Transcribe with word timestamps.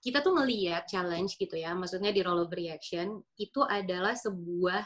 kita 0.00 0.24
tuh 0.24 0.32
ngeliat 0.32 0.88
challenge 0.88 1.36
gitu 1.36 1.60
ya, 1.60 1.76
maksudnya 1.76 2.08
di 2.08 2.24
role 2.24 2.48
of 2.48 2.56
reaction 2.56 3.20
itu 3.36 3.60
adalah 3.68 4.16
sebuah 4.16 4.80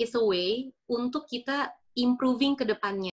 is 0.00 0.16
a 0.16 0.24
way 0.24 0.72
untuk 0.88 1.28
kita 1.28 1.68
improving 1.92 2.56
ke 2.56 2.64
depannya. 2.64 3.12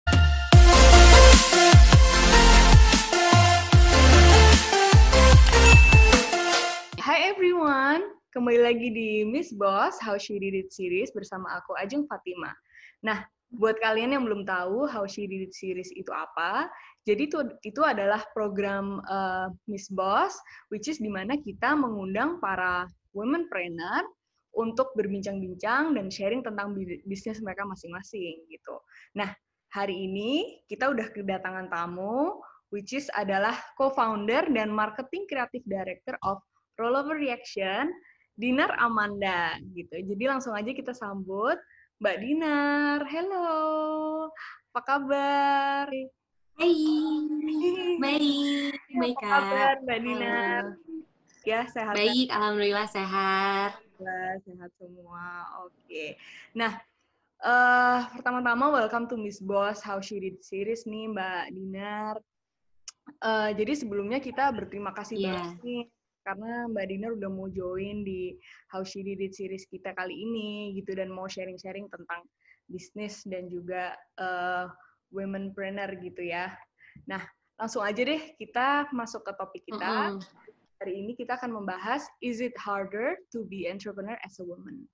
Hai 6.96 7.28
everyone, 7.28 8.16
kembali 8.32 8.64
lagi 8.64 8.88
di 8.88 9.20
Miss 9.28 9.52
Boss 9.52 10.00
How 10.00 10.16
She 10.16 10.40
Did 10.40 10.56
It 10.56 10.72
series 10.72 11.12
bersama 11.12 11.60
aku 11.60 11.76
Ajeng 11.76 12.08
Fatima. 12.08 12.56
Nah, 13.04 13.20
buat 13.52 13.76
kalian 13.84 14.16
yang 14.16 14.24
belum 14.24 14.48
tahu 14.48 14.88
How 14.88 15.04
She 15.04 15.28
Did 15.28 15.44
It 15.44 15.52
series 15.52 15.92
itu 15.92 16.08
apa, 16.08 16.72
jadi 17.06 17.30
itu 17.30 17.38
itu 17.62 17.80
adalah 17.86 18.26
program 18.34 18.98
uh, 19.06 19.46
Miss 19.70 19.86
Boss, 19.86 20.34
which 20.74 20.90
is 20.90 20.98
di 20.98 21.06
mana 21.06 21.38
kita 21.38 21.78
mengundang 21.78 22.42
para 22.42 22.90
women 23.14 23.46
trainer 23.46 24.02
untuk 24.58 24.90
berbincang-bincang 24.98 25.94
dan 25.94 26.10
sharing 26.10 26.42
tentang 26.42 26.74
bisnis 27.06 27.38
mereka 27.38 27.62
masing-masing 27.62 28.42
gitu. 28.50 28.74
Nah, 29.14 29.30
hari 29.70 30.10
ini 30.10 30.58
kita 30.66 30.90
udah 30.90 31.06
kedatangan 31.14 31.70
tamu 31.70 32.42
which 32.74 32.90
is 32.90 33.06
adalah 33.14 33.54
co-founder 33.78 34.50
dan 34.50 34.74
marketing 34.74 35.30
creative 35.30 35.62
director 35.70 36.18
of 36.26 36.42
Rollover 36.74 37.14
Reaction, 37.14 37.94
Dinar 38.34 38.74
Amanda 38.82 39.54
gitu. 39.78 39.94
Jadi 39.94 40.24
langsung 40.26 40.58
aja 40.58 40.74
kita 40.74 40.90
sambut 40.90 41.54
Mbak 42.02 42.16
Dinar. 42.18 42.98
Hello. 43.06 43.54
Apa 44.74 44.80
kabar? 44.82 45.86
Hai. 46.56 46.74
Baik. 48.00 48.74
Baik, 48.96 49.18
Apa 49.20 49.28
kabar 49.28 49.74
Mbak 49.84 49.98
Dinar? 50.00 50.64
Ya, 51.44 51.60
sehat. 51.68 51.94
Baik, 51.94 52.28
alhamdulillah 52.32 52.88
sehat 52.88 53.86
sehat 54.44 54.70
semua. 54.76 55.46
Oke. 55.64 55.72
Okay. 55.88 56.10
Nah, 56.52 56.76
uh, 57.40 58.04
pertama-tama 58.12 58.68
welcome 58.68 59.08
to 59.08 59.16
Miss 59.16 59.40
Boss 59.40 59.80
How 59.80 60.02
She 60.02 60.20
Did 60.20 60.44
series 60.44 60.84
nih 60.84 61.08
Mbak 61.12 61.44
Dinar. 61.56 62.14
Uh, 63.22 63.50
jadi 63.54 63.72
sebelumnya 63.78 64.18
kita 64.18 64.50
berterima 64.50 64.90
kasih 64.92 65.16
yeah. 65.16 65.30
banget 65.32 65.58
nih 65.62 65.84
karena 66.26 66.66
Mbak 66.74 66.86
Dinar 66.90 67.10
udah 67.14 67.30
mau 67.30 67.46
join 67.48 68.02
di 68.02 68.34
How 68.74 68.82
She 68.82 69.06
Did 69.06 69.22
It 69.22 69.32
series 69.38 69.64
kita 69.70 69.94
kali 69.94 70.12
ini 70.12 70.74
gitu 70.74 70.98
dan 70.98 71.08
mau 71.08 71.30
sharing-sharing 71.30 71.86
tentang 71.86 72.26
bisnis 72.66 73.22
dan 73.30 73.46
juga 73.46 73.94
uh, 74.18 74.66
womenpreneur 75.16 75.88
gitu 76.04 76.20
ya. 76.20 76.52
Nah, 77.08 77.24
langsung 77.56 77.80
aja 77.80 78.04
deh 78.04 78.36
kita 78.36 78.92
masuk 78.92 79.24
ke 79.24 79.32
topik 79.32 79.62
kita. 79.64 80.12
Mm 80.12 80.20
-hmm 80.20 80.54
hari 80.80 81.00
ini 81.00 81.16
kita 81.16 81.40
akan 81.40 81.56
membahas 81.56 82.04
is 82.20 82.44
it 82.44 82.52
harder 82.60 83.16
to 83.32 83.48
be 83.48 83.64
entrepreneur 83.64 84.16
as 84.24 84.36
a 84.40 84.44
woman 84.44 84.84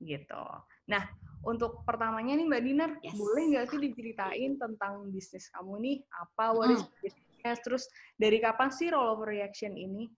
gitu. 0.00 0.44
Nah, 0.88 1.04
untuk 1.44 1.84
pertamanya 1.84 2.32
nih 2.40 2.46
Mbak 2.48 2.62
Dinar, 2.64 2.90
yes. 3.04 3.14
boleh 3.20 3.44
nggak 3.52 3.66
sih 3.68 3.78
diceritain 3.84 4.56
tentang 4.56 5.12
bisnis 5.12 5.44
kamu 5.52 5.76
nih? 5.76 5.96
Apa 6.16 6.56
what 6.56 6.72
is 6.72 6.80
hmm. 6.80 6.92
business? 7.04 7.58
Terus 7.60 7.84
dari 8.16 8.40
kapan 8.40 8.72
sih 8.72 8.88
role 8.88 9.12
of 9.12 9.20
reaction 9.28 9.76
ini? 9.76 10.08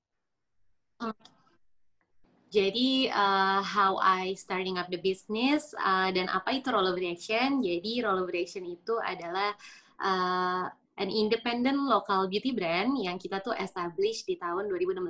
Hmm. 1.03 1.11
Jadi 2.53 3.08
uh, 3.08 3.64
how 3.64 3.97
I 3.97 4.36
starting 4.36 4.77
up 4.77 4.92
the 4.92 5.00
business 5.00 5.72
uh, 5.81 6.12
dan 6.12 6.28
apa 6.28 6.61
itu 6.61 6.69
role 6.69 6.92
of 6.92 7.00
reaction? 7.00 7.64
Jadi 7.64 8.05
role 8.05 8.20
of 8.20 8.28
reaction 8.28 8.69
itu 8.69 9.00
adalah 9.00 9.56
uh, 9.97 10.69
an 11.00 11.08
independent 11.08 11.80
local 11.89 12.28
beauty 12.28 12.53
brand 12.53 12.92
yang 13.00 13.17
kita 13.17 13.41
tuh 13.41 13.56
establish 13.56 14.28
di 14.28 14.36
tahun 14.36 14.69
2016. 14.69 15.00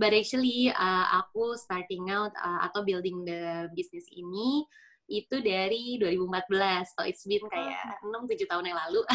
But 0.00 0.16
actually 0.16 0.72
uh, 0.72 1.20
aku 1.20 1.60
starting 1.60 2.08
out 2.08 2.32
uh, 2.40 2.64
atau 2.64 2.80
building 2.80 3.28
the 3.28 3.68
business 3.76 4.08
ini 4.08 4.64
itu 5.12 5.36
dari 5.44 6.00
2014. 6.00 6.96
So 6.96 7.04
it's 7.04 7.28
been 7.28 7.44
kayak 7.52 8.00
oh. 8.00 8.24
6 8.24 8.32
7 8.32 8.48
tahun 8.48 8.64
yang 8.72 8.80
lalu. 8.88 9.00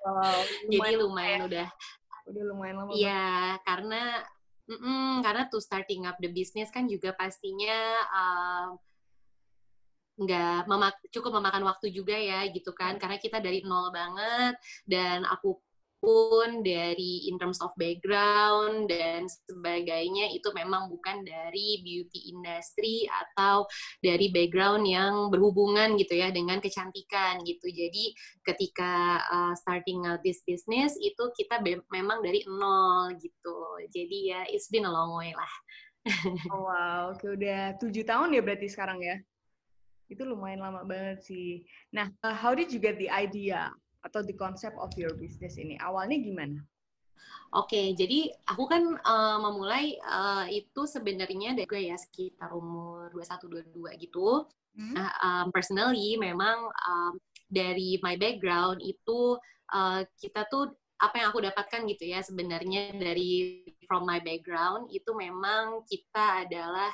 Wow, 0.00 0.32
lumayan 0.64 0.96
Jadi 0.96 0.96
lumayan 0.96 1.38
ya. 1.38 1.44
udah 1.44 1.68
udah 2.32 2.42
lumayan 2.48 2.74
lama. 2.80 2.90
Iya, 2.96 3.60
karena 3.68 4.02
mm 4.70 4.78
-mm, 4.78 5.10
karena 5.26 5.50
to 5.50 5.58
starting 5.58 6.06
up 6.06 6.14
the 6.22 6.30
business 6.30 6.70
kan 6.70 6.86
juga 6.86 7.10
pastinya 7.18 7.78
uh, 8.14 8.68
memak 10.68 11.00
cukup 11.08 11.40
memakan 11.40 11.64
waktu 11.64 11.90
juga 11.90 12.12
ya 12.14 12.44
gitu 12.52 12.70
kan. 12.76 13.00
Karena 13.00 13.16
kita 13.16 13.40
dari 13.40 13.64
nol 13.64 13.88
banget 13.90 14.54
dan 14.84 15.24
aku 15.24 15.56
pun 16.00 16.64
dari 16.64 17.28
in 17.28 17.36
terms 17.36 17.60
of 17.60 17.70
background 17.76 18.88
dan 18.88 19.28
sebagainya 19.28 20.32
itu 20.32 20.48
memang 20.56 20.88
bukan 20.88 21.22
dari 21.22 21.84
beauty 21.84 22.32
industry 22.32 23.04
atau 23.06 23.68
dari 24.00 24.32
background 24.32 24.88
yang 24.88 25.28
berhubungan 25.28 26.00
gitu 26.00 26.16
ya 26.16 26.32
dengan 26.32 26.58
kecantikan 26.58 27.44
gitu. 27.44 27.68
Jadi 27.68 28.16
ketika 28.42 29.20
uh, 29.28 29.54
starting 29.54 30.08
out 30.08 30.24
this 30.24 30.40
business 30.48 30.96
itu 30.98 31.28
kita 31.36 31.60
memang 31.92 32.24
dari 32.24 32.42
nol 32.48 33.12
gitu. 33.20 33.84
Jadi 33.92 34.32
ya 34.32 34.48
it's 34.48 34.72
been 34.72 34.88
a 34.88 34.92
long 34.92 35.14
way 35.20 35.36
lah. 35.36 35.52
oh, 36.56 36.64
wow, 36.64 37.12
oke 37.12 37.36
udah 37.36 37.76
tujuh 37.76 38.08
tahun 38.08 38.32
ya 38.32 38.40
berarti 38.40 38.72
sekarang 38.72 39.04
ya? 39.04 39.20
itu 40.10 40.26
lumayan 40.26 40.58
lama 40.58 40.82
banget 40.82 41.22
sih. 41.22 41.62
Nah, 41.94 42.10
uh, 42.26 42.34
how 42.34 42.50
did 42.50 42.74
you 42.74 42.82
get 42.82 42.98
the 42.98 43.06
idea 43.06 43.70
atau 44.04 44.20
the 44.24 44.36
concept 44.36 44.76
of 44.80 44.92
your 44.96 45.12
business 45.16 45.60
ini? 45.60 45.76
Awalnya 45.80 46.18
gimana? 46.20 46.58
Oke, 47.50 47.74
okay, 47.74 47.86
jadi 47.98 48.30
aku 48.46 48.70
kan 48.70 48.94
uh, 49.02 49.38
memulai 49.42 49.98
uh, 50.06 50.46
itu 50.46 50.86
sebenarnya 50.86 51.58
dari 51.58 51.66
gue 51.66 51.82
ya 51.90 51.98
sekitar 51.98 52.54
umur 52.54 53.10
21-22 53.10 54.06
gitu. 54.06 54.46
Hmm? 54.78 54.94
Nah, 54.94 55.10
um, 55.18 55.46
personally 55.50 56.14
memang 56.14 56.70
um, 56.70 57.18
dari 57.50 57.98
my 58.06 58.14
background 58.14 58.78
itu 58.78 59.34
uh, 59.74 60.06
kita 60.22 60.46
tuh 60.46 60.70
apa 61.00 61.16
yang 61.16 61.28
aku 61.32 61.40
dapatkan 61.42 61.80
gitu 61.90 62.04
ya 62.12 62.20
sebenarnya 62.20 62.94
dari 62.94 63.64
from 63.88 64.04
my 64.04 64.20
background 64.20 64.92
itu 64.92 65.10
memang 65.16 65.82
kita 65.88 66.46
adalah 66.46 66.92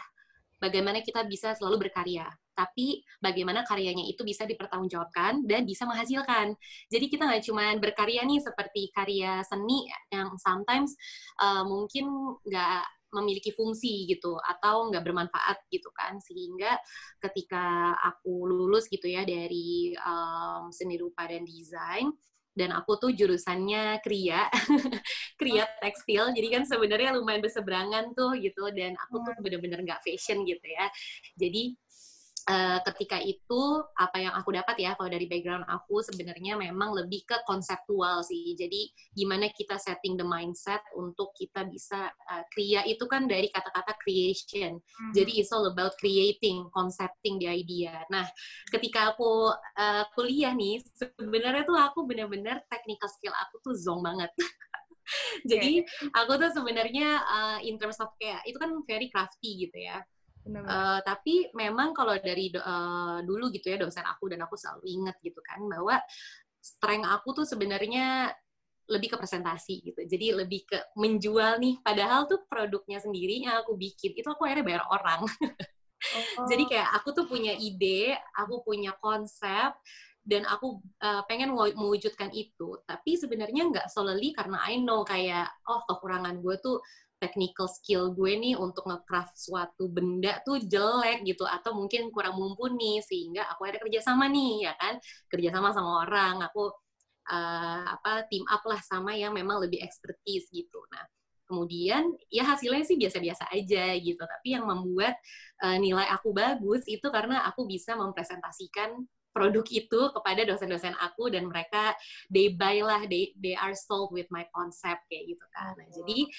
bagaimana 0.62 1.02
kita 1.02 1.26
bisa 1.26 1.52
selalu 1.58 1.90
berkarya 1.90 2.30
tapi 2.56 3.04
bagaimana 3.20 3.62
karyanya 3.68 4.08
itu 4.08 4.24
bisa 4.24 4.48
dipertanggungjawabkan 4.48 5.44
dan 5.44 5.68
bisa 5.68 5.84
menghasilkan. 5.84 6.56
Jadi 6.88 7.06
kita 7.12 7.28
nggak 7.28 7.44
cuma 7.44 7.76
berkarya 7.76 8.24
nih 8.24 8.40
seperti 8.40 8.88
karya 8.96 9.44
seni 9.44 9.84
yang 10.08 10.32
sometimes 10.40 10.96
uh, 11.38 11.62
mungkin 11.68 12.08
nggak 12.48 12.96
memiliki 13.14 13.54
fungsi 13.54 14.04
gitu 14.10 14.36
atau 14.36 14.90
nggak 14.90 15.04
bermanfaat 15.04 15.68
gitu 15.70 15.88
kan. 15.94 16.18
Sehingga 16.18 16.76
ketika 17.22 17.94
aku 17.96 18.48
lulus 18.48 18.90
gitu 18.90 19.06
ya 19.06 19.22
dari 19.22 19.94
um, 20.00 20.72
seni 20.72 20.98
rupa 20.98 21.28
dan 21.28 21.46
desain 21.46 22.10
dan 22.56 22.72
aku 22.72 22.96
tuh 22.96 23.12
jurusannya 23.12 24.00
kria 24.00 24.48
kria 25.40 25.68
tekstil 25.84 26.32
jadi 26.32 26.48
kan 26.56 26.62
sebenarnya 26.64 27.12
lumayan 27.12 27.44
berseberangan 27.44 28.16
tuh 28.16 28.36
gitu. 28.40 28.68
Dan 28.72 28.96
aku 28.96 29.22
tuh 29.22 29.36
bener-bener 29.40 29.80
nggak 29.84 30.02
fashion 30.04 30.42
gitu 30.44 30.66
ya. 30.66 30.88
Jadi 31.36 31.76
uh, 32.46 32.78
ketika 32.92 33.18
itu 33.20 33.62
apa 33.98 34.16
yang 34.22 34.34
aku 34.34 34.54
dapat 34.54 34.78
ya 34.78 34.94
kalau 34.94 35.10
dari 35.10 35.26
background 35.26 35.66
aku 35.66 36.00
sebenarnya 36.02 36.54
memang 36.54 36.94
lebih 36.94 37.26
ke 37.26 37.36
konseptual 37.44 38.22
sih. 38.22 38.54
Jadi 38.54 38.90
gimana 39.12 39.50
kita 39.50 39.76
setting 39.76 40.14
the 40.14 40.26
mindset 40.26 40.80
untuk 40.94 41.34
kita 41.34 41.66
bisa 41.66 42.08
uh, 42.30 42.44
itu 42.86 43.04
kan 43.10 43.26
dari 43.26 43.50
kata-kata 43.50 43.98
creation. 44.00 44.78
Hmm. 44.78 45.12
Jadi 45.12 45.42
it's 45.42 45.50
all 45.50 45.66
about 45.66 45.98
creating, 45.98 46.70
concepting 46.70 47.42
the 47.42 47.50
idea. 47.50 48.06
Nah, 48.08 48.24
ketika 48.70 49.12
aku 49.14 49.50
uh, 49.76 50.04
kuliah 50.14 50.54
nih 50.54 50.80
sebenarnya 50.94 51.66
tuh 51.66 51.76
aku 51.76 52.06
benar-benar 52.06 52.62
technical 52.70 53.10
skill 53.10 53.34
aku 53.34 53.60
tuh 53.60 53.74
zong 53.74 54.00
banget. 54.00 54.30
Jadi 55.50 55.86
aku 56.10 56.32
tuh 56.34 56.50
sebenarnya 56.50 57.22
uh, 57.22 57.58
in 57.62 57.78
terms 57.78 57.98
of 58.02 58.10
kayak 58.18 58.42
itu 58.42 58.58
kan 58.58 58.74
very 58.90 59.06
crafty 59.06 59.66
gitu 59.66 59.78
ya 59.78 60.02
Uh, 60.46 61.00
tapi 61.02 61.50
memang 61.58 61.90
kalau 61.90 62.14
dari 62.22 62.54
uh, 62.54 63.18
dulu 63.26 63.50
gitu 63.50 63.74
ya 63.74 63.82
dosen 63.82 64.06
aku 64.06 64.30
dan 64.30 64.46
aku 64.46 64.54
selalu 64.54 64.86
ingat 64.86 65.18
gitu 65.18 65.42
kan 65.42 65.58
bahwa 65.66 65.98
strength 66.62 67.06
aku 67.10 67.42
tuh 67.42 67.46
sebenarnya 67.46 68.30
lebih 68.86 69.14
ke 69.14 69.16
presentasi 69.18 69.82
gitu. 69.82 70.00
Jadi 70.06 70.30
lebih 70.34 70.62
ke 70.66 70.78
menjual 70.94 71.58
nih. 71.58 71.82
Padahal 71.82 72.30
tuh 72.30 72.46
produknya 72.46 73.02
sendiri 73.02 73.42
yang 73.42 73.58
aku 73.66 73.74
bikin 73.74 74.14
itu 74.14 74.26
aku 74.26 74.46
akhirnya 74.46 74.66
bayar 74.66 74.84
orang. 74.90 75.26
Oh. 76.36 76.44
Jadi 76.46 76.68
kayak 76.68 76.92
aku 77.00 77.16
tuh 77.16 77.24
punya 77.24 77.56
ide, 77.56 78.14
aku 78.36 78.60
punya 78.62 78.94
konsep 79.00 79.74
dan 80.22 80.42
aku 80.44 80.78
uh, 81.02 81.24
pengen 81.24 81.56
mewujudkan 81.56 82.30
itu. 82.36 82.78
Tapi 82.84 83.16
sebenarnya 83.16 83.66
nggak 83.72 83.88
solely 83.90 84.30
karena 84.36 84.60
I 84.60 84.78
know 84.82 85.02
kayak 85.02 85.48
oh 85.66 85.82
kekurangan 85.88 86.38
gue 86.44 86.56
tuh 86.60 86.78
technical 87.16 87.66
skill 87.66 88.12
gue 88.12 88.32
nih 88.36 88.54
untuk 88.56 88.84
ngecraft 88.88 89.36
suatu 89.36 89.88
benda 89.88 90.40
tuh 90.44 90.60
jelek 90.60 91.24
gitu 91.24 91.48
atau 91.48 91.72
mungkin 91.72 92.12
kurang 92.12 92.36
mumpuni 92.36 93.00
sehingga 93.00 93.48
aku 93.48 93.68
ada 93.68 93.80
kerjasama 93.80 94.28
nih 94.28 94.68
ya 94.68 94.72
kan? 94.76 94.94
Kerjasama 95.32 95.72
sama 95.72 96.04
orang 96.04 96.44
aku 96.44 96.72
uh, 97.32 97.82
apa 97.88 98.28
team 98.28 98.44
up 98.48 98.62
lah 98.68 98.80
sama 98.84 99.16
yang 99.16 99.32
memang 99.32 99.60
lebih 99.64 99.80
expertise 99.80 100.48
gitu. 100.52 100.80
Nah 100.92 101.04
kemudian 101.46 102.10
ya 102.26 102.42
hasilnya 102.42 102.82
sih 102.82 102.98
biasa-biasa 102.98 103.46
aja 103.54 103.94
gitu 104.02 104.18
tapi 104.18 104.58
yang 104.58 104.66
membuat 104.66 105.14
uh, 105.62 105.78
nilai 105.78 106.10
aku 106.10 106.34
bagus 106.34 106.82
itu 106.90 107.06
karena 107.08 107.46
aku 107.46 107.70
bisa 107.70 107.94
mempresentasikan 107.94 109.06
produk 109.36 109.68
itu 109.68 110.00
kepada 110.16 110.48
dosen-dosen 110.48 110.96
aku 110.96 111.28
dan 111.28 111.44
mereka 111.52 111.92
they 112.32 112.48
buy 112.48 112.80
lah 112.80 113.04
they 113.04 113.36
they 113.36 113.52
are 113.52 113.76
sold 113.76 114.08
with 114.16 114.24
my 114.32 114.48
concept 114.48 115.04
kayak 115.12 115.28
gitu 115.28 115.44
kan. 115.52 115.76
Nah, 115.76 115.88
jadi 115.92 116.18
hmm. 116.24 116.32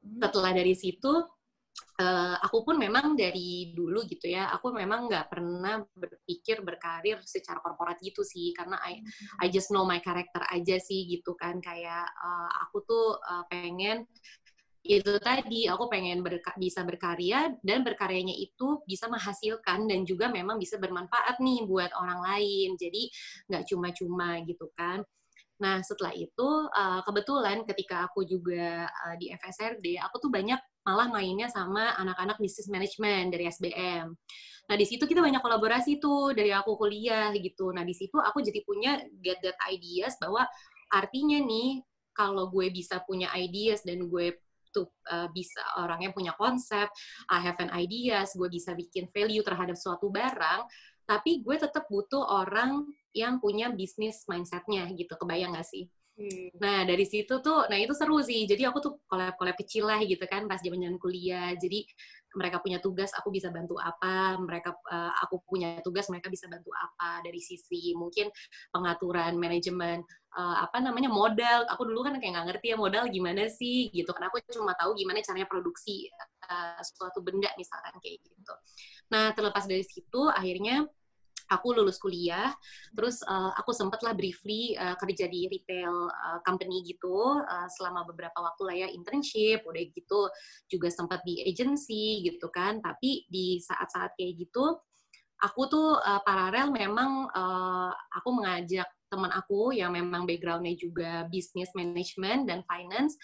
Setelah 0.00 0.52
dari 0.56 0.72
situ 0.72 1.12
uh, 2.00 2.36
aku 2.40 2.64
pun 2.64 2.76
memang 2.80 3.12
dari 3.14 3.72
dulu 3.76 4.04
gitu 4.08 4.32
ya, 4.32 4.48
aku 4.50 4.72
memang 4.72 5.06
nggak 5.06 5.26
pernah 5.28 5.84
berpikir 5.92 6.64
berkarir 6.64 7.20
secara 7.22 7.60
korporat 7.60 8.00
gitu 8.00 8.24
sih, 8.24 8.56
karena 8.56 8.80
I, 8.80 9.04
I 9.44 9.46
just 9.52 9.68
know 9.68 9.84
my 9.84 10.00
character 10.00 10.40
aja 10.48 10.80
sih 10.80 11.06
gitu 11.06 11.36
kan, 11.36 11.60
kayak 11.60 12.08
uh, 12.08 12.50
aku 12.68 12.82
tuh 12.88 13.06
uh, 13.20 13.44
pengen 13.52 14.08
itu 14.80 15.20
tadi 15.20 15.68
aku 15.68 15.92
pengen 15.92 16.24
berka 16.24 16.56
bisa 16.56 16.80
berkarya 16.88 17.52
dan 17.60 17.84
berkaryanya 17.84 18.32
itu 18.32 18.80
bisa 18.88 19.12
menghasilkan 19.12 19.84
dan 19.84 20.08
juga 20.08 20.32
memang 20.32 20.56
bisa 20.56 20.80
bermanfaat 20.80 21.36
nih 21.36 21.68
buat 21.68 21.92
orang 22.00 22.24
lain. 22.24 22.80
Jadi 22.80 23.12
nggak 23.52 23.68
cuma-cuma 23.68 24.40
gitu 24.48 24.72
kan 24.72 25.04
nah 25.60 25.84
setelah 25.84 26.16
itu 26.16 26.48
uh, 26.72 27.04
kebetulan 27.04 27.62
ketika 27.68 28.08
aku 28.08 28.24
juga 28.24 28.88
uh, 28.88 29.14
di 29.20 29.28
FSRD 29.28 30.00
aku 30.00 30.16
tuh 30.24 30.30
banyak 30.32 30.56
malah 30.84 31.12
mainnya 31.12 31.46
sama 31.52 31.92
anak-anak 32.00 32.40
bisnis 32.40 32.66
manajemen 32.72 33.28
dari 33.28 33.44
SBM. 33.46 34.16
Nah, 34.70 34.76
di 34.78 34.86
situ 34.86 35.02
kita 35.04 35.20
banyak 35.20 35.42
kolaborasi 35.42 35.98
tuh 35.98 36.32
dari 36.32 36.54
aku 36.54 36.78
kuliah 36.78 37.34
gitu. 37.36 37.74
Nah, 37.74 37.82
di 37.84 37.92
situ 37.92 38.16
aku 38.16 38.40
jadi 38.40 38.62
punya 38.64 39.02
get 39.20 39.42
that 39.44 39.58
ideas 39.68 40.16
bahwa 40.22 40.46
artinya 40.94 41.42
nih 41.42 41.82
kalau 42.14 42.48
gue 42.48 42.70
bisa 42.70 43.02
punya 43.04 43.28
ideas 43.36 43.82
dan 43.82 44.06
gue 44.06 44.40
tuh 44.70 44.86
uh, 45.10 45.26
bisa 45.34 45.58
orangnya 45.82 46.14
punya 46.14 46.32
konsep, 46.38 46.86
I 47.26 47.42
have 47.42 47.58
an 47.58 47.74
ideas, 47.74 48.38
gue 48.38 48.46
bisa 48.46 48.72
bikin 48.78 49.10
value 49.10 49.42
terhadap 49.42 49.74
suatu 49.74 50.08
barang, 50.14 50.62
tapi 51.10 51.42
gue 51.42 51.56
tetap 51.58 51.90
butuh 51.90 52.22
orang 52.22 52.86
yang 53.10 53.42
punya 53.42 53.74
bisnis 53.74 54.22
mindsetnya 54.30 54.86
gitu. 54.94 55.18
Kebayang 55.18 55.58
gak 55.58 55.66
sih? 55.66 55.90
Hmm. 56.14 56.52
Nah 56.62 56.84
dari 56.84 57.02
situ 57.02 57.42
tuh, 57.42 57.66
nah 57.66 57.74
itu 57.74 57.96
seru 57.96 58.22
sih. 58.22 58.46
Jadi 58.46 58.62
aku 58.62 58.78
tuh 58.78 58.92
kolab-kolab 59.10 59.58
kecil 59.58 59.90
lah 59.90 59.98
gitu 60.06 60.22
kan 60.30 60.46
pas 60.46 60.62
zaman-zaman 60.62 61.00
kuliah. 61.02 61.50
Jadi 61.58 61.82
mereka 62.38 62.62
punya 62.62 62.78
tugas, 62.78 63.10
aku 63.16 63.34
bisa 63.34 63.50
bantu 63.50 63.74
apa. 63.80 64.38
Mereka 64.38 64.70
uh, 64.86 65.12
aku 65.26 65.42
punya 65.42 65.82
tugas, 65.82 66.06
mereka 66.12 66.30
bisa 66.30 66.46
bantu 66.46 66.70
apa 66.76 67.26
dari 67.26 67.42
sisi 67.42 67.90
mungkin 67.98 68.30
pengaturan 68.70 69.34
manajemen 69.34 70.06
uh, 70.38 70.62
apa 70.62 70.78
namanya 70.78 71.10
modal. 71.10 71.66
Aku 71.72 71.88
dulu 71.88 72.06
kan 72.06 72.20
kayak 72.20 72.36
nggak 72.36 72.46
ngerti 72.54 72.66
ya 72.70 72.76
modal 72.78 73.10
gimana 73.10 73.50
sih 73.50 73.90
gitu. 73.90 74.12
Kan 74.14 74.30
aku 74.30 74.38
cuma 74.52 74.78
tahu 74.78 74.94
gimana 74.94 75.24
caranya 75.24 75.48
produksi 75.50 76.06
uh, 76.46 76.78
suatu 76.84 77.18
benda 77.24 77.50
misalkan 77.58 77.96
kayak 77.98 78.22
gitu. 78.22 78.54
Nah 79.10 79.32
terlepas 79.34 79.64
dari 79.66 79.82
situ 79.82 80.28
akhirnya 80.28 80.86
aku 81.50 81.74
lulus 81.74 81.98
kuliah, 81.98 82.54
terus 82.94 83.20
uh, 83.26 83.50
aku 83.58 83.74
sempatlah 83.74 84.14
briefly 84.14 84.78
uh, 84.78 84.94
kerja 84.94 85.26
di 85.26 85.50
retail 85.50 86.06
uh, 86.06 86.38
company 86.46 86.86
gitu 86.86 87.42
uh, 87.42 87.68
selama 87.74 88.06
beberapa 88.06 88.38
waktu 88.38 88.62
lah 88.62 88.76
ya 88.86 88.88
internship, 88.94 89.66
udah 89.66 89.82
gitu 89.90 90.30
juga 90.70 90.88
sempat 90.94 91.26
di 91.26 91.42
agency 91.42 92.22
gitu 92.22 92.46
kan. 92.54 92.78
Tapi 92.78 93.26
di 93.26 93.58
saat-saat 93.58 94.14
kayak 94.14 94.46
gitu, 94.46 94.78
aku 95.42 95.62
tuh 95.66 95.98
uh, 95.98 96.22
paralel 96.22 96.70
memang 96.70 97.26
uh, 97.34 97.92
aku 98.14 98.30
mengajak 98.30 98.86
teman 99.10 99.34
aku 99.34 99.74
yang 99.74 99.90
memang 99.90 100.22
backgroundnya 100.22 100.78
juga 100.78 101.26
business 101.26 101.74
management 101.74 102.46
dan 102.46 102.62
finance 102.62 103.18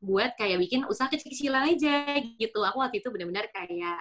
buat 0.00 0.32
kayak 0.40 0.64
bikin 0.64 0.88
usaha 0.88 1.12
kecil-kecilan 1.12 1.76
aja 1.76 2.24
gitu. 2.40 2.64
Aku 2.64 2.80
waktu 2.80 3.04
itu 3.04 3.12
benar-benar 3.12 3.52
kayak 3.52 4.00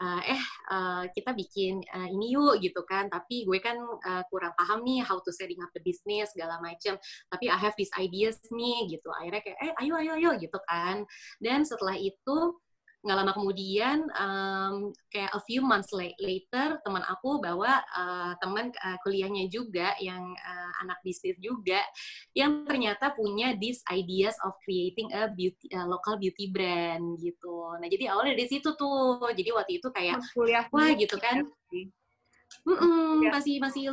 uh, 0.00 0.22
eh 0.24 0.42
uh, 0.70 1.04
kita 1.12 1.34
bikin 1.34 1.82
uh, 1.94 2.08
ini 2.08 2.34
yuk 2.34 2.62
gitu 2.62 2.82
kan. 2.86 3.10
Tapi 3.10 3.44
gue 3.44 3.58
kan 3.58 3.78
uh, 3.78 4.22
kurang 4.30 4.54
paham 4.58 4.82
nih 4.86 5.02
how 5.02 5.18
to 5.20 5.30
setting 5.34 5.58
up 5.60 5.70
the 5.74 5.82
business 5.82 6.32
segala 6.32 6.58
macam 6.62 6.96
tapi 7.28 7.50
I 7.50 7.58
have 7.58 7.74
these 7.76 7.92
ideas 7.98 8.38
nih 8.50 8.98
gitu. 8.98 9.10
Akhirnya 9.14 9.42
kayak 9.44 9.58
eh 9.60 9.72
ayo 9.84 9.94
ayo 10.00 10.12
ayo 10.18 10.30
gitu 10.38 10.58
kan. 10.66 11.04
Dan 11.42 11.66
setelah 11.66 11.98
itu 11.98 12.58
nggak 12.98 13.14
lama 13.14 13.30
kemudian 13.30 14.10
um, 14.18 14.90
kayak 15.06 15.30
a 15.30 15.40
few 15.46 15.62
months 15.62 15.94
later 15.94 16.82
teman 16.82 17.04
aku 17.06 17.38
bawa 17.38 17.78
uh, 17.94 18.34
teman 18.42 18.74
uh, 18.74 18.98
kuliahnya 19.06 19.46
juga 19.46 19.94
yang 20.02 20.34
uh, 20.34 20.72
anak 20.82 20.98
bisnis 21.06 21.38
juga 21.38 21.78
yang 22.34 22.66
ternyata 22.66 23.14
punya 23.14 23.54
these 23.54 23.86
ideas 23.94 24.34
of 24.42 24.50
creating 24.66 25.06
a 25.14 25.30
beauty 25.30 25.70
uh, 25.78 25.86
local 25.86 26.18
beauty 26.18 26.50
brand 26.50 27.22
gitu. 27.22 27.70
Nah 27.78 27.86
jadi 27.86 28.10
awalnya 28.10 28.34
dari 28.34 28.50
situ 28.50 28.74
tuh. 28.74 29.30
Jadi 29.30 29.50
waktu 29.54 29.72
itu 29.78 29.88
kayak 29.94 30.18
kuliah 30.34 30.66
wah 30.74 30.90
gitu 30.98 31.16
kan. 31.22 31.46
Mm 31.70 32.76
-mm, 32.76 33.30
masih 33.30 33.62
masih 33.62 33.84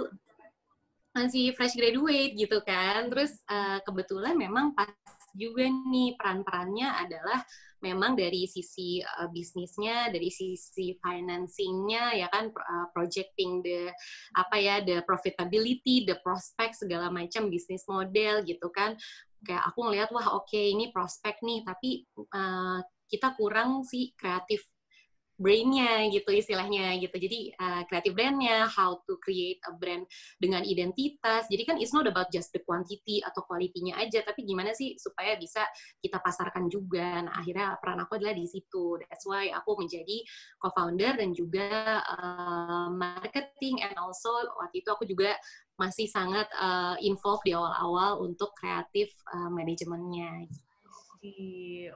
masih 1.13 1.53
fresh 1.53 1.77
graduate 1.77 2.33
gitu 2.33 2.57
kan. 2.65 3.05
Terus 3.13 3.37
uh, 3.45 3.79
kebetulan 3.85 4.33
memang 4.33 4.73
pas 4.73 4.89
juga 5.35 5.67
nih 5.67 6.15
peran-perannya 6.15 6.89
adalah 7.05 7.43
memang 7.83 8.17
dari 8.17 8.49
sisi 8.49 9.03
uh, 9.03 9.29
bisnisnya, 9.29 10.09
dari 10.09 10.33
sisi 10.33 10.97
financingnya, 10.97 12.17
ya 12.17 12.27
kan 12.33 12.49
uh, 12.49 12.87
projecting 12.95 13.61
the 13.61 13.93
apa 14.33 14.55
ya 14.57 14.75
the 14.81 15.05
profitability, 15.05 16.07
the 16.07 16.17
prospect 16.25 16.81
segala 16.81 17.13
macam 17.13 17.51
bisnis 17.51 17.85
model 17.85 18.41
gitu 18.47 18.73
kan. 18.73 18.97
Kayak 19.45 19.63
aku 19.69 19.79
ngelihat 19.85 20.09
wah 20.09 20.33
oke 20.33 20.49
okay, 20.49 20.73
ini 20.73 20.89
prospek 20.89 21.43
nih, 21.45 21.61
tapi 21.61 22.09
uh, 22.33 22.81
kita 23.05 23.37
kurang 23.37 23.85
sih 23.85 24.17
kreatif 24.17 24.65
brainnya 25.35 26.07
gitu 26.11 26.31
istilahnya 26.31 26.95
gitu 27.03 27.15
jadi 27.15 27.39
uh, 27.59 27.81
creative 27.91 28.15
brandnya 28.15 28.67
how 28.71 28.95
to 29.03 29.19
create 29.19 29.59
a 29.67 29.75
brand 29.75 30.07
dengan 30.39 30.63
identitas 30.63 31.47
jadi 31.51 31.63
kan 31.67 31.75
it's 31.79 31.91
not 31.91 32.07
about 32.07 32.31
just 32.31 32.55
the 32.55 32.61
quantity 32.63 33.19
atau 33.19 33.43
quality-nya 33.43 33.99
aja 33.99 34.23
tapi 34.23 34.47
gimana 34.47 34.71
sih 34.71 34.95
supaya 34.95 35.35
bisa 35.35 35.63
kita 35.99 36.23
pasarkan 36.23 36.71
juga 36.71 37.27
nah 37.27 37.35
akhirnya 37.35 37.75
peran 37.83 37.99
aku 37.99 38.15
adalah 38.15 38.35
di 38.35 38.47
situ 38.47 38.95
that's 39.03 39.27
why 39.27 39.51
aku 39.51 39.75
menjadi 39.75 40.23
co-founder 40.59 41.19
dan 41.19 41.35
juga 41.35 41.99
uh, 42.03 42.87
marketing 42.95 43.83
and 43.83 43.95
also 43.99 44.31
waktu 44.55 44.79
itu 44.79 44.89
aku 44.91 45.03
juga 45.03 45.35
masih 45.75 46.07
sangat 46.07 46.47
uh, 46.55 46.95
involved 47.03 47.43
di 47.43 47.51
awal-awal 47.51 48.23
untuk 48.23 48.55
kreatif 48.55 49.11
uh, 49.35 49.51
manajemennya. 49.51 50.47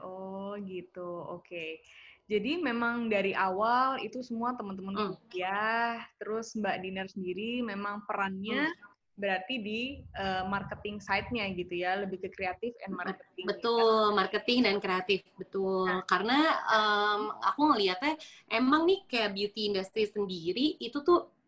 Oh 0.02 0.58
gitu, 0.58 1.06
oke. 1.06 1.46
Okay. 1.46 1.80
Jadi 2.30 2.62
memang 2.62 3.10
dari 3.10 3.34
awal 3.34 3.98
itu 4.06 4.22
semua 4.22 4.54
teman-teman 4.54 4.94
mm. 4.94 5.02
kuliah, 5.26 5.98
terus 6.22 6.54
Mbak 6.54 6.76
Dinar 6.78 7.10
sendiri 7.10 7.58
memang 7.66 8.06
perannya 8.06 8.70
mm. 8.70 9.18
berarti 9.18 9.54
di 9.58 9.80
uh, 10.14 10.46
marketing 10.46 11.02
side-nya 11.02 11.50
gitu 11.58 11.74
ya, 11.74 11.98
lebih 11.98 12.22
ke 12.22 12.30
kreatif 12.30 12.70
and 12.86 12.94
marketing. 12.94 13.50
Betul, 13.50 14.14
ya. 14.14 14.16
marketing 14.16 14.58
dan 14.62 14.76
kreatif, 14.78 15.26
betul. 15.34 15.90
Nah. 15.90 16.06
Karena 16.06 16.38
um, 16.70 17.34
aku 17.42 17.74
ngelihatnya 17.74 18.14
emang 18.46 18.86
nih 18.86 19.02
kayak 19.10 19.34
beauty 19.34 19.74
industry 19.74 20.06
sendiri 20.06 20.78
itu 20.78 21.02
tuh 21.02 21.39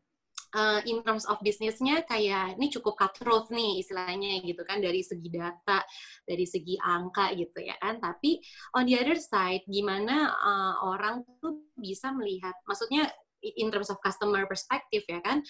uh, 0.55 0.81
in 0.85 1.01
terms 1.03 1.25
of 1.29 1.41
bisnisnya 1.41 2.05
kayak 2.07 2.57
ini 2.57 2.69
cukup 2.73 2.97
cutthroat 2.97 3.49
nih 3.53 3.81
istilahnya 3.81 4.41
gitu 4.45 4.63
kan 4.65 4.79
dari 4.79 5.01
segi 5.01 5.29
data, 5.33 5.83
dari 6.25 6.45
segi 6.45 6.77
angka 6.79 7.33
gitu 7.37 7.59
ya 7.61 7.77
kan. 7.81 7.99
Tapi 7.99 8.41
on 8.77 8.85
the 8.89 8.97
other 8.97 9.19
side 9.19 9.65
gimana 9.67 10.33
uh, 10.33 10.75
orang 10.89 11.25
tuh 11.41 11.67
bisa 11.77 12.13
melihat 12.13 12.55
maksudnya 12.69 13.09
in 13.43 13.69
terms 13.75 13.91
of 13.91 13.99
customer 13.99 14.47
perspective 14.47 15.03
ya 15.11 15.19
kan 15.19 15.43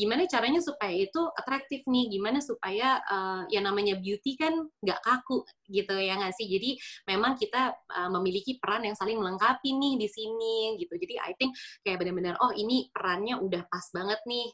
gimana 0.00 0.24
caranya 0.24 0.64
supaya 0.64 0.96
itu 0.96 1.20
atraktif 1.36 1.84
nih? 1.84 2.08
Gimana 2.08 2.40
supaya 2.40 3.04
uh, 3.04 3.44
yang 3.52 3.68
namanya 3.68 4.00
beauty 4.00 4.40
kan 4.40 4.56
nggak 4.80 5.00
kaku 5.04 5.44
gitu 5.68 5.92
ya 6.00 6.16
nggak 6.16 6.32
sih? 6.32 6.48
Jadi 6.48 6.80
memang 7.04 7.36
kita 7.36 7.76
uh, 7.76 8.08
memiliki 8.08 8.56
peran 8.56 8.88
yang 8.88 8.96
saling 8.96 9.20
melengkapi 9.20 9.76
nih 9.76 10.00
di 10.00 10.08
sini 10.08 10.80
gitu. 10.80 10.96
Jadi 10.96 11.20
I 11.20 11.36
think 11.36 11.52
kayak 11.84 12.00
benar-benar 12.00 12.40
oh 12.40 12.56
ini 12.56 12.88
perannya 12.88 13.36
udah 13.36 13.68
pas 13.68 13.84
banget 13.92 14.24
nih 14.24 14.48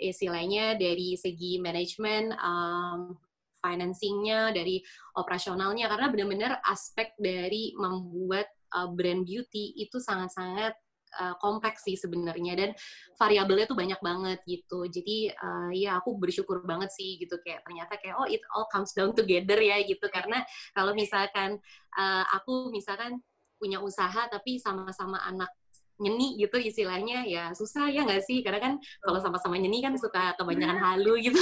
istilahnya 0.00 0.80
dari 0.80 1.16
segi 1.20 1.60
manajemen 1.60 2.32
um, 2.40 3.12
financingnya 3.60 4.56
dari 4.56 4.80
operasionalnya. 5.20 5.92
Karena 5.92 6.08
benar-benar 6.08 6.52
aspek 6.64 7.12
dari 7.20 7.76
membuat 7.76 8.48
uh, 8.72 8.88
brand 8.88 9.28
beauty 9.28 9.76
itu 9.76 10.00
sangat-sangat 10.00 10.72
uh, 11.16 11.34
kompleks 11.40 11.88
sih 11.88 11.96
sebenarnya 11.96 12.54
dan 12.54 12.70
variabelnya 13.16 13.66
tuh 13.66 13.78
banyak 13.78 14.00
banget 14.04 14.38
gitu. 14.44 14.84
Jadi 14.86 15.32
uh, 15.32 15.72
ya 15.72 15.98
aku 15.98 16.14
bersyukur 16.20 16.62
banget 16.68 16.92
sih 16.92 17.16
gitu 17.16 17.40
kayak 17.40 17.64
ternyata 17.64 17.96
kayak 17.96 18.14
oh 18.20 18.28
it 18.28 18.44
all 18.52 18.68
comes 18.68 18.92
down 18.92 19.16
together 19.16 19.56
ya 19.58 19.80
gitu. 19.82 20.06
Karena 20.12 20.44
kalau 20.76 20.92
misalkan 20.92 21.58
uh, 21.96 22.24
aku 22.36 22.70
misalkan 22.70 23.18
punya 23.56 23.80
usaha 23.80 24.28
tapi 24.28 24.60
sama-sama 24.60 25.16
anak 25.24 25.48
nyeni 25.96 26.36
gitu 26.36 26.60
istilahnya 26.60 27.24
ya 27.24 27.44
susah 27.56 27.88
ya 27.88 28.04
nggak 28.04 28.20
sih? 28.20 28.44
Karena 28.44 28.60
kan 28.60 28.74
kalau 29.00 29.16
sama-sama 29.16 29.56
nyeni 29.56 29.80
kan 29.80 29.96
suka 29.96 30.36
kebanyakan 30.36 30.76
halu 30.76 31.16
gitu. 31.24 31.40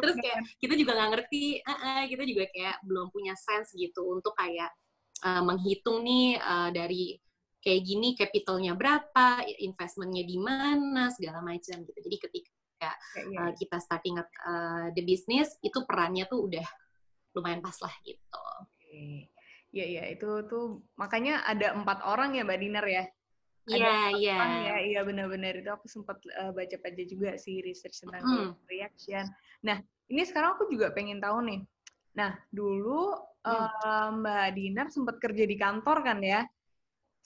Terus 0.00 0.16
kayak 0.16 0.40
kita 0.56 0.74
juga 0.80 0.96
nggak 0.96 1.10
ngerti 1.12 1.60
uh 1.60 1.72
-uh, 1.72 2.02
kita 2.08 2.24
juga 2.24 2.48
kayak 2.48 2.80
belum 2.88 3.12
punya 3.12 3.36
sense 3.36 3.76
gitu 3.76 4.08
untuk 4.08 4.32
kayak 4.32 4.72
uh, 5.24 5.44
menghitung 5.44 6.00
nih 6.00 6.40
uh, 6.40 6.72
dari 6.72 7.20
kayak 7.66 7.82
gini 7.82 8.14
capitalnya 8.14 8.78
berapa, 8.78 9.42
investmentnya 9.58 10.22
di 10.22 10.38
mana, 10.38 11.10
segala 11.10 11.42
macam 11.42 11.82
gitu. 11.82 11.98
Jadi 11.98 12.16
ketika 12.22 12.90
uh, 13.26 13.50
kita 13.58 13.82
starting 13.82 14.22
up 14.22 14.30
uh, 14.46 14.94
the 14.94 15.02
business 15.02 15.58
itu 15.66 15.82
perannya 15.82 16.30
tuh 16.30 16.46
udah 16.46 16.62
lumayan 17.34 17.58
pas 17.58 17.74
lah 17.82 17.90
gitu. 18.06 18.46
Iya 19.74 19.84
iya 19.84 20.02
itu 20.14 20.46
tuh 20.46 20.86
makanya 20.94 21.42
ada 21.42 21.74
empat 21.74 22.06
orang 22.06 22.38
ya 22.38 22.46
Mbak 22.46 22.60
Dinar 22.62 22.86
ya. 22.86 23.04
Iya 23.66 24.14
iya. 24.14 24.38
Ya 24.62 24.76
iya 24.86 25.00
benar-benar 25.02 25.58
itu 25.58 25.68
aku 25.68 25.90
sempat 25.90 26.22
uh, 26.38 26.54
baca-baca 26.54 27.02
juga 27.02 27.34
sih 27.34 27.60
research 27.66 27.98
tentang 28.06 28.22
mm. 28.22 28.50
reaction. 28.70 29.26
Nah 29.66 29.82
ini 30.06 30.22
sekarang 30.22 30.54
aku 30.54 30.70
juga 30.70 30.94
pengen 30.94 31.18
tahu 31.18 31.42
nih. 31.42 31.60
Nah 32.14 32.38
dulu 32.48 33.10
uh, 33.42 34.08
Mbak 34.22 34.48
Dinar 34.54 34.86
sempat 34.94 35.18
kerja 35.18 35.44
di 35.44 35.58
kantor 35.58 36.06
kan 36.06 36.22
ya? 36.22 36.46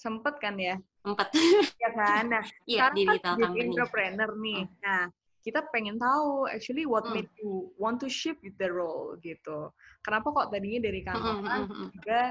Sempet 0.00 0.40
kan 0.40 0.56
ya? 0.56 0.80
Empat. 1.04 1.28
Iya 1.76 1.90
kan? 1.92 2.24
Nah, 2.32 2.44
iya, 2.72 2.88
di 2.96 3.04
kan 3.04 3.36
jadi 3.36 3.68
entrepreneur 3.68 4.32
nih. 4.32 4.64
Hmm. 4.64 4.80
Nah, 4.80 5.02
kita 5.44 5.60
pengen 5.68 6.00
tahu 6.00 6.48
actually 6.48 6.88
what 6.88 7.04
hmm. 7.04 7.20
made 7.20 7.32
you 7.36 7.68
want 7.76 8.00
to 8.00 8.08
shift 8.08 8.40
the 8.56 8.68
role 8.68 9.20
gitu. 9.20 9.68
Kenapa 10.00 10.32
kok 10.32 10.48
tadinya 10.48 10.88
dari 10.88 11.00
kantor 11.04 11.34
hmm, 11.36 11.44
kan 11.44 11.60
hmm, 11.68 11.88
juga 11.92 12.22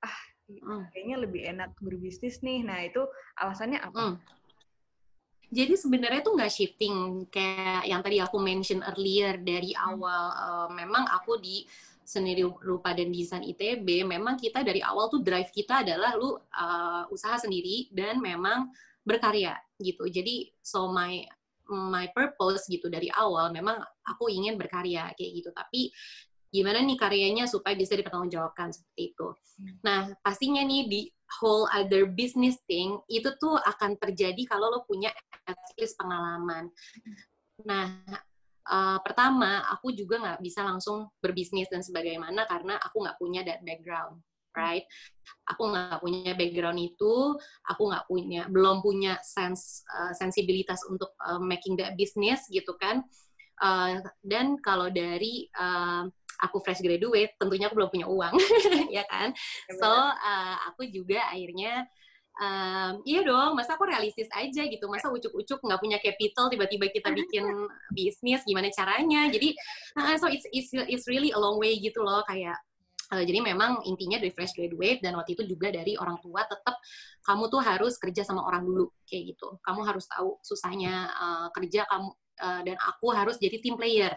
ah 0.00 0.18
hmm. 0.48 0.82
kayaknya 0.96 1.16
lebih 1.20 1.42
enak 1.44 1.70
berbisnis 1.84 2.40
nih. 2.40 2.64
Nah, 2.64 2.80
itu 2.88 3.04
alasannya 3.36 3.84
apa? 3.84 4.16
Jadi 5.48 5.80
sebenarnya 5.80 6.20
tuh 6.20 6.36
nggak 6.36 6.52
shifting 6.52 7.24
kayak 7.32 7.88
yang 7.88 8.04
tadi 8.04 8.20
aku 8.20 8.36
mention 8.40 8.84
earlier 8.84 9.36
dari 9.40 9.72
awal. 9.76 10.24
Uh, 10.32 10.68
memang 10.72 11.08
aku 11.08 11.40
di 11.40 11.64
seni 12.08 12.32
rupa 12.40 12.96
dan 12.96 13.12
desain 13.12 13.44
ITB, 13.44 14.08
memang 14.08 14.40
kita 14.40 14.64
dari 14.64 14.80
awal 14.80 15.12
tuh 15.12 15.20
drive 15.20 15.52
kita 15.52 15.84
adalah 15.84 16.16
lu 16.16 16.40
uh, 16.40 17.04
usaha 17.12 17.36
sendiri 17.36 17.92
dan 17.92 18.16
memang 18.24 18.72
berkarya 19.04 19.52
gitu. 19.76 20.08
Jadi 20.08 20.48
so 20.64 20.88
my 20.88 21.20
my 21.68 22.08
purpose 22.16 22.64
gitu 22.72 22.88
dari 22.88 23.12
awal 23.12 23.52
memang 23.52 23.76
aku 24.08 24.32
ingin 24.32 24.56
berkarya 24.56 25.12
kayak 25.12 25.32
gitu. 25.36 25.50
Tapi 25.52 25.92
gimana 26.48 26.80
nih 26.80 26.96
karyanya 26.96 27.44
supaya 27.44 27.76
bisa 27.76 27.92
dipertanggungjawabkan 27.92 28.72
seperti 28.72 29.12
itu. 29.12 29.28
Hmm. 29.60 29.76
Nah, 29.84 30.00
pastinya 30.24 30.64
nih 30.64 30.88
di 30.88 31.00
whole 31.44 31.68
other 31.76 32.08
business 32.08 32.56
thing 32.64 32.96
itu 33.04 33.28
tuh 33.36 33.60
akan 33.60 34.00
terjadi 34.00 34.48
kalau 34.48 34.72
lo 34.72 34.80
punya 34.88 35.12
at 35.44 35.60
least 35.76 36.00
pengalaman. 36.00 36.72
Hmm. 36.72 37.16
Nah, 37.68 37.86
uh, 38.68 38.98
pertama 39.02 39.64
aku 39.72 39.90
juga 39.96 40.20
nggak 40.20 40.40
bisa 40.44 40.62
langsung 40.62 41.08
berbisnis 41.18 41.66
dan 41.72 41.80
sebagaimana 41.80 42.44
karena 42.46 42.76
aku 42.78 43.02
nggak 43.02 43.18
punya 43.18 43.40
that 43.42 43.64
background 43.64 44.20
right? 44.58 44.84
Aku 45.54 45.70
nggak 45.70 46.02
punya 46.02 46.32
background 46.34 46.82
itu 46.82 47.14
aku 47.62 47.82
nggak 47.94 48.04
punya 48.10 48.42
belum 48.50 48.82
punya 48.82 49.20
sense 49.22 49.86
uh, 49.86 50.10
sensibilitas 50.16 50.82
untuk 50.90 51.14
uh, 51.22 51.38
making 51.38 51.78
that 51.78 51.94
business 51.94 52.42
gitu 52.50 52.74
kan. 52.74 53.06
Uh, 53.58 54.02
dan 54.22 54.58
kalau 54.62 54.90
dari 54.90 55.46
uh, 55.58 56.06
aku 56.38 56.62
fresh 56.62 56.78
graduate 56.78 57.34
tentunya 57.38 57.66
aku 57.66 57.78
belum 57.78 57.90
punya 57.90 58.06
uang 58.10 58.34
ya 58.96 59.06
kan? 59.06 59.30
So 59.78 59.90
uh, 59.90 60.56
aku 60.74 60.90
juga 60.90 61.22
akhirnya 61.30 61.86
um, 62.38 62.92
iya 63.04 63.20
dong, 63.26 63.58
masa 63.58 63.74
aku 63.74 63.84
realistis 63.86 64.30
aja 64.32 64.62
gitu, 64.64 64.86
masa 64.86 65.10
ucuk-ucuk 65.10 65.58
nggak 65.62 65.80
punya 65.82 65.98
capital 65.98 66.46
tiba-tiba 66.48 66.86
kita 66.90 67.10
bikin 67.12 67.44
bisnis 67.96 68.42
gimana 68.46 68.70
caranya? 68.70 69.26
Jadi, 69.28 69.52
uh, 69.98 70.14
so 70.16 70.30
it's, 70.30 70.46
it's 70.54 70.70
it's 70.72 71.06
really 71.10 71.34
a 71.34 71.38
long 71.38 71.58
way 71.58 71.76
gitu 71.78 72.00
loh, 72.00 72.22
kayak 72.24 72.56
uh, 73.12 73.22
jadi 73.22 73.42
memang 73.42 73.82
intinya 73.84 74.22
dari 74.22 74.30
fresh 74.32 74.54
graduate 74.54 75.02
dan 75.02 75.18
waktu 75.18 75.34
itu 75.34 75.44
juga 75.44 75.74
dari 75.74 75.98
orang 75.98 76.22
tua 76.22 76.46
tetap 76.46 76.78
kamu 77.26 77.44
tuh 77.50 77.60
harus 77.60 77.94
kerja 77.98 78.22
sama 78.22 78.46
orang 78.46 78.62
dulu 78.64 78.86
kayak 79.04 79.34
gitu, 79.34 79.58
kamu 79.66 79.80
harus 79.84 80.06
tahu 80.06 80.38
susahnya 80.40 81.10
uh, 81.12 81.48
kerja 81.52 81.84
kamu 81.90 82.08
uh, 82.40 82.60
dan 82.62 82.76
aku 82.78 83.10
harus 83.12 83.36
jadi 83.36 83.58
team 83.58 83.74
player 83.74 84.14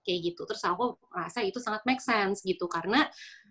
kayak 0.00 0.32
gitu. 0.32 0.48
Terus 0.48 0.64
aku 0.64 0.96
rasa 1.12 1.44
itu 1.44 1.60
sangat 1.60 1.84
make 1.84 2.00
sense 2.00 2.40
gitu 2.40 2.64
karena 2.66 3.04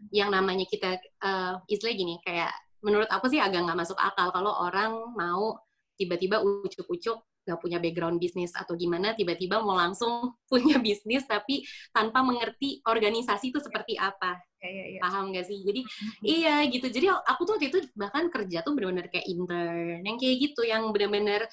yang 0.09 0.33
namanya 0.33 0.65
kita 0.65 0.97
uh, 1.21 1.61
istilah 1.69 1.93
gini 1.93 2.17
kayak 2.25 2.49
menurut 2.79 3.09
aku 3.11 3.27
sih 3.27 3.39
agak 3.41 3.65
nggak 3.65 3.79
masuk 3.79 3.97
akal 3.99 4.31
kalau 4.31 4.55
orang 4.63 4.91
mau 5.15 5.59
tiba-tiba 5.99 6.39
ucuk-ucuk 6.39 7.19
nggak 7.49 7.57
punya 7.57 7.81
background 7.81 8.21
bisnis 8.21 8.53
atau 8.53 8.77
gimana 8.77 9.17
tiba-tiba 9.17 9.57
mau 9.65 9.73
langsung 9.73 10.37
punya 10.51 10.77
bisnis 10.77 11.25
tapi 11.25 11.65
tanpa 11.89 12.21
mengerti 12.21 12.85
organisasi 12.85 13.49
itu 13.49 13.57
seperti 13.57 13.97
apa. 13.97 14.37
Ya, 14.59 14.67
ya, 14.75 14.85
ya. 14.91 14.99
paham 14.99 15.31
gak 15.31 15.47
sih? 15.47 15.63
Jadi 15.63 15.81
iya 16.19 16.67
gitu. 16.67 16.91
Jadi 16.91 17.07
aku 17.07 17.47
tuh 17.47 17.55
waktu 17.55 17.71
itu 17.71 17.79
bahkan 17.95 18.27
kerja 18.27 18.59
tuh 18.59 18.75
benar-benar 18.75 19.07
kayak 19.07 19.23
intern 19.23 20.03
yang 20.03 20.19
kayak 20.19 20.35
gitu 20.35 20.67
yang 20.67 20.91
benar-benar 20.91 21.47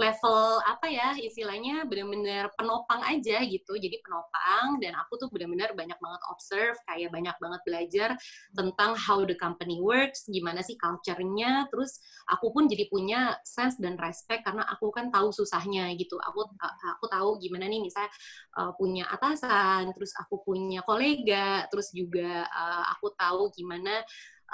level 0.00 0.64
apa 0.64 0.88
ya 0.88 1.12
istilahnya 1.20 1.84
benar-benar 1.84 2.48
penopang 2.56 3.04
aja 3.04 3.44
gitu. 3.44 3.76
Jadi 3.76 4.00
penopang 4.00 4.80
dan 4.80 4.96
aku 4.96 5.20
tuh 5.20 5.28
benar-benar 5.28 5.76
banyak 5.76 6.00
banget 6.00 6.22
observe 6.32 6.80
kayak 6.88 7.12
banyak 7.12 7.36
banget 7.36 7.60
belajar 7.68 8.10
tentang 8.56 8.96
how 8.96 9.20
the 9.28 9.36
company 9.36 9.76
works 9.84 10.24
gimana 10.24 10.64
sih 10.64 10.80
culture-nya. 10.80 11.68
Terus 11.68 12.00
aku 12.32 12.56
pun 12.56 12.72
jadi 12.72 12.88
punya 12.88 13.36
sense 13.44 13.76
dan 13.76 14.00
respect 14.00 14.48
karena 14.48 14.64
aku 14.64 14.88
kan 14.88 15.12
tahu 15.12 15.28
susahnya 15.36 15.92
gitu 16.00 16.16
aku 16.16 16.48
aku 16.96 17.04
tahu 17.12 17.36
gimana 17.36 17.68
nih 17.68 17.84
misalnya 17.84 18.08
uh, 18.56 18.72
punya 18.72 19.04
atasan 19.12 19.92
terus 19.92 20.16
aku 20.16 20.40
punya 20.40 20.80
kolega 20.80 21.68
terus 21.68 21.92
juga 21.92 22.48
uh, 22.48 22.84
aku 22.96 23.12
tahu 23.12 23.52
gimana 23.52 24.00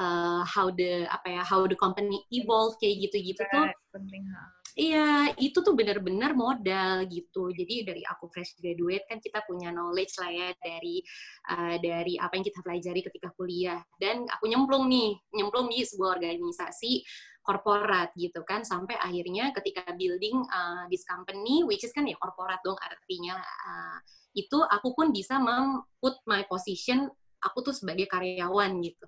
uh, 0.03 0.43
how 0.43 0.75
the 0.75 1.07
apa 1.07 1.39
ya 1.39 1.43
how 1.47 1.63
the 1.71 1.79
company 1.79 2.19
evolve 2.35 2.75
kayak 2.83 3.07
gitu-gitu 3.07 3.43
tuh 3.55 3.71
penting 3.95 4.27
Iya, 4.73 5.37
itu 5.37 5.61
tuh 5.61 5.77
benar-benar 5.77 6.33
modal 6.33 7.05
gitu. 7.05 7.53
Jadi 7.53 7.85
dari 7.85 8.03
aku 8.09 8.25
fresh 8.33 8.57
graduate 8.57 9.05
kan 9.05 9.21
kita 9.21 9.45
punya 9.45 9.69
knowledge 9.69 10.17
lah 10.17 10.33
ya 10.33 10.49
dari 10.57 11.05
uh, 11.53 11.77
dari 11.77 12.17
apa 12.17 12.41
yang 12.41 12.47
kita 12.49 12.65
pelajari 12.65 13.01
ketika 13.05 13.29
kuliah. 13.37 13.85
Dan 14.01 14.25
aku 14.25 14.49
nyemplung 14.49 14.89
nih, 14.89 15.13
nyemplung 15.37 15.69
di 15.69 15.85
sebuah 15.85 16.17
organisasi 16.17 17.05
korporat 17.43 18.15
gitu 18.15 18.47
kan 18.47 18.63
sampai 18.63 18.95
akhirnya 19.03 19.51
ketika 19.51 19.91
building 19.99 20.47
uh, 20.47 20.87
this 20.87 21.03
company 21.03 21.67
which 21.67 21.83
is 21.83 21.91
kan 21.91 22.07
ya 22.07 22.15
korporat 22.19 22.63
dong 22.63 22.79
artinya 22.79 23.39
uh, 23.43 23.99
itu 24.33 24.63
aku 24.65 24.97
pun 24.97 25.13
bisa 25.13 25.37
mem-put 25.37 26.23
my 26.25 26.47
position 26.49 27.11
aku 27.43 27.59
tuh 27.67 27.75
sebagai 27.75 28.07
karyawan 28.07 28.79
gitu. 28.81 29.05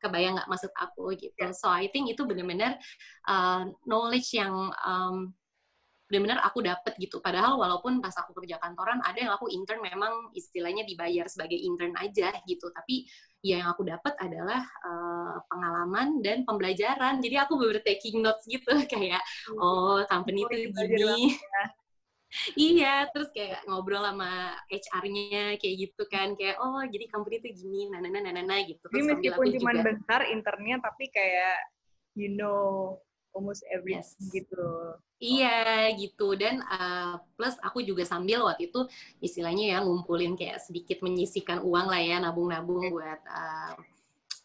Kebayang 0.00 0.40
nggak 0.40 0.50
maksud 0.50 0.72
aku 0.74 1.14
gitu. 1.14 1.32
So 1.54 1.70
I 1.70 1.88
think 1.92 2.10
itu 2.12 2.24
benar-benar 2.26 2.76
uh, 3.28 3.68
knowledge 3.86 4.34
yang 4.34 4.74
um, 4.82 5.32
benar-benar 6.08 6.40
aku 6.40 6.64
dapat 6.64 6.96
gitu. 6.96 7.20
Padahal 7.20 7.60
walaupun 7.60 8.00
pas 8.00 8.16
aku 8.16 8.32
kerja 8.40 8.56
kantoran 8.56 9.04
ada 9.04 9.20
yang 9.20 9.32
aku 9.36 9.52
intern 9.52 9.84
memang 9.84 10.32
istilahnya 10.32 10.88
dibayar 10.88 11.28
sebagai 11.28 11.60
intern 11.60 11.92
aja 12.00 12.32
gitu. 12.48 12.72
Tapi 12.72 13.04
ya 13.44 13.60
yang 13.62 13.68
aku 13.76 13.84
dapat 13.84 14.16
adalah 14.16 14.64
uh, 14.64 15.36
pengalaman 15.52 16.24
dan 16.24 16.48
pembelajaran. 16.48 17.20
Jadi 17.20 17.36
aku 17.36 17.60
bener 17.60 17.84
taking 17.84 18.24
notes 18.24 18.48
gitu 18.48 18.72
kayak 18.92 19.20
hmm. 19.20 19.60
oh 19.60 20.00
company 20.08 20.48
itu 20.48 20.72
gini. 20.72 21.36
iya 22.60 23.08
terus 23.08 23.32
kayak 23.32 23.64
ngobrol 23.64 24.04
sama 24.04 24.56
HR-nya 24.72 25.60
kayak 25.60 25.76
gitu 25.76 26.02
kan. 26.08 26.32
Kayak 26.40 26.56
oh 26.64 26.80
jadi 26.88 27.04
company 27.12 27.44
itu 27.44 27.52
gini 27.52 27.92
nah 27.92 28.00
nah 28.00 28.08
nah 28.08 28.32
nah, 28.32 28.44
nah 28.48 28.58
gitu. 28.64 28.80
Terus 28.88 29.04
jadi 29.04 29.12
meskipun 29.12 29.44
cuma 29.60 29.72
bentar 29.84 30.24
internnya 30.24 30.80
tapi 30.80 31.12
kayak 31.12 31.68
you 32.16 32.32
know 32.32 32.96
almost 33.36 33.62
every 33.72 33.96
yes. 33.96 34.16
gitu 34.32 34.96
iya 35.18 35.90
gitu 35.98 36.34
dan 36.38 36.62
uh, 36.64 37.20
plus 37.34 37.56
aku 37.60 37.82
juga 37.82 38.06
sambil 38.06 38.46
waktu 38.46 38.70
itu 38.70 38.86
istilahnya 39.18 39.76
ya 39.76 39.78
ngumpulin 39.82 40.38
kayak 40.38 40.62
sedikit 40.62 41.02
menyisikan 41.02 41.60
uang 41.62 41.86
lah 41.90 42.00
ya 42.00 42.16
nabung-nabung 42.22 42.92
buat 42.92 43.20
uh, 43.26 43.74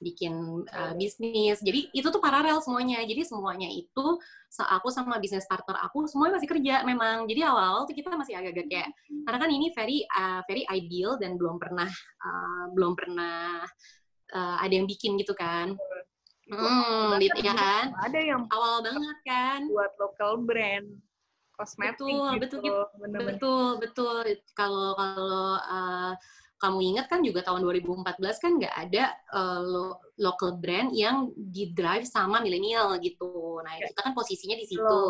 bikin 0.03 0.67
uh, 0.67 0.93
bisnis. 0.99 1.63
Jadi 1.63 1.87
itu 1.95 2.07
tuh 2.11 2.19
paralel 2.19 2.59
semuanya. 2.59 2.99
Jadi 3.07 3.23
semuanya 3.23 3.71
itu 3.71 4.19
aku 4.59 4.87
sama 4.93 5.17
bisnis 5.17 5.47
partner 5.47 5.79
aku 5.81 6.05
semuanya 6.11 6.37
masih 6.37 6.51
kerja 6.51 6.83
memang. 6.83 7.23
Jadi 7.25 7.41
awal-awal 7.47 7.87
tuh 7.87 7.95
kita 7.95 8.11
masih 8.11 8.35
agak-agak 8.35 8.67
kayak 8.67 8.89
karena 9.23 9.37
kan 9.39 9.49
ini 9.49 9.67
very 9.71 10.03
uh, 10.11 10.43
very 10.45 10.67
ideal 10.67 11.15
dan 11.15 11.39
belum 11.39 11.57
pernah 11.57 11.87
uh, 12.19 12.65
belum 12.75 12.93
pernah 12.99 13.63
uh, 14.35 14.57
ada 14.59 14.73
yang 14.75 14.85
bikin 14.85 15.15
gitu 15.15 15.31
kan. 15.33 15.79
Hmm, 16.57 17.21
gitu 17.21 17.39
ya 17.41 17.53
kan? 17.55 17.85
Ada 18.03 18.19
yang 18.19 18.43
awal 18.49 18.83
banget 18.83 19.17
kan. 19.25 19.59
Buat 19.69 19.93
local 19.97 20.33
brand 20.43 20.87
kosmetik 21.53 22.01
betul, 22.01 22.33
gitu. 22.37 22.57
Betul, 22.59 22.81
betul, 22.97 23.19
betul, 23.29 23.65
betul. 23.79 24.15
Kalau 24.57 24.97
kalau 24.97 25.57
uh, 25.61 26.13
kamu 26.63 26.79
ingat 26.95 27.05
kan 27.11 27.19
juga 27.19 27.43
tahun 27.43 27.59
2014 27.61 28.43
kan 28.43 28.51
nggak 28.55 28.75
ada 28.87 29.03
uh, 29.35 29.59
lo 29.59 29.99
local 30.15 30.55
brand 30.57 30.95
yang 30.95 31.29
di 31.35 31.75
drive 31.75 32.07
sama 32.07 32.39
milenial 32.39 32.95
gitu. 33.03 33.59
Nah, 33.59 33.75
kita 33.83 33.99
kan 33.99 34.15
posisinya 34.15 34.55
di 34.55 34.65
situ. 34.65 35.03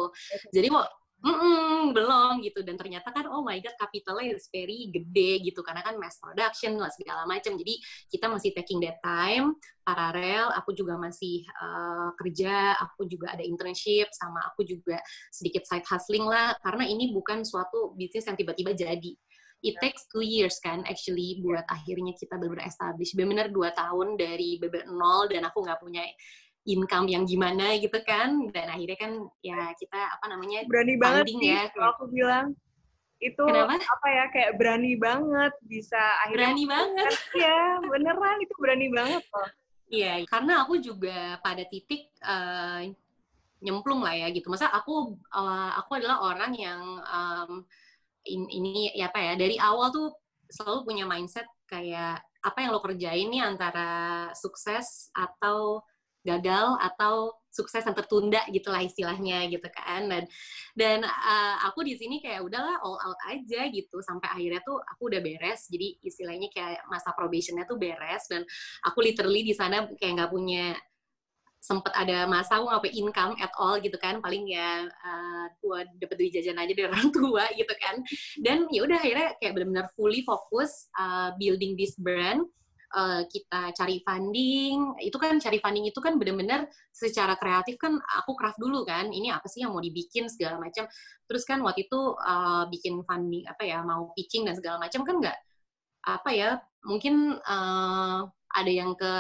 Jadi 0.50 0.67
Mm-mm, 1.24 1.96
belum 1.96 2.44
gitu. 2.44 2.60
Dan 2.68 2.75
ternyata 2.75 3.08
kan 3.15 3.32
oh 3.32 3.48
my 3.48 3.56
god 3.63 3.80
capitalnya 3.80 4.36
is 4.36 4.51
very 4.51 4.92
gede 4.92 5.39
gitu. 5.48 5.63
Karena 5.63 5.80
kan 5.80 5.96
mass 5.96 6.20
production 6.20 6.75
lah 6.75 6.92
segala 6.92 7.24
macam. 7.24 7.56
Jadi 7.56 7.80
kita 8.12 8.27
masih 8.27 8.51
taking 8.51 8.84
that 8.84 9.00
time 9.00 9.56
paralel. 9.88 10.51
Aku 10.60 10.75
juga 10.75 11.00
masih 11.00 11.48
uh, 11.63 12.12
kerja. 12.20 12.75
Aku 12.84 13.08
juga 13.08 13.32
ada 13.32 13.44
internship. 13.44 14.12
Sama 14.12 14.44
aku 14.51 14.68
juga 14.68 15.00
sedikit 15.32 15.63
side 15.63 15.88
hustling 15.88 16.27
lah. 16.27 16.60
Karena 16.60 16.84
ini 16.84 17.15
bukan 17.15 17.48
suatu 17.48 17.96
bisnis 17.96 18.27
yang 18.27 18.36
tiba-tiba 18.36 18.75
jadi. 18.75 19.15
It 19.63 19.80
takes 19.80 20.12
two 20.12 20.20
years 20.20 20.60
kan 20.60 20.84
actually 20.84 21.39
buat 21.39 21.63
akhirnya 21.72 22.12
kita 22.20 22.36
benar-benar 22.36 22.68
establish. 22.68 23.15
Benar-benar 23.15 23.48
dua 23.48 23.72
tahun 23.72 24.20
dari 24.20 24.60
beber 24.60 24.92
nol 24.92 25.32
dan 25.32 25.48
aku 25.48 25.63
nggak 25.63 25.80
punya 25.80 26.03
income 26.63 27.08
yang 27.12 27.24
gimana 27.27 27.75
gitu 27.79 28.00
kan. 28.03 28.50
Dan 28.51 28.67
akhirnya 28.72 28.98
kan 29.00 29.12
ya 29.43 29.72
kita 29.75 30.00
apa 30.20 30.25
namanya 30.32 30.63
berani 30.67 30.96
banget 30.96 31.25
sih 31.29 31.51
ya. 31.51 31.67
kalau 31.75 31.88
aku 31.96 32.03
bilang. 32.12 32.55
Itu 33.24 33.48
Kenapa? 33.48 33.79
apa 33.79 34.08
ya 34.12 34.25
kayak 34.36 34.51
berani 34.60 35.00
banget 35.00 35.53
bisa 35.63 36.01
akhirnya 36.27 36.51
berani 36.51 36.65
banget. 36.67 37.12
Ya 37.43 37.60
beneran 37.79 38.38
itu 38.43 38.55
berani 38.60 38.88
banget 38.91 39.24
loh. 39.32 39.50
Iya 39.88 40.13
karena 40.27 40.53
aku 40.67 40.74
juga 40.84 41.39
pada 41.39 41.63
titik 41.63 42.12
uh, 42.20 42.84
nyemplung 43.63 44.03
lah 44.03 44.12
ya 44.12 44.27
gitu. 44.36 44.51
Masa 44.51 44.67
aku 44.75 45.15
uh, 45.32 45.72
aku 45.79 46.03
adalah 46.03 46.20
orang 46.20 46.51
yang 46.51 46.84
um, 47.00 47.63
in, 48.27 48.43
ini 48.51 48.91
ya 48.91 49.08
apa 49.08 49.20
ya 49.24 49.34
dari 49.39 49.55
awal 49.55 49.88
tuh 49.96 50.12
selalu 50.51 50.84
punya 50.84 51.08
mindset 51.08 51.48
kayak 51.63 52.20
apa 52.43 52.58
yang 52.60 52.75
lo 52.75 52.84
kerjain 52.84 53.32
nih 53.32 53.39
antara 53.39 54.29
sukses 54.36 55.08
atau 55.15 55.79
gagal 56.24 56.80
atau 56.80 57.36
sukses 57.53 57.86
yang 57.86 57.94
tertunda 57.94 58.42
gitulah 58.50 58.82
istilahnya 58.82 59.46
gitu 59.51 59.70
kan. 59.70 60.10
Dan 60.10 60.24
dan 60.74 61.00
uh, 61.06 61.56
aku 61.70 61.86
di 61.86 61.94
sini 61.94 62.18
kayak 62.18 62.42
udahlah 62.42 62.82
all 62.82 62.98
out 62.98 63.20
aja 63.30 63.70
gitu. 63.70 64.01
Sampai 64.01 64.34
akhirnya 64.34 64.65
tuh 64.65 64.82
aku 64.82 65.13
udah 65.13 65.22
beres. 65.22 65.70
Jadi 65.70 66.01
istilahnya 66.01 66.50
kayak 66.50 66.82
masa 66.89 67.13
probationnya 67.13 67.70
tuh 67.70 67.77
beres. 67.77 68.25
Dan 68.25 68.42
aku 68.82 69.06
literally 69.06 69.46
di 69.46 69.53
sana 69.53 69.86
kayak 69.94 70.13
nggak 70.18 70.32
punya 70.34 70.74
sempet 71.63 71.96
ada 71.96 72.27
masa 72.27 72.60
aku 72.60 72.68
nggak 72.68 72.92
income 72.92 73.34
at 73.38 73.53
all 73.62 73.77
gitu 73.77 73.96
kan. 74.01 74.18
Paling 74.18 74.50
ya 74.50 74.89
uh, 74.89 75.46
gua 75.62 75.86
dapet 76.01 76.18
duit 76.18 76.34
jajan 76.34 76.58
aja 76.58 76.74
dari 76.74 76.89
orang 76.92 77.13
tua 77.13 77.46
gitu 77.53 77.74
kan. 77.77 78.01
Dan 78.42 78.65
ya 78.74 78.82
udah 78.82 78.98
akhirnya 78.98 79.30
kayak 79.38 79.53
benar-benar 79.53 79.88
fully 79.94 80.25
fokus 80.25 80.89
uh, 80.98 81.38
building 81.38 81.77
this 81.77 81.94
brand 82.01 82.50
uh, 82.93 83.21
kita 83.27 83.73
cari 83.73 84.00
funding 84.05 84.97
itu 85.01 85.17
kan 85.17 85.41
cari 85.41 85.57
funding 85.59 85.89
itu 85.89 86.00
kan 86.00 86.15
benar-benar 86.15 86.69
secara 86.93 87.35
kreatif 87.35 87.75
kan 87.81 87.97
aku 88.21 88.38
craft 88.38 88.62
dulu 88.62 88.85
kan 88.85 89.09
ini 89.09 89.33
apa 89.33 89.45
sih 89.50 89.65
yang 89.65 89.73
mau 89.73 89.81
dibikin 89.81 90.29
segala 90.29 90.62
macam 90.62 90.85
terus 91.25 91.43
kan 91.43 91.59
waktu 91.65 91.89
itu 91.89 92.00
uh, 92.21 92.69
bikin 92.69 93.01
funding 93.03 93.50
apa 93.50 93.63
ya 93.65 93.81
mau 93.81 94.13
pitching 94.13 94.45
dan 94.45 94.55
segala 94.55 94.77
macam 94.79 95.01
kan 95.03 95.15
nggak 95.19 95.38
apa 96.03 96.29
ya 96.31 96.50
mungkin 96.83 97.39
uh, 97.41 98.27
ada 98.53 98.69
yang 98.69 98.93
ke 98.93 99.12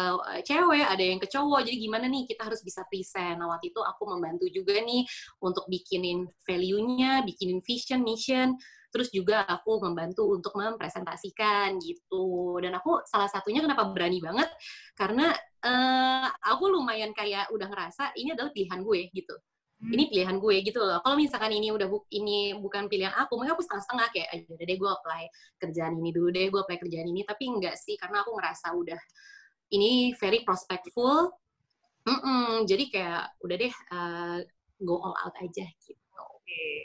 cewek, 0.45 0.85
ada 0.85 1.01
yang 1.01 1.17
ke 1.17 1.25
cowok. 1.25 1.65
Jadi 1.65 1.89
gimana 1.89 2.05
nih 2.05 2.29
kita 2.29 2.45
harus 2.45 2.61
bisa 2.61 2.85
present. 2.85 3.41
Nah, 3.41 3.49
waktu 3.49 3.73
itu 3.73 3.81
aku 3.81 4.05
membantu 4.05 4.45
juga 4.53 4.77
nih 4.77 5.09
untuk 5.41 5.65
bikinin 5.65 6.29
value-nya, 6.45 7.25
bikinin 7.25 7.59
vision, 7.65 8.05
mission, 8.05 8.53
terus 8.93 9.09
juga 9.09 9.41
aku 9.49 9.81
membantu 9.81 10.29
untuk 10.29 10.53
mempresentasikan 10.53 11.81
gitu. 11.81 12.61
Dan 12.61 12.77
aku 12.77 13.01
salah 13.09 13.25
satunya 13.25 13.65
kenapa 13.65 13.89
berani 13.89 14.21
banget 14.21 14.45
karena 14.93 15.33
uh, 15.65 16.29
aku 16.53 16.69
lumayan 16.69 17.09
kayak 17.17 17.49
udah 17.49 17.65
ngerasa 17.73 18.13
ini 18.13 18.37
adalah 18.37 18.53
pilihan 18.53 18.85
gue 18.85 19.09
gitu. 19.09 19.33
Hmm. 19.83 19.91
ini 19.97 20.03
pilihan 20.13 20.37
gue 20.37 20.55
gitu 20.61 20.79
loh. 20.79 21.01
Kalau 21.01 21.17
misalkan 21.17 21.51
ini 21.57 21.73
udah 21.73 21.89
bu 21.89 22.05
ini 22.13 22.53
bukan 22.55 22.85
pilihan 22.85 23.11
aku 23.17 23.35
maka 23.35 23.57
aku 23.57 23.65
setengah-setengah 23.65 24.07
kayak 24.13 24.29
aja 24.31 24.49
udah 24.53 24.65
deh 24.69 24.77
gue 24.77 24.91
apply 24.93 25.23
kerjaan 25.59 25.93
ini 25.97 26.09
dulu 26.13 26.29
deh 26.29 26.45
gue 26.53 26.61
apply 26.61 26.77
kerjaan 26.77 27.07
ini. 27.09 27.21
Tapi 27.25 27.43
enggak 27.49 27.75
sih 27.81 27.97
karena 27.97 28.21
aku 28.21 28.37
ngerasa 28.37 28.77
udah 28.77 29.01
ini 29.73 30.13
very 30.21 30.45
prospectful. 30.45 31.33
Mm 32.03 32.19
-mm, 32.19 32.47
jadi 32.69 32.83
kayak 32.93 33.23
udah 33.41 33.55
deh 33.57 33.73
uh, 33.95 34.37
go 34.85 35.01
all 35.01 35.17
out 35.17 35.33
aja 35.41 35.65
gitu. 35.81 35.97
Oke. 36.13 36.45
Okay. 36.45 36.75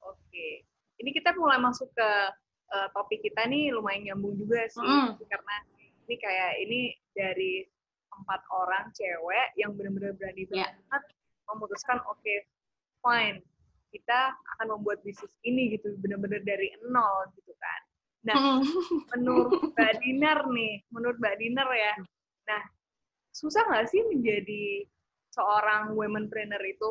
oke. 0.00 0.18
okay 0.32 0.73
ini 1.04 1.12
kita 1.12 1.36
mulai 1.36 1.60
masuk 1.60 1.92
ke 1.92 2.10
uh, 2.72 2.88
topik 2.96 3.20
kita 3.20 3.44
nih 3.44 3.68
lumayan 3.76 4.08
nyambung 4.16 4.40
juga 4.40 4.64
sih 4.72 4.80
mm. 4.80 5.20
karena 5.28 5.56
ini 6.08 6.14
kayak 6.16 6.52
ini 6.64 6.80
dari 7.12 7.52
empat 8.08 8.40
orang 8.48 8.88
cewek 8.96 9.52
yang 9.60 9.76
benar-benar 9.76 10.16
berani 10.16 10.48
yeah. 10.48 10.72
banget 10.88 11.02
memutuskan 11.52 12.00
oke 12.08 12.16
okay, 12.24 12.48
fine 13.04 13.44
kita 13.92 14.32
akan 14.56 14.80
membuat 14.80 15.04
bisnis 15.04 15.30
ini 15.44 15.76
gitu 15.76 15.92
benar-benar 16.00 16.40
dari 16.40 16.72
nol 16.88 17.28
gitu 17.36 17.52
kan 17.60 17.80
nah 18.24 18.36
menurut 19.12 19.52
Mbak 19.76 19.94
Dinar 20.00 20.40
nih 20.48 20.74
menurut 20.88 21.20
Mbak 21.20 21.36
Dinar 21.36 21.68
ya 21.68 21.94
nah 22.48 22.62
susah 23.36 23.60
nggak 23.68 23.92
sih 23.92 24.00
menjadi 24.08 24.88
seorang 25.36 25.92
womenpreneur 25.92 26.62
itu 26.64 26.88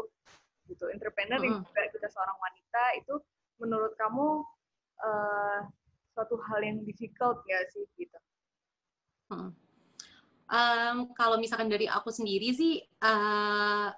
gitu 0.69 0.86
entrepreneur 0.93 1.41
mm. 1.41 1.45
yang 1.49 1.56
juga 1.65 1.82
kita 1.89 2.08
seorang 2.13 2.38
wanita 2.38 2.84
itu 3.02 3.15
menurut 3.63 3.95
kamu 3.95 4.43
uh, 4.99 5.60
suatu 6.12 6.36
hal 6.52 6.60
yang 6.62 6.84
difficult 6.84 7.39
ya 7.47 7.60
sih 7.71 7.88
gitu? 7.95 8.19
Hmm. 9.32 9.52
Um, 10.54 10.97
kalau 11.15 11.39
misalkan 11.39 11.71
dari 11.71 11.88
aku 11.88 12.12
sendiri 12.12 12.52
sih 12.54 12.84
uh, 13.02 13.89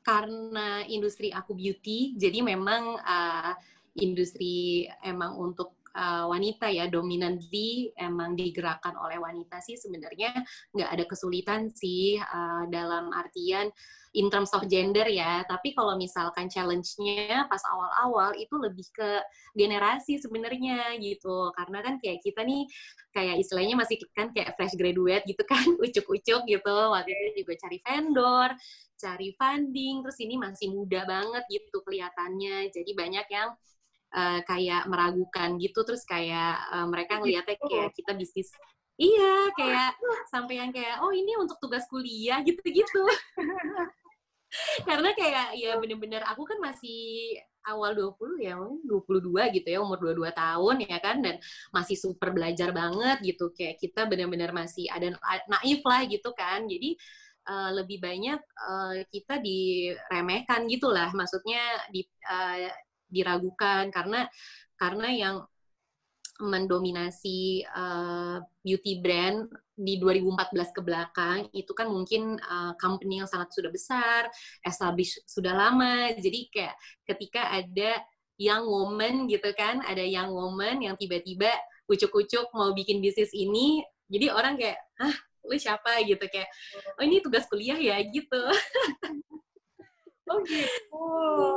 karena 0.00 0.82
industri 0.88 1.30
aku 1.30 1.52
beauty, 1.52 2.16
jadi 2.16 2.40
memang 2.40 2.98
uh, 2.98 3.52
industri 4.00 4.88
emang 5.04 5.36
untuk 5.36 5.76
uh, 5.96 6.24
wanita 6.30 6.70
ya 6.70 6.86
dominantly 6.86 7.90
emang 7.98 8.34
digerakkan 8.38 8.94
oleh 8.98 9.18
wanita 9.18 9.58
sih 9.62 9.78
sebenarnya 9.78 10.34
nggak 10.74 10.90
ada 10.90 11.04
kesulitan 11.06 11.70
sih 11.72 12.18
uh, 12.18 12.66
dalam 12.70 13.10
artian 13.14 13.70
in 14.14 14.26
terms 14.26 14.50
of 14.54 14.66
gender 14.66 15.06
ya. 15.06 15.42
Tapi 15.46 15.74
kalau 15.74 15.94
misalkan 15.94 16.50
challenge-nya 16.50 17.46
pas 17.46 17.62
awal-awal 17.70 18.34
itu 18.34 18.54
lebih 18.58 18.86
ke 18.90 19.22
generasi 19.54 20.18
sebenarnya 20.18 20.98
gitu. 20.98 21.54
Karena 21.54 21.78
kan 21.82 21.94
kayak 22.02 22.18
kita 22.22 22.42
nih 22.42 22.66
kayak 23.14 23.42
istilahnya 23.42 23.74
masih 23.78 24.02
kan 24.14 24.34
kayak 24.34 24.54
fresh 24.58 24.74
graduate 24.74 25.22
gitu 25.26 25.42
kan, 25.46 25.62
ucuk-ucuk 25.84 26.42
gitu. 26.46 26.76
Waktu 26.90 27.10
itu 27.10 27.46
juga 27.46 27.52
cari 27.66 27.78
vendor, 27.82 28.48
cari 28.98 29.28
funding, 29.38 29.94
terus 30.02 30.18
ini 30.18 30.34
masih 30.36 30.74
muda 30.74 31.06
banget 31.06 31.44
gitu 31.46 31.78
kelihatannya. 31.86 32.70
Jadi 32.74 32.90
banyak 32.94 33.26
yang 33.30 33.54
uh, 34.14 34.40
kayak 34.46 34.86
meragukan 34.90 35.58
gitu 35.58 35.80
terus 35.86 36.02
kayak 36.06 36.58
uh, 36.70 36.86
mereka 36.86 37.18
ngeliatnya 37.18 37.56
kayak 37.56 37.90
kita 37.94 38.12
bisnis. 38.14 38.50
Iya, 39.00 39.48
kayak 39.56 39.96
sampai 40.28 40.60
yang 40.60 40.70
kayak 40.76 41.00
oh 41.00 41.08
ini 41.08 41.32
untuk 41.40 41.56
tugas 41.56 41.88
kuliah 41.88 42.44
gitu-gitu. 42.44 43.02
karena 44.88 45.14
kayak 45.14 45.54
ya 45.56 45.78
bener-bener 45.78 46.26
aku 46.26 46.42
kan 46.42 46.58
masih 46.58 47.38
awal 47.70 47.94
20 47.94 48.42
ya 48.42 48.58
mungkin 48.58 48.82
22 48.82 49.56
gitu 49.56 49.68
ya 49.70 49.78
umur 49.78 50.00
22 50.02 50.32
tahun 50.34 50.76
ya 50.90 50.98
kan 50.98 51.16
dan 51.22 51.36
masih 51.70 51.96
super 51.96 52.28
belajar 52.34 52.76
banget 52.76 53.24
gitu. 53.24 53.54
Kayak 53.56 53.80
kita 53.80 54.04
benar-benar 54.04 54.52
masih 54.52 54.84
ada 54.92 55.16
naif 55.48 55.80
lah 55.86 56.04
gitu 56.04 56.30
kan. 56.36 56.68
Jadi 56.68 57.00
uh, 57.48 57.70
lebih 57.80 58.04
banyak 58.04 58.40
uh, 58.40 59.00
kita 59.08 59.40
diremehkan 59.40 60.68
gitulah 60.68 61.08
maksudnya 61.16 61.62
di, 61.88 62.04
uh, 62.28 62.68
diragukan 63.10 63.90
karena 63.90 64.30
karena 64.78 65.08
yang 65.12 65.36
mendominasi 66.40 67.68
uh, 67.68 68.40
beauty 68.64 68.98
brand 69.04 69.46
di 69.76 70.00
2014 70.00 70.76
ke 70.76 70.80
belakang 70.80 71.38
itu 71.52 71.72
kan 71.76 71.88
mungkin 71.92 72.40
uh, 72.40 72.72
company 72.80 73.20
yang 73.20 73.28
sangat 73.28 73.52
sudah 73.52 73.68
besar, 73.68 74.28
established 74.64 75.20
sudah 75.28 75.52
lama. 75.52 76.16
Jadi 76.16 76.48
kayak 76.48 76.74
ketika 77.04 77.52
ada 77.52 78.00
young 78.40 78.64
woman 78.64 79.28
gitu 79.28 79.52
kan, 79.52 79.84
ada 79.84 80.00
young 80.00 80.32
woman 80.32 80.80
yang 80.80 80.96
tiba-tiba 80.96 81.52
ucuk-ucuk 81.84 82.48
mau 82.56 82.72
bikin 82.72 83.04
bisnis 83.04 83.36
ini, 83.36 83.84
jadi 84.08 84.32
orang 84.32 84.56
kayak, 84.56 84.78
"Hah, 84.96 85.16
lu 85.44 85.56
siapa?" 85.60 86.00
gitu 86.08 86.24
kayak, 86.24 86.48
"Oh, 86.96 87.04
ini 87.04 87.20
tugas 87.20 87.44
kuliah 87.50 87.76
ya." 87.76 88.00
gitu. 88.00 88.40
Oh 90.30 90.38
gitu. 90.46 91.06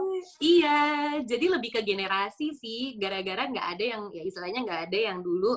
iya, 0.57 0.81
jadi 1.21 1.45
lebih 1.53 1.77
ke 1.77 1.81
generasi 1.85 2.57
sih. 2.57 2.97
Gara-gara 2.97 3.45
nggak 3.45 3.67
ada 3.77 3.83
yang 3.85 4.03
ya 4.09 4.23
istilahnya 4.25 4.65
nggak 4.65 4.81
ada 4.89 4.99
yang 5.13 5.19
dulu 5.21 5.53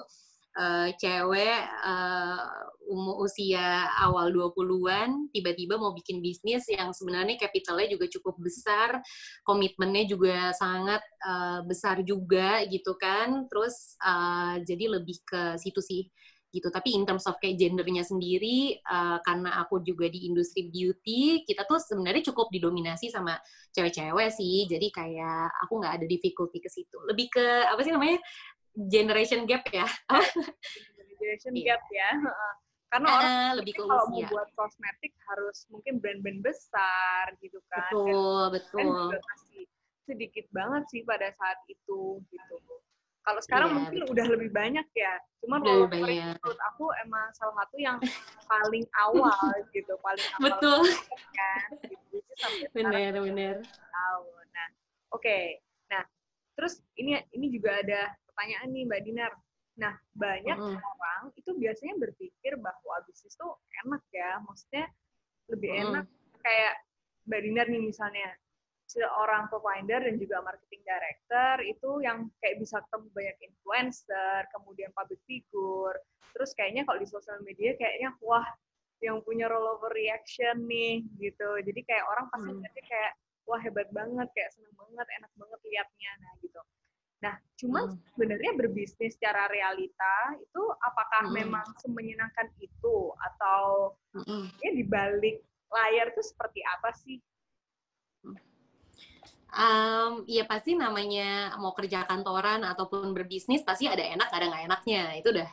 uh, 0.61 0.89
cewek 1.01 1.61
uh, 1.81 2.45
umur 2.87 3.27
usia 3.27 3.91
awal 3.99 4.31
20-an 4.31 5.33
tiba-tiba 5.35 5.75
mau 5.75 5.91
bikin 5.91 6.23
bisnis 6.23 6.71
yang 6.71 6.95
sebenarnya 6.95 7.35
kapitalnya 7.41 7.99
juga 7.99 8.07
cukup 8.13 8.37
besar, 8.39 9.03
komitmennya 9.43 10.05
juga 10.07 10.53
sangat 10.55 11.03
uh, 11.25 11.65
besar 11.65 12.05
juga 12.05 12.63
gitu 12.69 12.95
kan. 13.01 13.49
Terus 13.49 13.97
uh, 14.05 14.61
jadi 14.61 15.01
lebih 15.01 15.19
ke 15.25 15.43
situ 15.57 15.81
sih 15.81 16.05
gitu. 16.57 16.73
Tapi 16.73 16.97
in 16.97 17.05
terms 17.05 17.29
of 17.29 17.37
kayak 17.37 17.61
gendernya 17.61 18.01
sendiri, 18.01 18.81
uh, 18.89 19.21
karena 19.21 19.61
aku 19.61 19.85
juga 19.85 20.09
di 20.09 20.25
industri 20.25 20.73
beauty, 20.73 21.45
kita 21.45 21.69
tuh 21.69 21.77
sebenarnya 21.77 22.33
cukup 22.33 22.49
didominasi 22.49 23.13
sama 23.13 23.37
cewek-cewek 23.77 24.33
sih. 24.33 24.65
Jadi 24.65 24.89
kayak 24.89 25.53
aku 25.69 25.85
nggak 25.85 26.01
ada 26.01 26.07
difficulty 26.09 26.59
ke 26.65 26.73
situ. 26.73 26.97
Lebih 27.05 27.29
ke 27.29 27.47
apa 27.69 27.81
sih 27.85 27.93
namanya 27.93 28.17
generation 28.73 29.45
gap 29.45 29.69
ya? 29.69 29.85
generation 31.13 31.53
iya. 31.53 31.77
gap 31.77 31.85
ya. 31.93 32.11
Karena 32.87 33.09
uh, 33.11 33.17
orang 33.19 33.35
lebih 33.61 33.73
ke 33.77 33.83
kalau 33.85 34.07
mau 34.09 34.23
buat 34.31 34.49
kosmetik 34.57 35.13
harus 35.29 35.67
mungkin 35.69 36.01
brand-brand 36.01 36.41
besar 36.41 37.35
gitu 37.45 37.61
kan. 37.69 37.93
Betul, 37.93 38.41
Dan 38.49 38.55
betul. 38.57 39.01
Juga 39.13 39.21
masih 39.21 39.63
sedikit 40.07 40.47
banget 40.55 40.83
sih 40.95 41.03
pada 41.03 41.29
saat 41.35 41.59
itu 41.67 42.23
gitu. 42.31 42.57
Kalau 43.27 43.41
sekarang 43.43 43.69
yeah, 43.75 43.77
mungkin 43.83 44.01
betul. 44.07 44.13
udah 44.15 44.27
lebih 44.39 44.51
banyak 44.55 44.87
ya. 44.95 45.15
Cuman 45.43 45.59
kalau 45.67 45.91
menurut 45.91 46.61
aku 46.71 46.85
emang 47.03 47.27
salah 47.35 47.55
satu 47.59 47.77
yang 47.83 47.99
paling 48.47 48.87
awal 49.03 49.51
gitu, 49.75 49.99
paling 49.99 50.27
awal. 50.39 50.43
Betul. 50.47 50.83
Kan, 51.35 51.69
gitu. 51.91 52.17
bener, 52.71 53.19
bener. 53.19 53.57
Tahu. 53.67 54.27
Nah, 54.55 54.69
oke. 55.11 55.27
Okay. 55.27 55.59
Nah, 55.91 56.07
terus 56.55 56.79
ini 56.95 57.19
ini 57.35 57.51
juga 57.51 57.83
ada 57.83 58.15
pertanyaan 58.31 58.71
nih 58.71 58.87
Mbak 58.87 59.03
Dinar. 59.03 59.33
Nah, 59.77 59.95
banyak 60.15 60.57
mm 60.57 60.71
-hmm. 60.79 60.93
orang 60.95 61.23
itu 61.35 61.51
biasanya 61.59 61.95
berpikir 61.99 62.53
bahwa 62.63 62.95
bisnis 63.11 63.35
tuh 63.35 63.59
enak 63.83 64.07
ya, 64.15 64.39
maksudnya 64.47 64.87
lebih 65.51 65.69
mm 65.75 65.79
-hmm. 65.83 65.87
enak 65.99 66.07
kayak 66.47 66.75
Mbak 67.27 67.41
Dinar 67.43 67.67
nih 67.75 67.83
misalnya, 67.83 68.29
seorang 68.87 69.51
co-founder 69.51 69.99
dan 69.99 70.15
juga 70.17 70.43
marketing 70.47 70.83
director 70.87 71.55
itu 71.67 71.91
yang 72.07 72.31
kayak 72.39 72.63
bisa 72.63 72.79
ketemu 72.87 73.07
banyak 73.11 73.37
influencer, 73.43 74.41
kemudian 74.55 74.91
public 74.95 75.19
figure, 75.27 75.99
terus 76.31 76.55
kayaknya 76.55 76.87
kalau 76.87 77.03
di 77.03 77.09
sosial 77.11 77.43
media 77.43 77.75
kayaknya 77.75 78.15
wah 78.23 78.47
yang 79.05 79.21
punya 79.27 79.51
rollover 79.51 79.93
reaction 79.93 80.65
nih 80.65 81.05
gitu. 81.19 81.61
Jadi 81.61 81.81
kayak 81.85 82.07
orang 82.07 82.27
pasti 82.33 82.53
hmm. 82.55 82.87
kayak 82.87 83.13
wah 83.47 83.61
hebat 83.61 83.89
banget, 83.91 84.29
kayak 84.33 84.51
seneng 84.55 84.75
banget, 84.79 85.07
enak 85.19 85.33
banget 85.35 85.61
liatnya 85.67 86.13
nah 86.23 86.33
gitu. 86.41 86.61
Nah, 87.17 87.35
cuman 87.57 87.85
hmm. 87.91 87.99
sebenarnya 88.13 88.53
berbisnis 88.55 89.17
secara 89.17 89.49
realita 89.49 90.15
itu 90.39 90.63
apakah 90.85 91.27
hmm. 91.27 91.35
memang 91.35 91.67
semenyenangkan 91.81 92.49
itu 92.61 92.97
atau 93.19 93.97
hmm. 94.13 94.47
ya 94.61 94.71
di 94.71 94.85
balik 94.85 95.41
layar 95.73 96.13
itu 96.13 96.23
seperti 96.23 96.61
apa 96.63 96.93
sih? 96.95 97.19
Um, 99.53 100.27
ya 100.27 100.47
pasti 100.47 100.75
namanya 100.75 101.55
mau 101.59 101.75
kerja 101.77 102.07
kantoran 102.09 102.65
ataupun 102.67 103.15
berbisnis 103.15 103.63
pasti 103.63 103.87
ada 103.87 104.03
enak 104.03 104.29
ada 104.31 104.47
nggak 104.51 104.65
enaknya. 104.67 105.03
Itu 105.19 105.31
udah 105.35 105.49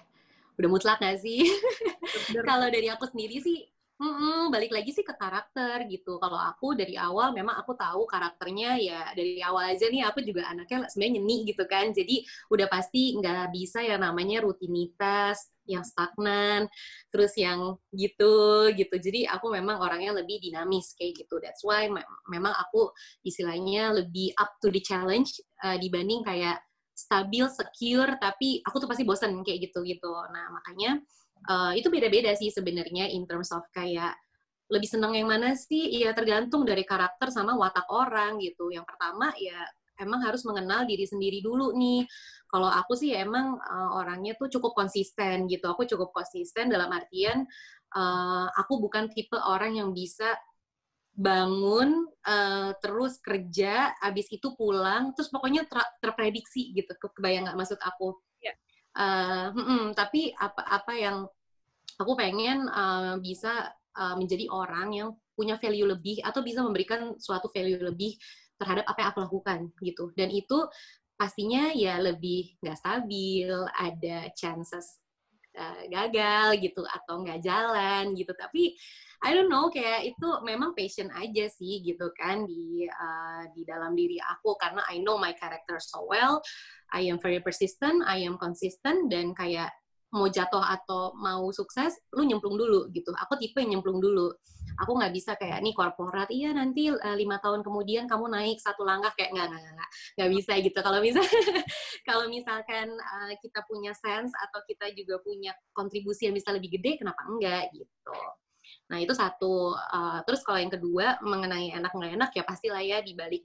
udah 0.57 0.69
mutlak 0.69 0.97
nggak 1.01 1.17
sih? 1.21 1.45
Kalau 2.49 2.67
dari 2.69 2.87
aku 2.89 3.09
sendiri 3.09 3.41
sih 3.41 3.72
Mm-mm, 4.01 4.51
balik 4.51 4.73
lagi 4.75 4.91
sih 4.91 5.05
ke 5.05 5.15
karakter 5.15 5.87
gitu. 5.87 6.19
Kalau 6.19 6.35
aku 6.35 6.75
dari 6.75 6.97
awal 6.99 7.31
memang 7.31 7.55
aku 7.61 7.71
tahu 7.77 8.03
karakternya 8.09 8.75
ya 8.81 8.99
dari 9.15 9.39
awal 9.39 9.71
aja 9.71 9.85
nih 9.87 10.03
aku 10.03 10.19
juga 10.25 10.43
anaknya 10.51 10.89
sebenarnya 10.91 11.13
nyeni 11.21 11.35
gitu 11.47 11.63
kan. 11.69 11.93
Jadi 11.95 12.25
udah 12.51 12.67
pasti 12.67 13.15
nggak 13.15 13.53
bisa 13.55 13.79
ya 13.85 13.95
namanya 14.01 14.43
rutinitas 14.43 15.47
yang 15.69 15.85
stagnan, 15.87 16.67
terus 17.13 17.31
yang 17.39 17.79
gitu 17.95 18.67
gitu. 18.75 18.95
Jadi 18.99 19.23
aku 19.29 19.47
memang 19.55 19.79
orangnya 19.79 20.19
lebih 20.19 20.41
dinamis 20.43 20.91
kayak 20.99 21.23
gitu. 21.23 21.39
That's 21.39 21.63
why 21.63 21.87
me- 21.87 22.03
memang 22.27 22.51
aku 22.59 22.91
istilahnya 23.23 23.93
lebih 24.03 24.35
up 24.35 24.57
to 24.59 24.67
the 24.73 24.83
challenge 24.83 25.39
uh, 25.63 25.79
dibanding 25.79 26.25
kayak 26.27 26.59
stabil, 26.93 27.45
secure, 27.49 28.19
tapi 28.19 28.59
aku 28.67 28.83
tuh 28.83 28.89
pasti 28.91 29.07
bosan 29.07 29.31
kayak 29.47 29.71
gitu 29.71 29.79
gitu. 29.87 30.11
Nah 30.33 30.51
makanya 30.51 30.99
uh, 31.49 31.71
itu 31.75 31.87
beda-beda 31.87 32.31
sih 32.35 32.51
sebenarnya 32.51 33.09
in 33.11 33.23
terms 33.27 33.51
of 33.55 33.63
kayak 33.71 34.15
lebih 34.71 34.89
senang 34.89 35.13
yang 35.13 35.29
mana 35.29 35.53
sih? 35.53 35.91
Ya 35.99 36.15
tergantung 36.15 36.63
dari 36.63 36.87
karakter 36.87 37.29
sama 37.29 37.53
watak 37.55 37.87
orang 37.91 38.39
gitu. 38.39 38.71
Yang 38.71 38.87
pertama 38.89 39.31
ya 39.37 39.59
emang 40.01 40.25
harus 40.25 40.41
mengenal 40.47 40.87
diri 40.89 41.05
sendiri 41.05 41.39
dulu 41.43 41.75
nih. 41.77 42.07
Kalau 42.49 42.69
aku 42.69 42.93
sih 42.93 43.13
emang 43.13 43.57
uh, 43.57 43.97
orangnya 43.97 44.37
tuh 44.37 44.49
cukup 44.49 44.73
konsisten 44.77 45.45
gitu. 45.49 45.65
Aku 45.69 45.85
cukup 45.85 46.13
konsisten 46.13 46.69
dalam 46.69 46.89
artian 46.93 47.45
uh, 47.93 48.47
aku 48.57 48.81
bukan 48.81 49.09
tipe 49.13 49.37
orang 49.37 49.77
yang 49.77 49.93
bisa 49.93 50.33
bangun 51.13 52.09
uh, 52.25 52.73
terus 52.81 53.21
kerja, 53.21 53.93
abis 54.01 54.33
itu 54.33 54.57
pulang, 54.57 55.13
terus 55.13 55.29
pokoknya 55.29 55.69
ter 55.69 55.77
terprediksi 56.01 56.73
gitu. 56.73 56.89
Kebayang 56.97 57.49
nggak 57.49 57.57
maksud 57.57 57.79
aku? 57.81 58.17
Uh, 58.93 59.49
hmm, 59.49 59.83
tapi 59.97 60.29
apa 60.37 60.61
apa 60.69 60.93
yang 60.93 61.25
aku 61.97 62.13
pengen 62.13 62.69
uh, 62.69 63.17
bisa 63.17 63.73
uh, 63.97 64.15
menjadi 64.17 64.45
orang 64.53 64.93
yang 64.93 65.09
punya 65.33 65.57
value 65.57 65.89
lebih 65.89 66.21
atau 66.21 66.45
bisa 66.45 66.61
memberikan 66.61 67.17
suatu 67.17 67.49
value 67.49 67.81
lebih 67.81 68.13
terhadap 68.57 68.85
apa 68.85 68.97
yang 69.01 69.09
aku 69.09 69.21
lakukan 69.25 69.59
gitu. 69.81 70.13
Dan 70.13 70.29
itu 70.29 70.69
pastinya 71.17 71.73
ya 71.73 71.97
lebih 71.97 72.57
nggak 72.61 72.77
stabil 72.77 73.49
ada 73.73 74.29
chances 74.37 75.01
uh, 75.57 75.83
gagal 75.89 76.61
gitu 76.61 76.85
atau 76.85 77.25
nggak 77.25 77.41
jalan 77.41 78.13
gitu. 78.13 78.33
Tapi 78.37 78.77
I 79.23 79.31
don't 79.31 79.47
know 79.47 79.71
kayak 79.71 80.03
itu 80.03 80.27
memang 80.43 80.75
passion 80.75 81.07
aja 81.15 81.47
sih 81.47 81.79
gitu 81.81 82.11
kan 82.19 82.43
di 82.43 82.83
uh, 82.87 83.43
di 83.55 83.63
dalam 83.63 83.95
diri 83.95 84.19
aku 84.19 84.59
karena 84.59 84.83
I 84.91 84.99
know 84.99 85.15
my 85.15 85.31
character 85.33 85.79
so 85.79 86.03
well 86.03 86.43
I 86.93 87.09
am 87.09 87.17
very 87.17 87.41
persistent, 87.41 88.05
I 88.05 88.21
am 88.21 88.37
consistent, 88.37 89.09
dan 89.09 89.33
kayak 89.33 89.73
mau 90.13 90.29
jatuh 90.29 90.61
atau 90.61 91.17
mau 91.17 91.49
sukses, 91.49 91.97
lu 92.13 92.21
nyemplung 92.21 92.53
dulu 92.53 92.85
gitu. 92.93 93.09
Aku 93.17 93.33
tipe 93.41 93.57
yang 93.57 93.81
nyemplung 93.81 93.97
dulu. 93.97 94.29
Aku 94.85 94.93
nggak 94.93 95.09
bisa 95.09 95.33
kayak 95.33 95.61
nih 95.65 95.73
korporat, 95.73 96.29
iya 96.29 96.53
nanti 96.53 96.93
uh, 96.93 97.17
lima 97.17 97.41
tahun 97.41 97.65
kemudian 97.65 98.05
kamu 98.05 98.29
naik 98.29 98.57
satu 98.61 98.85
langkah 98.85 99.09
kayak 99.17 99.33
nggak 99.33 99.47
nggak 99.49 99.61
nggak 99.73 99.89
nggak 100.17 100.29
bisa 100.37 100.53
gitu. 100.61 100.79
Kalau 100.85 100.99
bisa 101.01 101.21
kalau 102.09 102.25
misalkan 102.29 102.87
uh, 102.93 103.33
kita 103.41 103.59
punya 103.65 103.93
sense 103.97 104.33
atau 104.37 104.61
kita 104.69 104.93
juga 104.93 105.17
punya 105.25 105.53
kontribusi 105.73 106.29
yang 106.29 106.37
bisa 106.37 106.53
lebih 106.53 106.77
gede, 106.77 107.01
kenapa 107.01 107.21
enggak 107.25 107.73
gitu. 107.73 108.17
Nah 108.89 108.97
itu 109.01 109.13
satu. 109.15 109.75
Uh, 109.75 110.19
terus 110.25 110.41
kalau 110.41 110.59
yang 110.59 110.73
kedua 110.73 111.17
mengenai 111.23 111.73
enak 111.73 111.91
nggak 111.91 112.13
enak 112.17 112.31
ya 112.35 112.43
pastilah 112.45 112.83
ya 112.83 112.99
di 112.99 113.13
balik 113.17 113.43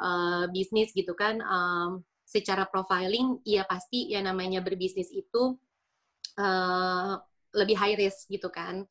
uh, 0.00 0.46
bisnis 0.50 0.90
gitu 0.92 1.12
kan. 1.14 1.40
Um, 1.42 2.04
secara 2.28 2.68
profiling 2.68 3.40
ya 3.40 3.64
pasti 3.64 4.12
ya 4.12 4.20
namanya 4.20 4.60
berbisnis 4.60 5.08
itu 5.08 5.56
uh, 6.36 7.16
lebih 7.56 7.76
high 7.80 7.96
risk 7.96 8.28
gitu 8.28 8.52
kan 8.52 8.84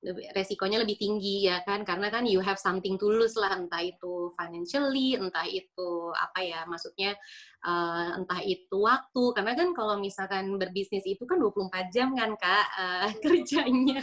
lebih, 0.00 0.32
resikonya 0.32 0.80
lebih 0.80 0.96
tinggi 0.96 1.44
ya 1.44 1.60
kan? 1.60 1.84
Karena 1.84 2.08
kan 2.08 2.24
you 2.24 2.40
have 2.40 2.56
something 2.56 2.96
to 2.96 3.06
lose 3.08 3.36
lah 3.36 3.52
entah 3.52 3.84
itu 3.84 4.32
financially 4.32 5.16
entah 5.16 5.44
itu 5.44 6.12
apa 6.16 6.40
ya 6.40 6.60
maksudnya 6.64 7.12
uh, 7.64 8.16
entah 8.16 8.40
itu 8.40 8.76
waktu. 8.80 9.24
Karena 9.36 9.52
kan 9.52 9.68
kalau 9.76 10.00
misalkan 10.00 10.56
berbisnis 10.56 11.04
itu 11.04 11.22
kan 11.28 11.36
24 11.36 11.92
jam 11.92 12.16
kan 12.16 12.32
kak 12.40 12.66
uh, 12.80 13.08
kerjanya. 13.20 14.00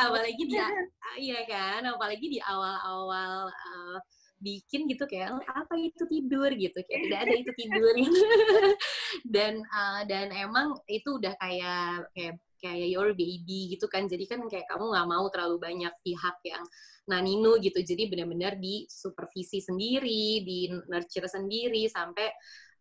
Apalagi 0.00 0.42
di 0.48 0.56
iya 1.28 1.40
kan? 1.44 1.84
Apalagi 1.84 2.26
di 2.32 2.40
awal-awal 2.40 3.52
uh, 3.52 3.98
bikin 4.40 4.88
gitu 4.88 5.04
kayak 5.04 5.36
apa 5.44 5.74
itu 5.76 6.04
tidur? 6.08 6.48
gitu. 6.56 6.80
Kayak 6.80 7.00
tidak 7.04 7.18
ada 7.28 7.34
itu 7.36 7.52
tidur. 7.60 7.94
Dan 9.34 9.62
uh, 9.68 10.02
dan 10.08 10.32
emang 10.34 10.74
itu 10.90 11.20
udah 11.20 11.38
kayak 11.38 12.10
kayak 12.16 12.34
kayak 12.64 12.88
your 12.88 13.12
baby 13.12 13.76
gitu 13.76 13.84
kan. 13.92 14.08
Jadi 14.08 14.24
kan 14.24 14.40
kayak 14.48 14.64
kamu 14.72 14.96
nggak 14.96 15.08
mau 15.12 15.28
terlalu 15.28 15.60
banyak 15.60 15.92
pihak 16.00 16.36
yang 16.48 16.64
nanino 17.04 17.60
gitu. 17.60 17.84
Jadi 17.84 18.08
benar-benar 18.08 18.56
di 18.56 18.88
supervisi 18.88 19.60
sendiri 19.60 20.40
di 20.40 20.72
nurture 20.88 21.28
sendiri 21.28 21.84
sampai 21.92 22.32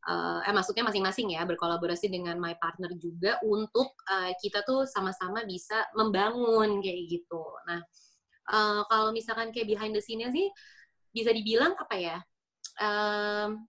uh, 0.08 0.40
eh 0.48 0.54
maksudnya 0.56 0.88
masing-masing 0.88 1.36
ya 1.36 1.44
berkolaborasi 1.44 2.08
dengan 2.08 2.40
my 2.40 2.56
partner 2.56 2.96
juga 2.96 3.36
untuk 3.44 4.00
uh, 4.08 4.32
kita 4.40 4.64
tuh 4.64 4.88
sama-sama 4.88 5.44
bisa 5.44 5.84
membangun 6.00 6.80
kayak 6.80 7.04
gitu. 7.12 7.44
Nah 7.68 7.84
uh, 8.52 8.82
kalau 8.88 9.12
misalkan 9.12 9.52
kayak 9.52 9.68
behind 9.68 9.92
the 9.92 10.00
scene-nya 10.04 10.32
sih 10.32 10.48
bisa 11.14 11.30
dibilang 11.30 11.78
apa 11.78 11.96
ya 12.00 12.18
um, 12.82 13.62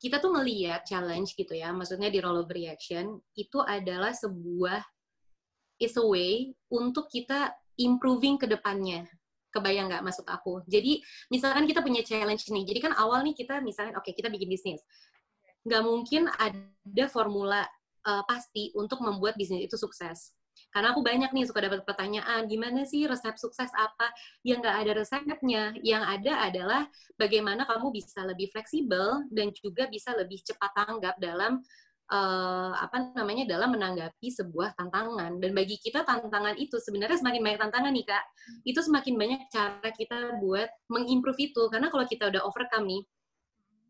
kita 0.00 0.16
tuh 0.16 0.32
melihat 0.32 0.80
challenge 0.88 1.36
gitu 1.36 1.52
ya 1.52 1.70
maksudnya 1.76 2.08
di 2.08 2.24
roll 2.24 2.40
of 2.40 2.48
reaction 2.48 3.20
itu 3.36 3.60
adalah 3.60 4.16
sebuah 4.16 4.80
is 5.76 5.92
a 6.00 6.04
way 6.04 6.56
untuk 6.72 7.12
kita 7.12 7.52
improving 7.76 8.40
ke 8.40 8.48
depannya. 8.48 9.04
Kebayang 9.50 9.90
nggak 9.92 10.04
maksud 10.04 10.24
aku? 10.24 10.62
Jadi 10.64 11.02
misalkan 11.28 11.68
kita 11.68 11.84
punya 11.84 12.00
challenge 12.00 12.48
nih 12.48 12.64
jadi 12.64 12.80
kan 12.88 12.92
awal 12.96 13.20
nih 13.20 13.36
kita 13.36 13.60
misalnya 13.60 13.98
oke 14.00 14.08
okay, 14.08 14.16
kita 14.16 14.32
bikin 14.32 14.48
bisnis. 14.48 14.80
Nggak 15.68 15.82
mungkin 15.84 16.32
ada 16.32 17.04
formula 17.12 17.68
uh, 18.08 18.24
pasti 18.24 18.72
untuk 18.72 19.04
membuat 19.04 19.36
bisnis 19.36 19.68
itu 19.68 19.76
sukses 19.76 20.32
karena 20.68 20.92
aku 20.92 21.00
banyak 21.00 21.30
nih 21.32 21.44
suka 21.48 21.64
dapat 21.64 21.82
pertanyaan, 21.88 22.44
gimana 22.44 22.84
sih 22.84 23.08
resep 23.08 23.34
sukses 23.40 23.72
apa? 23.72 24.12
Yang 24.44 24.58
nggak 24.68 24.76
ada 24.76 24.92
resepnya. 24.92 25.62
Yang 25.80 26.02
ada 26.04 26.32
adalah 26.46 26.82
bagaimana 27.16 27.64
kamu 27.64 27.88
bisa 27.90 28.20
lebih 28.28 28.52
fleksibel 28.52 29.24
dan 29.32 29.48
juga 29.56 29.88
bisa 29.88 30.12
lebih 30.12 30.44
cepat 30.44 30.70
tanggap 30.76 31.16
dalam 31.16 31.64
uh, 32.10 32.72
apa 32.76 33.14
namanya 33.14 33.46
dalam 33.46 33.72
menanggapi 33.72 34.28
sebuah 34.28 34.74
tantangan 34.76 35.38
dan 35.38 35.50
bagi 35.54 35.78
kita 35.78 36.02
tantangan 36.02 36.58
itu 36.58 36.76
sebenarnya 36.76 37.16
semakin 37.22 37.40
banyak 37.40 37.60
tantangan 37.62 37.92
nih 37.94 38.06
kak 38.06 38.24
itu 38.66 38.80
semakin 38.82 39.14
banyak 39.16 39.40
cara 39.48 39.88
kita 39.94 40.18
buat 40.42 40.68
mengimprove 40.90 41.40
itu 41.40 41.62
karena 41.70 41.88
kalau 41.88 42.04
kita 42.04 42.28
udah 42.28 42.42
overcome 42.44 42.86
nih 42.90 43.02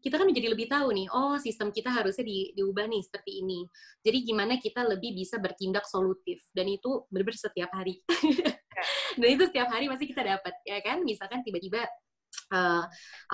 kita 0.01 0.17
kan 0.17 0.27
menjadi 0.27 0.49
lebih 0.53 0.67
tahu 0.67 0.97
nih 0.97 1.07
oh 1.13 1.37
sistem 1.37 1.69
kita 1.69 1.93
harusnya 1.93 2.25
di, 2.25 2.57
diubah 2.57 2.89
nih 2.89 3.03
seperti 3.05 3.45
ini. 3.45 3.61
Jadi 4.01 4.19
gimana 4.25 4.57
kita 4.57 4.85
lebih 4.89 5.13
bisa 5.13 5.37
bertindak 5.37 5.85
solutif. 5.85 6.41
Dan 6.51 6.73
itu 6.73 7.05
benar-benar 7.13 7.39
setiap 7.39 7.71
hari. 7.77 8.01
Dan 9.21 9.29
itu 9.37 9.45
setiap 9.53 9.69
hari 9.69 9.87
pasti 9.93 10.09
kita 10.09 10.25
dapat 10.25 10.55
ya 10.65 10.81
kan? 10.81 11.05
Misalkan 11.05 11.45
tiba-tiba 11.45 11.85
uh, 12.55 12.85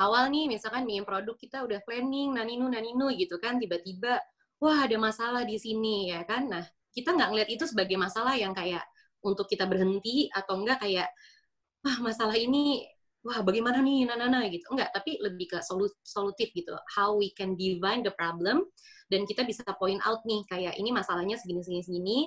awal 0.01 0.29
nih 0.29 0.51
misalkan 0.51 0.85
bikin 0.89 1.07
produk 1.07 1.37
kita 1.39 1.63
udah 1.63 1.81
planning 1.87 2.35
naninu 2.35 2.67
naninu 2.67 3.13
gitu 3.15 3.39
kan 3.39 3.61
tiba-tiba 3.61 4.19
wah 4.59 4.79
ada 4.83 4.97
masalah 4.99 5.47
di 5.47 5.57
sini 5.61 6.11
ya 6.11 6.27
kan? 6.27 6.51
Nah 6.51 6.65
kita 6.91 7.13
nggak 7.13 7.29
ngeliat 7.31 7.51
itu 7.53 7.65
sebagai 7.69 7.95
masalah 8.01 8.35
yang 8.35 8.57
kayak 8.57 8.83
untuk 9.21 9.47
kita 9.47 9.69
berhenti 9.69 10.33
atau 10.33 10.59
enggak 10.59 10.83
kayak 10.83 11.09
wah 11.85 11.99
masalah 12.03 12.35
ini 12.35 12.83
wah 13.27 13.43
bagaimana 13.43 13.83
nih 13.83 14.07
nana 14.07 14.31
nana 14.31 14.47
gitu 14.47 14.62
enggak 14.71 14.95
tapi 14.95 15.19
lebih 15.19 15.51
ke 15.51 15.59
solutif 16.07 16.55
gitu 16.55 16.71
how 16.95 17.19
we 17.19 17.35
can 17.35 17.59
divine 17.59 18.07
the 18.07 18.15
problem 18.15 18.62
dan 19.11 19.27
kita 19.27 19.43
bisa 19.43 19.67
point 19.75 19.99
out 20.07 20.23
nih 20.23 20.47
kayak 20.47 20.79
ini 20.79 20.95
masalahnya 20.95 21.35
segini 21.35 21.67
segini 21.67 21.83
segini 21.83 22.19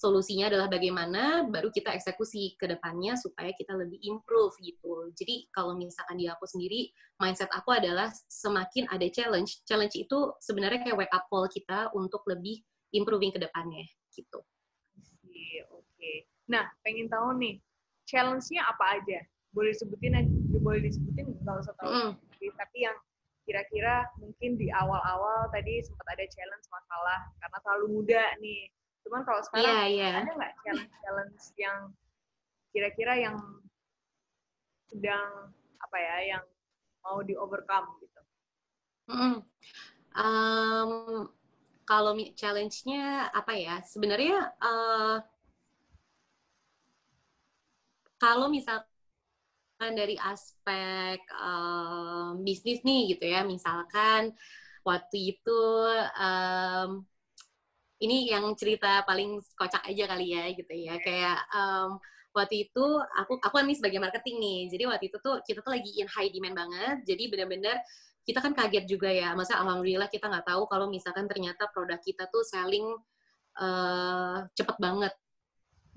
solusinya 0.00 0.48
adalah 0.48 0.66
bagaimana 0.72 1.44
baru 1.44 1.68
kita 1.68 1.92
eksekusi 1.92 2.56
ke 2.56 2.64
depannya 2.64 3.20
supaya 3.20 3.52
kita 3.52 3.76
lebih 3.76 4.00
improve 4.00 4.56
gitu. 4.64 5.12
Jadi 5.12 5.50
kalau 5.52 5.76
misalkan 5.76 6.16
di 6.16 6.24
aku 6.24 6.48
sendiri 6.48 6.88
mindset 7.20 7.52
aku 7.52 7.76
adalah 7.76 8.08
semakin 8.32 8.88
ada 8.88 9.04
challenge, 9.12 9.60
challenge 9.68 9.92
itu 10.00 10.32
sebenarnya 10.40 10.80
kayak 10.88 10.96
wake 10.96 11.12
up 11.12 11.28
call 11.28 11.44
kita 11.52 11.92
untuk 11.92 12.24
lebih 12.24 12.64
improving 12.96 13.28
ke 13.28 13.44
depannya 13.44 13.84
gitu. 14.16 14.40
Oke. 14.40 15.84
Okay. 16.00 16.16
Nah, 16.48 16.64
pengen 16.80 17.06
tahu 17.12 17.36
nih 17.36 17.60
challenge-nya 18.08 18.64
apa 18.66 18.98
aja? 18.98 19.20
Boleh 19.50 19.74
disebutin 19.74 20.14
boleh 20.54 20.80
disebutin 20.84 21.26
nggak 21.42 21.56
usah 21.66 21.74
tahu. 21.78 21.90
Mm. 21.90 22.12
Tapi 22.54 22.78
yang 22.86 22.96
kira-kira 23.44 24.06
mungkin 24.20 24.54
di 24.60 24.70
awal-awal 24.70 25.50
tadi 25.50 25.82
sempat 25.82 26.06
ada 26.14 26.24
challenge 26.28 26.66
masalah 26.70 27.18
karena 27.42 27.58
terlalu 27.64 27.86
muda 27.98 28.22
nih 28.38 28.70
Cuman 29.04 29.20
kalau 29.24 29.40
sekarang 29.44 29.64
yeah, 29.64 29.84
yeah. 29.88 30.14
ada 30.22 30.32
nggak 30.36 30.54
challenge-challenge 30.64 31.44
yang 31.56 31.78
kira-kira 32.70 33.12
yang 33.18 33.36
sedang 34.86 35.54
apa 35.80 35.96
ya, 35.96 36.16
yang 36.36 36.44
mau 37.02 37.24
di 37.24 37.34
overcome 37.34 37.96
gitu? 38.04 38.20
Mm 39.10 39.36
um, 40.14 41.26
kalau 41.88 42.12
challenge-nya 42.36 43.32
apa 43.34 43.52
ya? 43.56 43.82
Sebenarnya 43.82 44.52
uh, 44.62 45.16
kalau 48.20 48.52
misalkan 48.52 48.89
dari 49.88 50.20
aspek 50.20 51.24
um, 51.40 52.44
bisnis 52.44 52.84
nih 52.84 53.16
gitu 53.16 53.24
ya, 53.24 53.40
misalkan 53.48 54.36
waktu 54.84 55.36
itu 55.36 55.60
um, 56.20 57.00
ini 58.00 58.28
yang 58.28 58.44
cerita 58.56 59.04
paling 59.08 59.40
kocak 59.56 59.80
aja 59.88 60.04
kali 60.04 60.36
ya 60.36 60.44
gitu 60.52 60.74
ya. 60.76 61.00
Kayak 61.00 61.40
um, 61.56 61.96
waktu 62.36 62.68
itu 62.68 62.84
aku 63.16 63.40
aku 63.40 63.54
kan 63.56 63.64
nih 63.64 63.76
sebagai 63.80 64.00
marketing 64.04 64.36
nih. 64.36 64.60
Jadi 64.68 64.84
waktu 64.84 65.04
itu 65.08 65.16
tuh 65.24 65.40
kita 65.44 65.64
tuh 65.64 65.72
lagi 65.72 65.90
in 65.96 66.08
high 66.08 66.28
demand 66.28 66.56
banget. 66.56 66.96
Jadi 67.08 67.22
benar-benar 67.32 67.76
kita 68.24 68.38
kan 68.44 68.52
kaget 68.52 68.84
juga 68.84 69.08
ya. 69.08 69.32
Masa 69.32 69.60
alhamdulillah 69.60 70.12
kita 70.12 70.28
nggak 70.28 70.44
tahu 70.48 70.68
kalau 70.68 70.92
misalkan 70.92 71.24
ternyata 71.24 71.68
produk 71.72 72.00
kita 72.00 72.28
tuh 72.28 72.44
selling 72.44 72.84
uh, 73.60 74.44
cepet 74.56 74.76
banget 74.80 75.12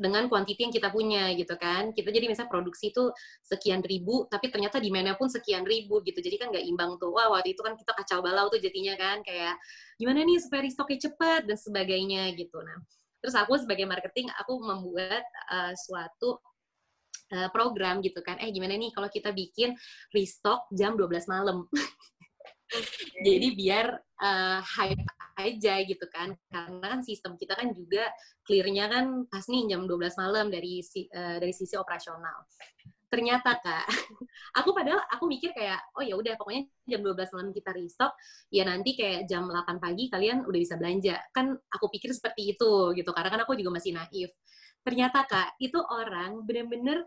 dengan 0.04 0.28
kuantiti 0.28 0.68
yang 0.68 0.76
kita 0.76 0.92
punya 0.92 1.32
gitu 1.32 1.56
kan. 1.56 1.96
Kita 1.96 2.12
jadi 2.12 2.28
misalnya 2.28 2.52
produksi 2.52 2.92
itu 2.92 3.08
sekian 3.40 3.80
ribu, 3.80 4.28
tapi 4.28 4.52
ternyata 4.52 4.84
di 4.84 4.92
mana 4.92 5.16
pun 5.16 5.32
sekian 5.32 5.64
ribu 5.64 6.04
gitu. 6.04 6.20
Jadi 6.20 6.36
kan 6.36 6.52
nggak 6.52 6.66
imbang 6.68 7.00
tuh. 7.00 7.16
Wah 7.16 7.32
waktu 7.32 7.56
itu 7.56 7.64
kan 7.64 7.80
kita 7.80 7.96
kacau 7.96 8.20
balau 8.20 8.52
tuh 8.52 8.60
jadinya 8.60 9.00
kan 9.00 9.24
kayak 9.24 9.56
gimana 9.96 10.28
nih 10.28 10.44
supaya 10.44 10.68
restoknya 10.68 11.00
cepat 11.08 11.48
dan 11.48 11.56
sebagainya 11.56 12.36
gitu. 12.36 12.60
Nah, 12.60 12.84
terus 13.24 13.36
aku 13.40 13.56
sebagai 13.56 13.88
marketing 13.88 14.28
aku 14.36 14.60
membuat 14.60 15.24
uh, 15.48 15.72
suatu 15.80 16.44
uh, 17.32 17.48
program 17.56 18.04
gitu 18.04 18.20
kan. 18.20 18.36
Eh 18.44 18.52
gimana 18.52 18.76
nih 18.76 18.92
kalau 18.92 19.08
kita 19.08 19.32
bikin 19.32 19.72
restock 20.12 20.68
jam 20.76 21.00
12 21.00 21.32
malam. 21.32 21.64
Jadi 23.26 23.48
biar 23.56 23.96
uh, 24.20 24.60
hype 24.60 25.23
aja 25.38 25.74
gitu 25.84 26.06
kan. 26.10 26.36
Karena 26.50 26.86
kan 26.98 27.00
sistem 27.02 27.36
kita 27.38 27.54
kan 27.58 27.72
juga 27.74 28.10
clearnya 28.46 28.86
kan 28.90 29.06
pas 29.28 29.46
nih 29.50 29.70
jam 29.72 29.86
12 29.86 30.20
malam 30.20 30.48
dari 30.54 30.82
uh, 31.14 31.38
dari 31.42 31.54
sisi 31.54 31.76
operasional. 31.78 32.46
Ternyata 33.10 33.62
Kak, 33.62 33.86
aku 34.60 34.74
padahal 34.74 35.06
aku 35.06 35.30
mikir 35.30 35.54
kayak 35.54 35.78
oh 35.94 36.02
ya 36.02 36.18
udah 36.18 36.34
pokoknya 36.34 36.66
jam 36.90 37.02
12 37.06 37.34
malam 37.38 37.50
kita 37.54 37.70
restock, 37.78 38.12
ya 38.50 38.66
nanti 38.66 38.98
kayak 38.98 39.30
jam 39.30 39.46
8 39.46 39.78
pagi 39.78 40.10
kalian 40.10 40.46
udah 40.50 40.60
bisa 40.60 40.76
belanja. 40.82 41.22
Kan 41.30 41.54
aku 41.70 41.86
pikir 41.94 42.10
seperti 42.14 42.58
itu 42.58 42.94
gitu 42.98 43.10
karena 43.14 43.30
kan 43.30 43.42
aku 43.46 43.54
juga 43.54 43.78
masih 43.78 43.94
naif. 43.94 44.34
Ternyata 44.82 45.26
Kak, 45.30 45.62
itu 45.62 45.78
orang 45.78 46.42
bener-bener 46.44 47.06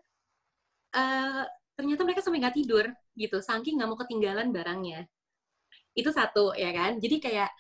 uh, 0.95 1.45
ternyata 1.77 2.03
mereka 2.07 2.23
sampai 2.25 2.41
nggak 2.41 2.57
tidur 2.57 2.87
gitu, 3.19 3.43
saking 3.43 3.77
nggak 3.77 3.89
mau 3.91 3.99
ketinggalan 3.99 4.49
barangnya 4.55 5.05
itu 5.97 6.11
satu 6.13 6.53
ya 6.53 6.71
kan 6.77 7.01
jadi 7.01 7.17
kayak 7.19 7.51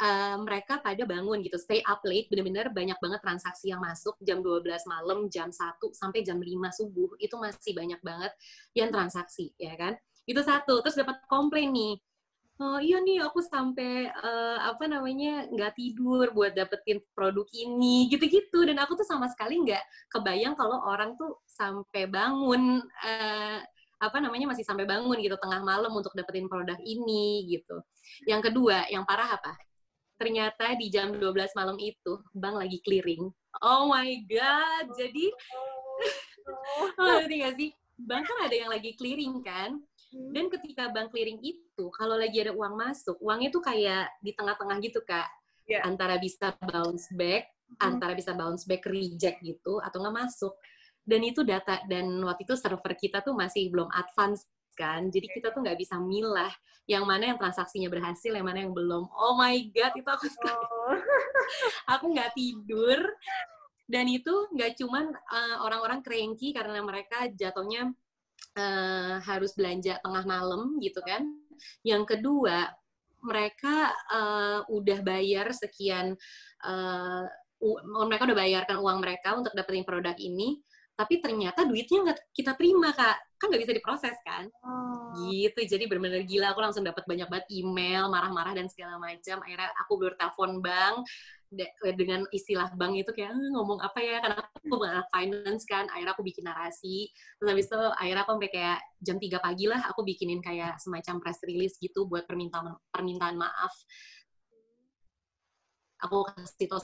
uh, 0.00 0.36
mereka 0.42 0.80
pada 0.80 1.02
bangun 1.04 1.40
gitu 1.44 1.58
stay 1.60 1.80
up 1.84 2.00
late 2.06 2.26
bener-bener 2.30 2.70
banyak 2.70 2.98
banget 2.98 3.20
transaksi 3.22 3.70
yang 3.70 3.80
masuk 3.82 4.14
jam 4.24 4.40
12 4.42 4.64
malam 4.88 5.26
jam 5.28 5.48
1 5.50 5.78
sampai 5.94 6.20
jam 6.24 6.38
5 6.38 6.48
subuh 6.78 7.10
itu 7.20 7.34
masih 7.36 7.72
banyak 7.72 8.00
banget 8.00 8.32
yang 8.72 8.88
transaksi 8.90 9.52
ya 9.60 9.74
kan? 9.74 9.94
Itu 10.24 10.40
satu 10.40 10.80
terus 10.80 10.96
dapat 10.96 11.20
komplain 11.28 11.70
nih 11.74 11.94
oh 12.62 12.78
iya 12.78 13.02
nih 13.02 13.18
aku 13.26 13.42
sampai 13.42 14.06
uh, 14.14 14.58
apa 14.70 14.86
namanya 14.86 15.50
nggak 15.50 15.74
tidur 15.74 16.30
buat 16.30 16.54
dapetin 16.54 17.02
produk 17.10 17.46
ini 17.50 18.06
gitu-gitu. 18.12 18.62
Dan 18.62 18.78
aku 18.78 18.94
tuh 18.94 19.06
sama 19.06 19.26
sekali 19.26 19.58
nggak 19.58 19.82
kebayang 20.12 20.54
kalau 20.54 20.78
orang 20.86 21.18
tuh 21.18 21.42
sampai 21.50 22.06
bangun 22.06 22.78
uh, 23.02 23.58
apa 24.04 24.20
namanya 24.20 24.52
masih 24.52 24.64
sampai 24.64 24.84
bangun 24.84 25.16
gitu 25.20 25.36
tengah 25.40 25.64
malam 25.64 25.92
untuk 25.92 26.12
dapetin 26.12 26.46
produk 26.46 26.76
ini 26.84 27.48
gitu. 27.48 27.80
Yang 28.28 28.52
kedua, 28.52 28.84
yang 28.92 29.08
parah 29.08 29.40
apa? 29.40 29.56
Ternyata 30.20 30.76
di 30.78 30.92
jam 30.92 31.16
12 31.16 31.58
malam 31.58 31.76
itu 31.80 32.20
bank 32.36 32.60
lagi 32.60 32.78
clearing. 32.84 33.26
Oh 33.64 33.90
my 33.90 34.10
god. 34.28 34.86
Jadi 34.94 35.32
oh, 37.00 37.18
ngerti 37.18 37.36
gak 37.42 37.54
sih? 37.58 37.70
Bank 37.94 38.26
kan 38.26 38.38
ada 38.46 38.54
yang 38.54 38.70
lagi 38.70 38.94
clearing 38.94 39.42
kan? 39.42 39.80
Hmm. 40.14 40.30
Dan 40.30 40.46
ketika 40.50 40.90
bank 40.94 41.10
clearing 41.10 41.42
itu, 41.42 41.84
kalau 41.94 42.14
lagi 42.14 42.38
ada 42.42 42.54
uang 42.54 42.74
masuk, 42.78 43.18
uangnya 43.18 43.50
tuh 43.50 43.62
kayak 43.62 44.10
di 44.22 44.30
tengah-tengah 44.34 44.78
gitu, 44.82 45.02
Kak. 45.02 45.26
Yeah. 45.66 45.82
Antara 45.82 46.20
bisa 46.20 46.54
bounce 46.60 47.10
back, 47.14 47.50
hmm. 47.50 47.78
antara 47.82 48.12
bisa 48.14 48.30
bounce 48.36 48.68
back 48.68 48.86
reject 48.86 49.42
gitu, 49.42 49.82
atau 49.82 49.98
nggak 49.98 50.16
masuk 50.26 50.54
dan 51.04 51.20
itu 51.20 51.44
data 51.44 51.84
dan 51.84 52.08
waktu 52.24 52.48
itu 52.48 52.56
server 52.56 52.96
kita 52.96 53.20
tuh 53.20 53.36
masih 53.36 53.68
belum 53.68 53.92
advance 53.92 54.48
kan. 54.74 55.08
Jadi 55.08 55.30
kita 55.30 55.54
tuh 55.54 55.62
nggak 55.62 55.78
bisa 55.78 55.96
milah 56.00 56.50
yang 56.84 57.06
mana 57.08 57.32
yang 57.32 57.38
transaksinya 57.38 57.88
berhasil 57.88 58.28
yang 58.28 58.44
mana 58.44 58.66
yang 58.66 58.74
belum. 58.74 59.08
Oh 59.12 59.38
my 59.38 59.54
god 59.72 59.94
itu 59.94 60.08
aku 60.10 60.26
oh. 60.26 60.98
aku 61.94 62.04
nggak 62.12 62.34
tidur. 62.34 63.00
Dan 63.84 64.08
itu 64.08 64.32
nggak 64.52 64.80
cuman 64.80 65.12
uh, 65.12 65.56
orang-orang 65.60 66.00
cranky 66.00 66.56
karena 66.56 66.80
mereka 66.80 67.28
jatuhnya 67.36 67.92
uh, 68.56 69.20
harus 69.20 69.52
belanja 69.52 70.00
tengah 70.00 70.24
malam 70.24 70.80
gitu 70.80 71.04
kan. 71.04 71.24
Yang 71.84 72.16
kedua 72.16 72.72
mereka 73.24 73.92
uh, 74.12 74.60
udah 74.68 75.00
bayar 75.00 75.52
sekian 75.52 76.12
uh, 76.64 77.24
mereka 78.04 78.28
udah 78.28 78.36
bayarkan 78.36 78.76
uang 78.84 78.98
mereka 79.00 79.32
untuk 79.32 79.56
dapetin 79.56 79.88
produk 79.88 80.12
ini 80.20 80.60
tapi 80.94 81.18
ternyata 81.18 81.66
duitnya 81.66 82.06
nggak 82.06 82.18
kita 82.30 82.54
terima 82.54 82.94
kak. 82.94 83.18
Kan 83.34 83.50
nggak 83.50 83.62
bisa 83.66 83.74
diproses 83.74 84.16
kan? 84.22 84.46
Oh. 84.62 85.10
gitu. 85.26 85.60
Jadi 85.66 85.86
benar-benar 85.90 86.22
gila 86.26 86.54
aku 86.54 86.60
langsung 86.62 86.86
dapat 86.86 87.02
banyak 87.06 87.26
banget 87.30 87.46
email 87.50 88.06
marah-marah 88.10 88.54
dan 88.54 88.70
segala 88.70 88.98
macam. 88.98 89.42
Akhirnya 89.42 89.70
aku 89.82 89.92
bertelepon 89.98 90.62
bank 90.62 91.06
dengan 91.94 92.26
istilah 92.34 92.74
bank 92.74 92.98
itu 92.98 93.10
kayak 93.14 93.30
eh, 93.30 93.50
ngomong 93.54 93.82
apa 93.82 93.98
ya? 94.02 94.22
Karena 94.22 94.38
aku 94.38 94.66
bukan 94.70 94.90
anak 94.90 95.08
finance 95.10 95.62
kan. 95.66 95.86
Akhirnya 95.90 96.14
aku 96.14 96.22
bikin 96.22 96.46
narasi. 96.46 97.10
Terus 97.38 97.48
habis 97.50 97.66
itu 97.66 97.80
akhirnya 97.98 98.22
aku 98.22 98.32
sampai 98.38 98.50
kayak 98.54 98.78
jam 99.02 99.16
3 99.18 99.38
pagi 99.42 99.64
lah 99.66 99.80
aku 99.90 100.00
bikinin 100.06 100.38
kayak 100.42 100.78
semacam 100.78 101.18
press 101.18 101.42
release 101.42 101.74
gitu 101.82 102.06
buat 102.06 102.26
permintaan 102.30 102.70
permintaan 102.94 103.34
maaf. 103.34 103.74
Aku 106.06 106.22
kasih 106.22 106.68
tau 106.70 106.82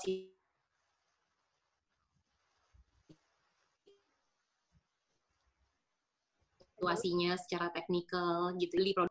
situasinya 6.80 7.36
secara 7.36 7.68
teknikal 7.68 8.56
gitu. 8.56 9.04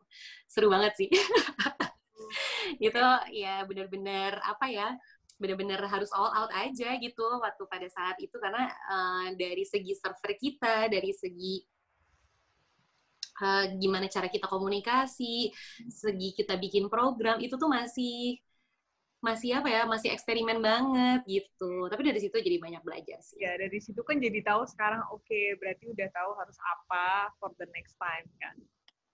Seru 0.50 0.66
banget 0.74 0.98
sih. 0.98 1.08
itu 2.78 3.02
ya 3.34 3.62
benar-benar 3.66 4.42
apa 4.42 4.66
ya 4.70 4.88
benar-benar 5.40 5.80
harus 5.88 6.12
all 6.12 6.30
out 6.30 6.52
aja 6.52 7.00
gitu 7.00 7.24
waktu 7.40 7.62
pada 7.64 7.88
saat 7.88 8.20
itu 8.20 8.36
karena 8.36 8.68
uh, 8.90 9.26
dari 9.34 9.64
segi 9.64 9.96
server 9.96 10.36
kita 10.36 10.92
dari 10.92 11.10
segi 11.16 11.64
uh, 13.40 13.64
gimana 13.80 14.06
cara 14.12 14.28
kita 14.28 14.46
komunikasi 14.46 15.48
segi 15.88 16.36
kita 16.36 16.60
bikin 16.60 16.92
program 16.92 17.40
itu 17.40 17.56
tuh 17.56 17.72
masih 17.72 18.36
masih 19.20 19.52
apa 19.52 19.68
ya 19.68 19.84
masih 19.84 20.08
eksperimen 20.16 20.64
banget 20.64 21.20
gitu 21.28 21.92
tapi 21.92 22.08
dari 22.08 22.24
situ 22.24 22.32
jadi 22.40 22.56
banyak 22.56 22.80
belajar 22.80 23.20
sih 23.20 23.36
ya 23.44 23.52
dari 23.60 23.76
situ 23.76 24.00
kan 24.00 24.16
jadi 24.16 24.40
tahu 24.40 24.64
sekarang 24.64 25.04
oke 25.12 25.20
okay, 25.28 25.52
berarti 25.60 25.92
udah 25.92 26.08
tahu 26.08 26.30
harus 26.40 26.56
apa 26.64 27.28
for 27.36 27.52
the 27.60 27.68
next 27.76 28.00
time 28.00 28.24
kan 28.40 28.56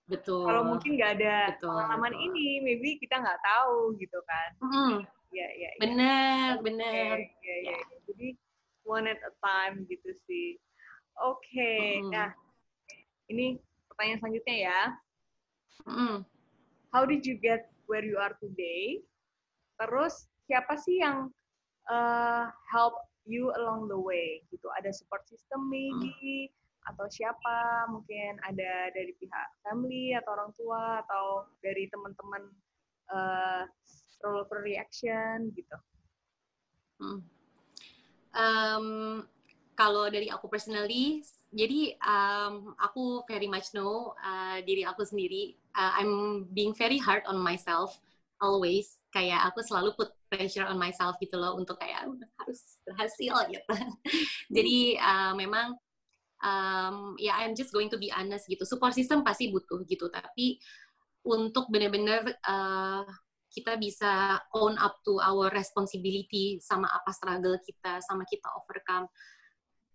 betul 0.07 0.47
kalau 0.47 0.63
mungkin 0.63 0.95
nggak 0.95 1.13
ada 1.19 1.59
betul, 1.59 1.75
pengalaman 1.75 2.15
betul. 2.15 2.27
ini 2.31 2.49
maybe 2.63 2.91
kita 3.03 3.19
nggak 3.19 3.43
tahu 3.43 3.99
gitu 3.99 4.19
kan 4.23 4.51
mm. 4.63 4.97
ya 5.35 5.49
ya 5.59 5.71
benar 5.83 6.51
ya. 6.55 6.63
benar 6.63 7.15
okay, 7.19 7.35
ya, 7.43 7.57
ya, 7.67 7.79
ya. 7.83 7.99
jadi 8.07 8.29
one 8.87 9.11
at 9.11 9.19
a 9.27 9.33
time 9.43 9.83
gitu 9.91 10.15
sih 10.31 10.55
oke 11.19 11.43
okay. 11.43 11.99
mm. 11.99 12.15
nah 12.15 12.31
ini 13.27 13.59
pertanyaan 13.91 14.23
selanjutnya 14.23 14.57
ya 14.71 14.81
mm. 15.91 16.17
how 16.95 17.03
did 17.03 17.27
you 17.27 17.35
get 17.35 17.67
where 17.91 18.07
you 18.07 18.15
are 18.23 18.39
today 18.39 19.03
terus 19.77 20.29
siapa 20.47 20.77
sih 20.79 21.03
yang 21.03 21.29
uh, 21.91 22.47
help 22.71 22.97
you 23.27 23.51
along 23.59 23.91
the 23.91 23.99
way 23.99 24.43
gitu 24.55 24.71
ada 24.79 24.95
support 24.95 25.27
system 25.27 25.67
maybe 25.67 26.51
atau 26.87 27.07
siapa 27.11 27.91
mungkin 27.91 28.39
ada 28.47 28.95
dari 28.95 29.11
pihak 29.19 29.49
family 29.67 30.15
atau 30.15 30.31
orang 30.39 30.53
tua 30.55 31.03
atau 31.03 31.51
dari 31.59 31.91
teman-teman 31.91 32.47
uh, 33.11 33.67
role 34.23 34.47
reaction 34.63 35.51
gitu. 35.55 35.77
Hmm. 37.03 37.21
Um, 38.37 38.87
kalau 39.77 40.09
dari 40.09 40.33
aku 40.33 40.49
personally, 40.49 41.21
jadi 41.53 41.99
um, 42.01 42.73
aku 42.81 43.27
very 43.29 43.51
much 43.51 43.75
know 43.77 44.17
uh, 44.23 44.63
diri 44.65 44.87
aku 44.87 45.05
sendiri. 45.05 45.59
Uh, 45.77 45.93
I'm 46.01 46.13
being 46.57 46.73
very 46.73 46.97
hard 46.97 47.27
on 47.29 47.37
myself 47.43 48.01
always. 48.41 48.97
Kayak 49.17 49.49
aku 49.49 49.65
selalu 49.65 49.97
put 49.97 50.13
pressure 50.29 50.69
on 50.69 50.77
myself 50.77 51.17
gitu 51.17 51.41
loh 51.41 51.57
untuk 51.57 51.81
kayak 51.81 52.05
harus 52.37 52.61
berhasil 52.85 53.49
gitu. 53.49 53.73
jadi 54.57 55.01
uh, 55.01 55.33
memang 55.33 55.73
um, 56.43 57.17
ya 57.17 57.41
I'm 57.41 57.57
just 57.57 57.73
going 57.73 57.89
to 57.93 57.99
be 57.99 58.13
honest 58.13 58.51
gitu 58.51 58.67
support 58.69 58.93
system 58.93 59.25
pasti 59.25 59.49
butuh 59.49 59.87
gitu 59.89 60.13
tapi 60.13 60.61
untuk 61.27 61.71
benar-benar 61.73 62.29
uh, 62.45 63.07
kita 63.51 63.81
bisa 63.81 64.37
own 64.53 64.77
up 64.77 65.01
to 65.01 65.17
our 65.23 65.49
responsibility 65.49 66.61
sama 66.61 66.91
apa 66.93 67.11
struggle 67.15 67.57
kita 67.65 68.05
sama 68.05 68.29
kita 68.29 68.47
overcome 68.53 69.09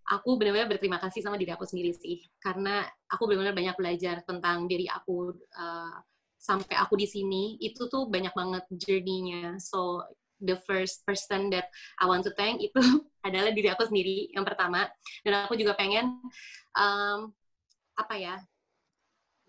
aku 0.10 0.36
benar-benar 0.36 0.68
berterima 0.68 0.98
kasih 0.98 1.22
sama 1.22 1.38
diri 1.38 1.54
aku 1.54 1.64
sendiri 1.64 1.94
sih 1.94 2.26
karena 2.42 2.84
aku 3.08 3.30
benar-benar 3.30 3.56
banyak 3.56 3.76
belajar 3.78 4.26
tentang 4.26 4.66
diri 4.66 4.90
aku 4.90 5.32
uh, 5.56 5.98
sampai 6.42 6.74
aku 6.74 6.98
di 6.98 7.06
sini 7.06 7.62
itu 7.62 7.86
tuh 7.86 8.10
banyak 8.10 8.34
banget 8.34 8.66
journey-nya. 8.74 9.62
So 9.62 10.02
the 10.42 10.58
first 10.66 11.06
person 11.06 11.54
that 11.54 11.70
I 12.02 12.10
want 12.10 12.26
to 12.26 12.34
thank 12.34 12.66
itu 12.66 12.82
adalah 13.28 13.54
diri 13.54 13.70
aku 13.70 13.86
sendiri 13.86 14.34
yang 14.34 14.42
pertama. 14.42 14.90
Dan 15.22 15.46
aku 15.46 15.54
juga 15.54 15.78
pengen 15.78 16.18
um, 16.74 17.30
apa 17.94 18.16
ya 18.18 18.36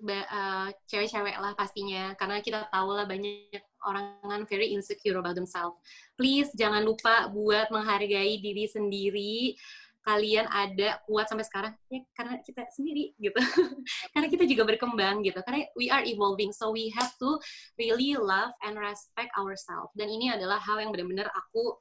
uh, 0.04 0.68
cewek-cewek 0.84 1.40
lah 1.40 1.56
pastinya. 1.56 2.12
Karena 2.20 2.44
kita 2.44 2.68
tahu 2.68 2.92
lah 2.92 3.08
banyak 3.08 3.64
orang 3.88 4.20
kan 4.20 4.42
very 4.44 4.76
insecure 4.76 5.16
about 5.16 5.32
themselves. 5.32 5.80
Please 6.20 6.52
jangan 6.52 6.84
lupa 6.84 7.32
buat 7.32 7.72
menghargai 7.72 8.36
diri 8.36 8.68
sendiri 8.68 9.56
kalian 10.02 10.50
ada 10.50 10.98
kuat 11.06 11.30
sampai 11.30 11.46
sekarang 11.46 11.72
ya 11.86 12.02
karena 12.18 12.34
kita 12.42 12.66
sendiri 12.74 13.14
gitu. 13.22 13.38
Karena 14.12 14.26
kita 14.26 14.44
juga 14.50 14.66
berkembang 14.66 15.22
gitu. 15.22 15.38
Karena 15.46 15.62
we 15.78 15.86
are 15.88 16.02
evolving 16.02 16.50
so 16.50 16.74
we 16.74 16.90
have 16.90 17.10
to 17.22 17.38
really 17.78 18.18
love 18.18 18.50
and 18.66 18.74
respect 18.82 19.30
ourselves. 19.38 19.94
Dan 19.94 20.10
ini 20.10 20.34
adalah 20.34 20.58
hal 20.58 20.82
yang 20.82 20.90
benar-benar 20.90 21.30
aku 21.30 21.78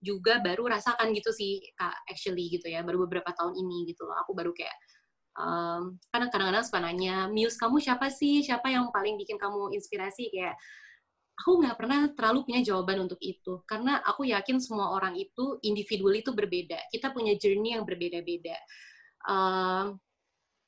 juga 0.00 0.40
baru 0.40 0.70
rasakan 0.70 1.10
gitu 1.10 1.34
sih 1.34 1.58
kak 1.74 2.06
actually 2.06 2.46
gitu 2.54 2.70
ya 2.70 2.86
baru 2.86 3.04
beberapa 3.04 3.34
tahun 3.36 3.52
ini 3.52 3.92
gitu 3.92 4.08
loh. 4.08 4.16
Aku 4.24 4.32
baru 4.32 4.56
kayak 4.56 4.76
um, 5.36 6.00
karena 6.08 6.26
kadang-kadang 6.32 6.64
suka 6.64 6.80
nanya 6.80 7.28
muse 7.28 7.60
kamu 7.60 7.84
siapa 7.84 8.08
sih? 8.08 8.40
Siapa 8.40 8.72
yang 8.72 8.88
paling 8.88 9.20
bikin 9.20 9.36
kamu 9.36 9.76
inspirasi? 9.76 10.32
Kayak 10.32 10.56
aku 11.38 11.62
nggak 11.62 11.76
pernah 11.78 12.00
terlalu 12.12 12.50
punya 12.50 12.60
jawaban 12.66 13.06
untuk 13.06 13.20
itu 13.22 13.62
karena 13.62 14.02
aku 14.02 14.26
yakin 14.26 14.58
semua 14.58 14.90
orang 14.90 15.14
itu 15.14 15.62
individual 15.62 16.14
itu 16.18 16.34
berbeda. 16.34 16.90
Kita 16.90 17.14
punya 17.14 17.38
journey 17.38 17.78
yang 17.78 17.86
berbeda-beda. 17.86 18.58
Uh, 19.22 19.94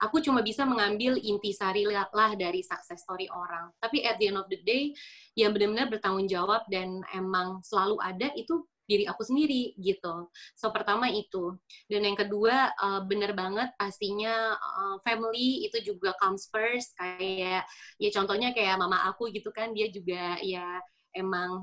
aku 0.00 0.22
cuma 0.24 0.40
bisa 0.40 0.64
mengambil 0.64 1.18
intisari 1.20 1.84
lah 1.84 2.32
dari 2.38 2.62
success 2.62 3.02
story 3.02 3.26
orang. 3.28 3.68
Tapi 3.82 4.06
at 4.06 4.16
the 4.16 4.30
end 4.30 4.38
of 4.38 4.48
the 4.48 4.62
day 4.62 4.94
yang 5.34 5.52
benar-benar 5.52 5.90
bertanggung 5.90 6.30
jawab 6.30 6.62
dan 6.70 7.02
emang 7.12 7.60
selalu 7.66 7.98
ada 8.00 8.30
itu 8.38 8.64
diri 8.90 9.04
aku 9.06 9.22
sendiri 9.22 9.78
gitu. 9.78 10.26
So 10.58 10.74
pertama 10.74 11.06
itu. 11.06 11.54
Dan 11.86 12.02
yang 12.02 12.18
kedua 12.18 12.74
uh, 12.74 13.06
bener 13.06 13.30
banget 13.38 13.70
pastinya 13.78 14.58
uh, 14.58 14.96
family 15.06 15.62
itu 15.70 15.94
juga 15.94 16.18
comes 16.18 16.50
first. 16.50 16.98
Kayak 16.98 17.70
ya 18.02 18.10
contohnya 18.10 18.50
kayak 18.50 18.74
mama 18.82 19.06
aku 19.06 19.30
gitu 19.30 19.54
kan 19.54 19.70
dia 19.70 19.86
juga 19.94 20.42
ya 20.42 20.82
emang 21.14 21.62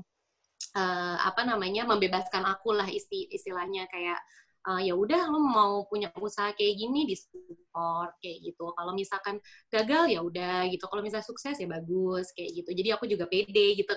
uh, 0.72 1.16
apa 1.20 1.44
namanya 1.44 1.84
membebaskan 1.84 2.48
aku 2.48 2.72
lah 2.72 2.88
isti 2.88 3.28
istilahnya. 3.28 3.84
Kayak 3.92 4.18
uh, 4.64 4.80
ya 4.80 4.96
udah 4.96 5.28
lo 5.28 5.44
mau 5.44 5.84
punya 5.84 6.08
usaha 6.16 6.56
kayak 6.56 6.74
gini 6.80 7.04
di 7.04 7.14
support 7.14 8.16
kayak 8.24 8.40
gitu. 8.40 8.72
Kalau 8.72 8.96
misalkan 8.96 9.36
gagal 9.68 10.16
ya 10.16 10.20
udah 10.24 10.64
gitu. 10.72 10.88
Kalau 10.88 11.04
misalnya 11.04 11.28
sukses 11.28 11.60
ya 11.60 11.68
bagus 11.68 12.32
kayak 12.32 12.64
gitu. 12.64 12.70
Jadi 12.72 12.88
aku 12.96 13.04
juga 13.04 13.28
pede 13.28 13.76
gitu 13.76 13.92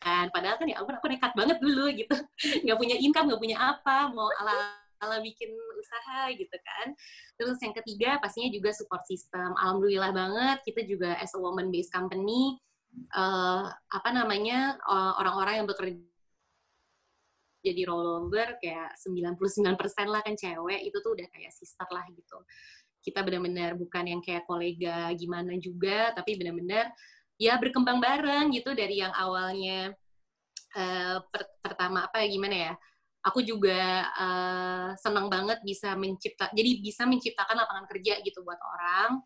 kan. 0.00 0.30
Padahal 0.30 0.56
kan 0.56 0.66
ya 0.70 0.80
ampun 0.80 0.96
aku 0.96 1.06
nekat 1.10 1.32
banget 1.34 1.58
dulu 1.58 1.90
gitu. 1.92 2.16
Nggak 2.64 2.78
punya 2.78 2.96
income 2.98 3.26
nggak 3.30 3.42
punya 3.42 3.58
apa 3.58 4.10
mau 4.10 4.30
ala 4.40 4.78
ala 5.02 5.20
bikin 5.20 5.52
usaha 5.78 6.32
gitu 6.32 6.56
kan. 6.64 6.96
Terus 7.36 7.58
yang 7.60 7.74
ketiga 7.76 8.16
pastinya 8.22 8.48
juga 8.48 8.72
support 8.72 9.04
system. 9.04 9.52
Alhamdulillah 9.58 10.10
banget 10.14 10.58
kita 10.64 10.86
juga 10.88 11.18
as 11.20 11.36
a 11.36 11.40
woman 11.40 11.68
based 11.68 11.92
company 11.92 12.56
uh, 13.12 13.68
apa 13.68 14.08
namanya 14.14 14.78
orang-orang 15.20 15.62
yang 15.62 15.68
bekerja 15.68 16.00
jadi 17.64 17.88
rollover 17.88 18.60
kayak 18.60 18.92
99% 19.00 19.40
lah 20.12 20.20
kan 20.20 20.36
cewek 20.36 20.84
itu 20.84 21.00
tuh 21.00 21.16
udah 21.16 21.26
kayak 21.32 21.48
sister 21.48 21.88
lah 21.88 22.04
gitu. 22.12 22.38
Kita 23.00 23.24
benar-benar 23.24 23.76
bukan 23.76 24.04
yang 24.04 24.20
kayak 24.20 24.44
kolega 24.44 25.08
gimana 25.16 25.56
juga 25.56 26.12
tapi 26.12 26.36
benar-benar 26.36 26.92
ya 27.40 27.58
berkembang 27.58 27.98
bareng 27.98 28.54
gitu 28.54 28.72
dari 28.74 29.02
yang 29.02 29.10
awalnya 29.10 29.90
uh, 30.78 31.18
per 31.28 31.42
pertama 31.62 32.06
apa 32.06 32.22
ya 32.22 32.28
gimana 32.30 32.56
ya 32.70 32.72
aku 33.24 33.40
juga 33.40 34.04
uh, 34.14 34.88
senang 35.00 35.32
banget 35.32 35.58
bisa 35.64 35.96
mencipta 35.96 36.52
jadi 36.52 36.70
bisa 36.84 37.08
menciptakan 37.08 37.56
lapangan 37.56 37.86
kerja 37.88 38.20
gitu 38.20 38.44
buat 38.44 38.60
orang. 38.60 39.24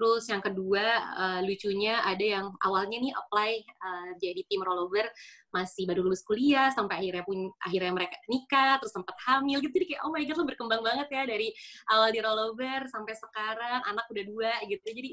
Terus 0.00 0.24
yang 0.32 0.40
kedua 0.40 0.86
uh, 1.12 1.40
lucunya 1.44 2.00
ada 2.00 2.24
yang 2.24 2.46
awalnya 2.64 2.96
nih 3.04 3.12
apply 3.12 3.52
uh, 3.84 4.10
jadi 4.16 4.48
tim 4.48 4.64
rollover 4.64 5.04
masih 5.52 5.84
baru 5.84 6.00
lulus 6.08 6.24
kuliah 6.24 6.72
sampai 6.72 7.04
akhirnya 7.04 7.20
pun 7.20 7.52
akhirnya 7.60 7.92
mereka 7.92 8.16
nikah 8.32 8.80
terus 8.80 8.96
sempat 8.96 9.12
hamil 9.28 9.60
gitu. 9.60 9.76
Jadi 9.76 9.86
kayak 9.92 10.02
oh 10.08 10.10
my 10.14 10.24
god 10.24 10.36
lo 10.40 10.44
berkembang 10.48 10.80
banget 10.80 11.08
ya 11.12 11.22
dari 11.28 11.52
awal 11.92 12.08
di 12.16 12.20
rollover 12.24 12.80
sampai 12.88 13.12
sekarang 13.12 13.80
anak 13.84 14.08
udah 14.08 14.24
dua 14.24 14.52
gitu. 14.72 14.88
Jadi 14.88 15.10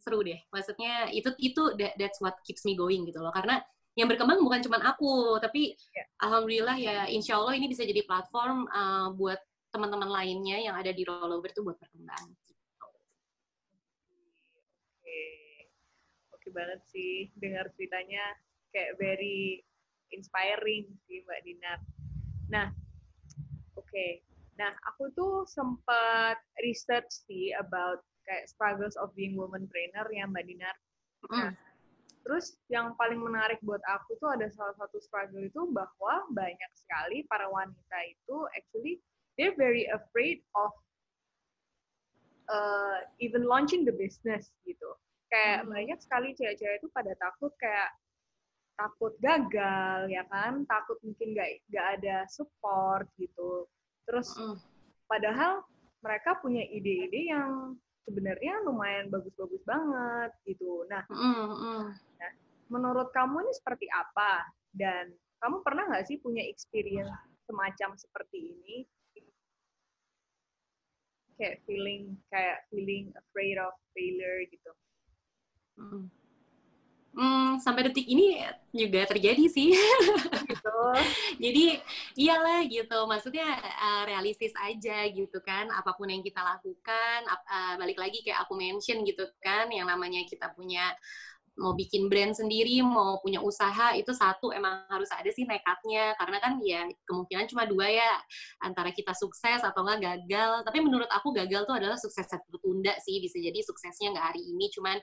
seru 0.00 0.24
deh 0.24 0.40
maksudnya 0.50 1.12
itu 1.12 1.30
itu 1.38 1.62
that, 1.76 1.94
that's 2.00 2.18
what 2.24 2.34
keeps 2.42 2.64
me 2.64 2.72
going 2.74 3.04
gitu 3.04 3.20
loh 3.20 3.30
karena 3.30 3.60
yang 3.98 4.08
berkembang 4.08 4.40
bukan 4.40 4.64
cuma 4.64 4.80
aku 4.80 5.36
tapi 5.42 5.76
yeah. 5.92 6.06
alhamdulillah 6.24 6.76
ya 6.78 6.96
insya 7.12 7.36
Allah 7.36 7.54
ini 7.58 7.68
bisa 7.68 7.84
jadi 7.84 8.00
platform 8.08 8.64
uh, 8.70 9.12
buat 9.12 9.38
teman-teman 9.70 10.08
lainnya 10.10 10.58
yang 10.58 10.74
ada 10.74 10.90
di 10.90 11.04
rollover 11.04 11.52
itu 11.52 11.62
buat 11.62 11.78
berkembang 11.78 12.32
Oke, 15.00 15.20
oke 16.32 16.48
banget 16.54 16.80
sih 16.88 17.28
dengar 17.36 17.68
ceritanya 17.76 18.22
kayak 18.70 18.94
very 18.96 19.62
inspiring 20.14 20.86
sih 21.06 21.22
Mbak 21.26 21.40
Dinar. 21.46 21.78
Nah, 22.50 22.68
oke. 23.78 23.86
Okay. 23.86 24.22
Nah, 24.58 24.76
aku 24.92 25.08
tuh 25.16 25.48
sempat 25.48 26.36
research 26.60 27.08
sih 27.24 27.54
about 27.56 28.04
kayak 28.30 28.46
struggles 28.46 28.94
of 28.94 29.10
being 29.18 29.34
woman 29.34 29.66
trainer 29.74 30.06
ya 30.14 30.30
Mbak 30.30 30.46
Dinar. 30.46 30.76
Nah, 31.34 31.50
mm. 31.50 31.52
terus 32.22 32.54
yang 32.70 32.94
paling 32.94 33.18
menarik 33.18 33.58
buat 33.66 33.82
aku 33.90 34.14
tuh 34.22 34.30
ada 34.30 34.46
salah 34.54 34.78
satu 34.78 35.02
struggle 35.02 35.42
itu 35.42 35.66
bahwa 35.74 36.30
banyak 36.30 36.72
sekali 36.78 37.26
para 37.26 37.50
wanita 37.50 37.98
itu 38.06 38.46
actually 38.54 39.02
they're 39.34 39.58
very 39.58 39.90
afraid 39.90 40.38
of 40.54 40.70
uh, 42.46 43.02
even 43.18 43.42
launching 43.42 43.82
the 43.82 43.94
business 43.98 44.54
gitu. 44.62 44.94
Kayak 45.34 45.66
mm. 45.66 45.74
banyak 45.74 45.98
sekali 45.98 46.38
cewek-cewek 46.38 46.78
itu 46.78 46.88
pada 46.94 47.10
takut 47.18 47.50
kayak 47.58 47.90
takut 48.80 49.12
gagal 49.20 50.08
ya 50.08 50.24
kan 50.32 50.64
takut 50.64 50.96
mungkin 51.04 51.36
gak 51.36 51.60
nggak 51.68 51.86
ada 52.00 52.16
support 52.32 53.04
gitu 53.20 53.68
terus 54.08 54.32
padahal 55.04 55.60
mereka 56.00 56.40
punya 56.40 56.64
ide-ide 56.64 57.28
yang 57.28 57.76
sebenarnya 58.10 58.66
lumayan 58.66 59.06
bagus-bagus 59.06 59.62
banget 59.62 60.30
gitu 60.50 60.82
nah, 60.90 61.06
mm. 61.06 61.94
nah 61.94 62.32
menurut 62.66 63.14
kamu 63.14 63.46
ini 63.46 63.52
seperti 63.54 63.86
apa 63.94 64.50
dan 64.74 65.14
kamu 65.38 65.62
pernah 65.62 65.86
nggak 65.86 66.10
sih 66.10 66.18
punya 66.18 66.42
experience 66.42 67.14
semacam 67.46 67.94
seperti 67.94 68.58
ini 68.58 68.76
kayak 71.38 71.62
feeling 71.64 72.18
kayak 72.34 72.66
feeling 72.68 73.14
afraid 73.14 73.56
of 73.62 73.72
failure 73.94 74.42
gitu 74.50 74.72
mm. 75.78 76.10
Hmm, 77.10 77.58
sampai 77.58 77.90
detik 77.90 78.06
ini 78.06 78.38
juga 78.70 79.02
terjadi 79.10 79.44
sih. 79.50 79.74
Gitu. 80.46 80.78
Jadi 81.42 81.64
iyalah 82.14 82.62
gitu, 82.70 82.98
maksudnya 83.10 83.46
uh, 83.58 84.02
realistis 84.06 84.54
aja 84.62 85.10
gitu 85.10 85.42
kan, 85.42 85.66
apa 85.74 85.90
pun 85.98 86.06
yang 86.06 86.22
kita 86.22 86.38
lakukan, 86.38 87.26
uh, 87.26 87.74
balik 87.82 87.98
lagi 87.98 88.22
kayak 88.22 88.46
aku 88.46 88.54
mention 88.54 89.02
gitu 89.02 89.26
kan, 89.42 89.66
yang 89.74 89.90
namanya 89.90 90.22
kita 90.30 90.54
punya 90.54 90.94
mau 91.60 91.76
bikin 91.76 92.08
brand 92.08 92.32
sendiri, 92.32 92.80
mau 92.80 93.20
punya 93.20 93.44
usaha 93.44 93.92
itu 93.92 94.08
satu 94.16 94.48
emang 94.48 94.88
harus 94.88 95.12
ada 95.12 95.28
sih 95.28 95.44
nekatnya 95.44 96.16
karena 96.16 96.40
kan 96.40 96.56
ya 96.64 96.88
kemungkinan 97.04 97.44
cuma 97.52 97.68
dua 97.68 97.84
ya 97.92 98.10
antara 98.64 98.88
kita 98.96 99.12
sukses 99.12 99.60
atau 99.60 99.84
enggak 99.84 100.24
gagal. 100.24 100.64
Tapi 100.64 100.78
menurut 100.80 101.06
aku 101.12 101.36
gagal 101.36 101.68
tuh 101.68 101.76
adalah 101.76 102.00
sukses 102.00 102.24
tertunda 102.24 102.96
sih 103.04 103.20
bisa 103.20 103.36
jadi 103.36 103.60
suksesnya 103.60 104.16
nggak 104.16 104.26
hari 104.32 104.40
ini 104.40 104.72
cuman 104.72 104.96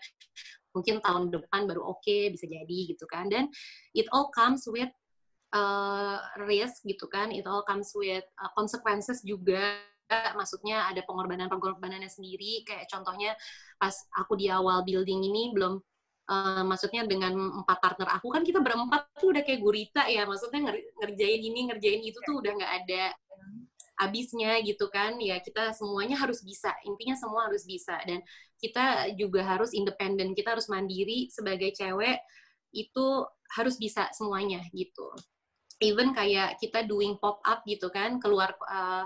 mungkin 0.74 0.98
tahun 1.00 1.30
depan 1.30 1.70
baru 1.70 1.86
oke 1.86 2.02
okay, 2.02 2.34
bisa 2.34 2.50
jadi 2.50 2.78
gitu 2.90 3.06
kan. 3.06 3.30
Dan 3.30 3.54
it 3.94 4.10
all 4.10 4.34
comes 4.34 4.66
with 4.66 4.90
uh, 5.54 6.18
risk 6.50 6.82
gitu 6.90 7.06
kan. 7.06 7.30
It 7.30 7.46
all 7.46 7.62
comes 7.62 7.94
with 7.94 8.26
uh, 8.42 8.50
consequences 8.58 9.22
juga 9.22 9.78
maksudnya 10.08 10.88
ada 10.88 11.04
pengorbanan-pengorbanannya 11.04 12.08
sendiri 12.08 12.64
kayak 12.64 12.88
contohnya 12.88 13.36
pas 13.76 13.92
aku 14.16 14.40
di 14.40 14.48
awal 14.48 14.88
building 14.88 15.20
ini 15.20 15.52
belum 15.52 15.84
uh, 16.30 16.64
maksudnya 16.64 17.08
dengan 17.08 17.34
empat 17.64 17.78
partner 17.80 18.08
aku 18.20 18.32
kan 18.32 18.44
kita 18.44 18.60
berempat 18.60 19.10
tuh 19.18 19.34
udah 19.34 19.44
kayak 19.44 19.60
gurita 19.64 20.06
ya 20.08 20.28
maksudnya 20.28 20.72
nger 20.72 20.78
ngerjain 21.04 21.42
ini 21.42 21.60
ngerjain 21.72 22.02
itu 22.04 22.20
tuh 22.24 22.40
udah 22.40 22.52
nggak 22.56 22.74
ada 22.86 23.04
habisnya 23.98 24.62
gitu 24.62 24.88
kan. 24.94 25.18
Ya 25.18 25.42
kita 25.42 25.74
semuanya 25.74 26.16
harus 26.22 26.46
bisa 26.46 26.72
intinya 26.86 27.18
semua 27.18 27.50
harus 27.50 27.66
bisa. 27.66 27.98
Dan 28.06 28.22
kita 28.62 29.12
juga 29.18 29.42
harus 29.44 29.74
independen 29.74 30.38
kita 30.38 30.54
harus 30.58 30.70
mandiri 30.70 31.30
sebagai 31.34 31.74
cewek 31.74 32.22
itu 32.74 33.26
harus 33.58 33.76
bisa 33.82 34.08
semuanya 34.14 34.62
gitu. 34.72 35.10
Even 35.82 36.14
kayak 36.14 36.58
kita 36.62 36.86
doing 36.86 37.18
pop 37.22 37.42
up 37.46 37.62
gitu 37.66 37.90
kan 37.90 38.18
keluar 38.22 38.54
uh, 38.66 39.06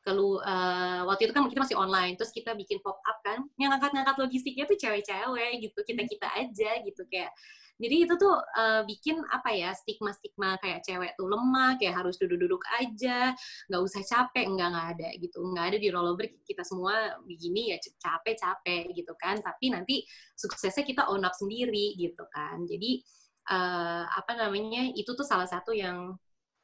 kelu 0.00 0.40
uh, 0.40 1.04
waktu 1.04 1.28
itu 1.28 1.32
kan 1.36 1.44
kita 1.44 1.60
masih 1.60 1.76
online 1.76 2.16
terus 2.16 2.32
kita 2.32 2.56
bikin 2.56 2.80
pop 2.80 2.96
up 3.04 3.18
kan 3.20 3.44
yang 3.60 3.68
ngangkat-ngangkat 3.72 4.16
logistiknya 4.16 4.64
tuh 4.64 4.80
cewek-cewek 4.80 5.60
gitu 5.60 5.78
kita 5.84 6.02
kita 6.08 6.28
aja 6.36 6.70
gitu 6.84 7.02
kayak. 7.08 7.32
Jadi 7.80 7.96
itu 8.04 8.14
tuh 8.20 8.36
uh, 8.36 8.84
bikin 8.84 9.24
apa 9.32 9.56
ya 9.56 9.72
stigma-stigma 9.72 10.60
kayak 10.60 10.84
cewek 10.84 11.16
tuh 11.16 11.24
lemah 11.24 11.80
kayak 11.80 11.96
harus 11.96 12.20
duduk-duduk 12.20 12.60
aja 12.76 13.32
nggak 13.72 13.80
usah 13.80 14.04
capek 14.04 14.52
nggak 14.52 14.68
nggak 14.68 14.86
ada 15.00 15.08
gitu 15.16 15.40
nggak 15.40 15.64
ada 15.72 15.78
di 15.80 15.88
rollover 15.88 16.28
kita 16.44 16.60
semua 16.60 17.16
begini 17.24 17.72
ya 17.72 17.80
capek-capek 17.80 18.92
gitu 18.92 19.16
kan 19.16 19.40
tapi 19.40 19.72
nanti 19.72 20.04
suksesnya 20.36 20.84
kita 20.84 21.08
own 21.08 21.24
up 21.24 21.32
sendiri 21.32 21.96
gitu 21.96 22.20
kan. 22.28 22.68
Jadi 22.68 23.00
uh, 23.48 24.04
apa 24.12 24.32
namanya 24.36 24.92
itu 24.92 25.16
tuh 25.16 25.24
salah 25.24 25.48
satu 25.48 25.72
yang 25.72 26.12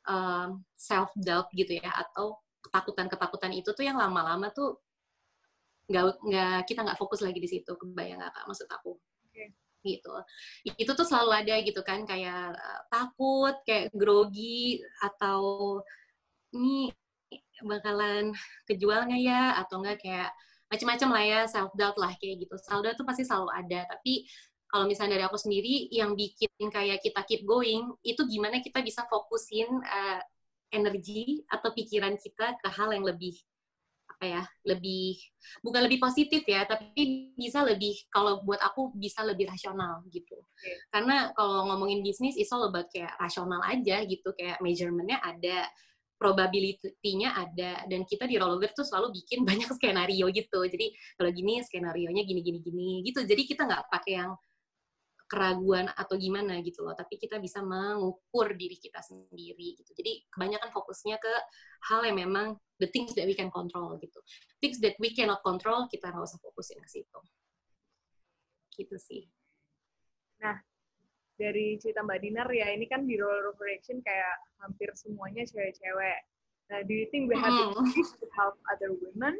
uh, 0.04 0.48
self 0.76 1.10
doubt 1.16 1.48
gitu 1.56 1.80
ya 1.80 1.96
atau 1.96 2.36
ketakutan-ketakutan 2.66 3.52
itu 3.54 3.70
tuh 3.72 3.84
yang 3.86 3.96
lama-lama 3.96 4.50
tuh 4.50 4.82
nggak 5.86 6.04
nggak 6.18 6.58
kita 6.66 6.80
nggak 6.82 6.98
fokus 6.98 7.22
lagi 7.22 7.38
di 7.38 7.46
situ 7.46 7.72
kebayang 7.78 8.18
nggak 8.18 8.32
kak 8.34 8.44
maksud 8.50 8.68
aku? 8.70 8.98
Okay. 9.30 9.54
gitu. 9.86 10.10
Itu 10.74 10.90
tuh 10.98 11.06
selalu 11.06 11.30
ada 11.46 11.54
gitu 11.62 11.80
kan 11.86 12.02
kayak 12.02 12.58
uh, 12.58 12.80
takut 12.90 13.54
kayak 13.62 13.94
grogi 13.94 14.82
atau 14.98 15.78
ini 16.50 16.90
bakalan 17.62 18.34
kejual 18.66 19.06
nggak 19.06 19.22
ya? 19.22 19.42
Atau 19.62 19.78
enggak 19.82 20.02
kayak 20.02 20.30
macam-macam 20.66 21.08
lah 21.14 21.24
ya 21.24 21.40
self 21.46 21.70
doubt 21.78 21.96
lah 22.02 22.10
kayak 22.18 22.42
gitu. 22.42 22.54
Self 22.58 22.82
doubt 22.82 22.98
tuh 22.98 23.06
pasti 23.06 23.22
selalu 23.22 23.50
ada 23.54 23.86
tapi 23.86 24.26
kalau 24.66 24.84
misalnya 24.90 25.14
dari 25.18 25.24
aku 25.30 25.38
sendiri 25.38 25.86
yang 25.94 26.18
bikin 26.18 26.50
kayak 26.66 26.98
kita 26.98 27.22
keep 27.22 27.46
going 27.46 27.86
itu 28.02 28.18
gimana 28.26 28.58
kita 28.58 28.82
bisa 28.82 29.06
fokusin 29.06 29.70
uh, 29.70 30.20
energi 30.76 31.40
atau 31.48 31.72
pikiran 31.72 32.14
kita 32.20 32.60
ke 32.60 32.68
hal 32.68 32.92
yang 32.92 33.04
lebih 33.08 33.32
apa 34.06 34.24
ya 34.24 34.42
lebih 34.64 35.18
bukan 35.60 35.84
lebih 35.84 36.00
positif 36.00 36.40
ya 36.46 36.64
tapi 36.64 37.34
bisa 37.36 37.60
lebih 37.66 37.92
kalau 38.08 38.40
buat 38.46 38.62
aku 38.62 38.94
bisa 38.96 39.20
lebih 39.26 39.44
rasional 39.50 40.00
gitu. 40.08 40.40
Okay. 40.56 40.76
karena 40.88 41.36
kalau 41.36 41.68
ngomongin 41.68 42.00
bisnis 42.00 42.38
itu 42.38 42.48
all 42.54 42.70
about 42.70 42.88
kayak 42.88 43.12
rasional 43.20 43.60
aja 43.66 44.00
gitu 44.08 44.32
kayak 44.32 44.56
measurementnya 44.64 45.20
ada 45.20 45.68
probability-nya 46.16 47.28
ada 47.36 47.84
dan 47.84 48.08
kita 48.08 48.24
di 48.24 48.40
rollover 48.40 48.72
tuh 48.72 48.88
selalu 48.88 49.20
bikin 49.20 49.44
banyak 49.48 49.68
skenario 49.76 50.26
gitu. 50.32 50.60
Jadi 50.64 50.96
kalau 51.20 51.30
gini 51.30 51.60
skenario 51.60 52.08
nya 52.08 52.24
gini 52.24 52.40
gini 52.40 52.58
gini 52.64 52.88
gitu. 53.04 53.20
Jadi 53.22 53.42
kita 53.44 53.68
nggak 53.68 53.92
pakai 53.92 54.24
yang 54.24 54.32
keraguan 55.26 55.90
atau 55.90 56.14
gimana 56.14 56.62
gitu 56.62 56.86
loh. 56.86 56.94
Tapi 56.94 57.18
kita 57.18 57.42
bisa 57.42 57.60
mengukur 57.60 58.54
diri 58.54 58.78
kita 58.78 59.02
sendiri 59.02 59.74
gitu. 59.74 59.90
Jadi 59.92 60.22
kebanyakan 60.30 60.70
fokusnya 60.70 61.18
ke 61.18 61.34
hal 61.90 62.06
yang 62.06 62.16
memang 62.22 62.54
the 62.78 62.86
things 62.90 63.12
that 63.18 63.26
we 63.26 63.34
can 63.34 63.50
control 63.50 63.98
gitu. 63.98 64.18
Things 64.62 64.78
that 64.82 64.94
we 65.02 65.10
cannot 65.12 65.42
control 65.42 65.90
kita 65.90 66.14
nggak 66.14 66.24
usah 66.24 66.38
fokusin 66.38 66.78
ke 66.78 66.88
situ. 66.88 67.18
Gitu 68.78 68.96
sih. 69.02 69.22
Nah 70.40 70.62
dari 71.36 71.76
cerita 71.76 72.00
Mbak 72.00 72.18
Dinar 72.22 72.48
ya 72.48 72.72
ini 72.72 72.88
kan 72.88 73.04
di 73.04 73.20
role 73.20 73.52
reflection 73.52 74.00
kayak 74.00 74.36
hampir 74.62 74.88
semuanya 74.96 75.44
cewek-cewek. 75.44 76.20
Nah 76.72 76.80
do 76.86 76.94
you 76.94 77.06
think 77.12 77.28
we 77.28 77.36
have 77.36 77.52
mm. 77.52 77.76
to 77.92 78.26
help 78.38 78.56
other 78.70 78.94
women 78.94 79.36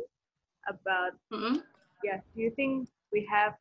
about 0.67 1.15
mm 1.31 1.39
-hmm. 1.39 1.57
yeah 2.03 2.19
do 2.35 2.43
you 2.43 2.53
think 2.59 2.91
we 3.15 3.23
have 3.25 3.55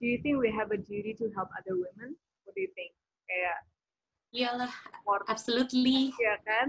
do 0.00 0.08
you 0.08 0.18
think 0.24 0.40
we 0.40 0.48
have 0.48 0.72
a 0.72 0.80
duty 0.80 1.12
to 1.20 1.28
help 1.36 1.52
other 1.52 1.76
women? 1.76 2.16
What 2.48 2.56
do 2.56 2.64
you 2.64 2.72
think? 2.72 2.96
Kayak 3.28 3.68
Iyalah, 4.30 4.72
absolutely. 5.26 6.14
Iya 6.14 6.38
kan? 6.46 6.68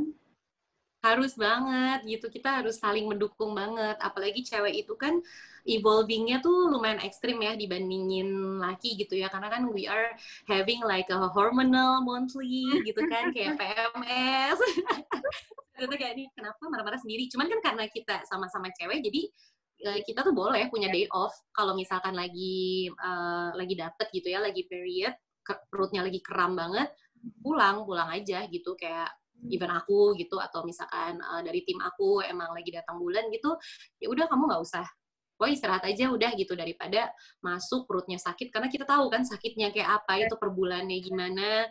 Harus 1.01 1.37
banget 1.37 2.05
gitu. 2.09 2.29
Kita 2.29 2.61
harus 2.61 2.77
saling 2.81 3.05
mendukung 3.05 3.53
banget. 3.53 3.97
Apalagi 4.01 4.41
cewek 4.41 4.85
itu 4.85 4.93
kan 4.97 5.21
evolvingnya 5.65 6.41
tuh 6.41 6.73
lumayan 6.73 7.01
ekstrim 7.05 7.37
ya 7.37 7.53
dibandingin 7.53 8.57
laki 8.57 8.97
gitu 8.97 9.13
ya. 9.13 9.29
Karena 9.29 9.53
kan 9.53 9.69
we 9.69 9.85
are 9.85 10.09
having 10.49 10.81
like 10.81 11.09
a 11.13 11.21
hormonal 11.31 12.01
monthly 12.01 12.65
gitu 12.81 13.01
kan 13.05 13.29
kayak 13.37 13.57
PMS. 13.57 14.57
itu 15.81 15.95
kayak 15.97 16.13
ini 16.17 16.25
kenapa 16.33 16.61
marah-marah 16.65 17.01
sendiri. 17.01 17.29
Cuman 17.29 17.45
kan 17.45 17.61
karena 17.61 17.85
kita 17.89 18.25
sama-sama 18.25 18.73
cewek 18.73 19.05
jadi 19.05 19.29
kita 19.81 20.21
tuh 20.21 20.33
boleh 20.35 20.69
punya 20.69 20.87
day 20.93 21.09
off. 21.11 21.33
Kalau 21.51 21.73
misalkan 21.73 22.13
lagi 22.13 22.87
uh, 22.93 23.51
lagi 23.57 23.73
dapet 23.73 24.07
gitu 24.13 24.29
ya 24.29 24.39
lagi 24.41 24.65
period 24.69 25.13
perutnya 25.67 26.05
lagi 26.05 26.21
kram 26.21 26.53
banget 26.53 26.93
pulang 27.41 27.83
pulang 27.85 28.09
aja 28.13 28.45
gitu. 28.47 28.77
Kayak 28.77 29.09
even 29.49 29.73
aku 29.73 30.13
gitu 30.21 30.37
atau 30.37 30.61
misalkan 30.61 31.17
uh, 31.17 31.41
dari 31.41 31.65
tim 31.65 31.81
aku 31.81 32.21
emang 32.21 32.53
lagi 32.53 32.69
datang 32.69 33.01
bulan 33.01 33.25
gitu 33.33 33.57
ya 33.97 34.07
udah 34.09 34.25
kamu 34.29 34.49
nggak 34.53 34.63
usah. 34.63 34.85
Wah 35.41 35.49
istirahat 35.49 35.81
aja 35.89 36.13
udah 36.13 36.37
gitu 36.37 36.53
daripada 36.53 37.09
masuk 37.41 37.89
perutnya 37.89 38.21
sakit. 38.21 38.53
Karena 38.53 38.69
kita 38.69 38.85
tahu 38.85 39.09
kan 39.09 39.25
sakitnya 39.25 39.73
kayak 39.73 40.05
apa 40.05 40.21
itu 40.21 40.37
per 40.37 40.53
bulannya 40.53 41.01
gimana 41.01 41.65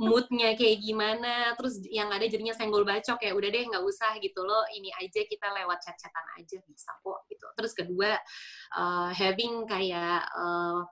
moodnya 0.00 0.56
kayak 0.56 0.80
gimana 0.80 1.52
terus 1.54 1.80
yang 1.88 2.08
ada 2.08 2.24
jadinya 2.24 2.56
senggol 2.56 2.84
bacok 2.88 3.20
ya 3.20 3.36
udah 3.36 3.48
deh 3.52 3.64
nggak 3.68 3.84
usah 3.84 4.16
gitu 4.18 4.40
loh 4.40 4.64
ini 4.72 4.88
aja 4.96 5.20
kita 5.28 5.46
lewat 5.52 5.78
chat-chatan 5.84 6.26
aja 6.40 6.56
bisa 6.64 6.90
kok 7.04 7.20
gitu. 7.28 7.46
Terus 7.56 7.72
kedua 7.76 8.10
uh, 8.76 9.10
having 9.12 9.68
kayak 9.68 10.24
uh, 10.36 10.84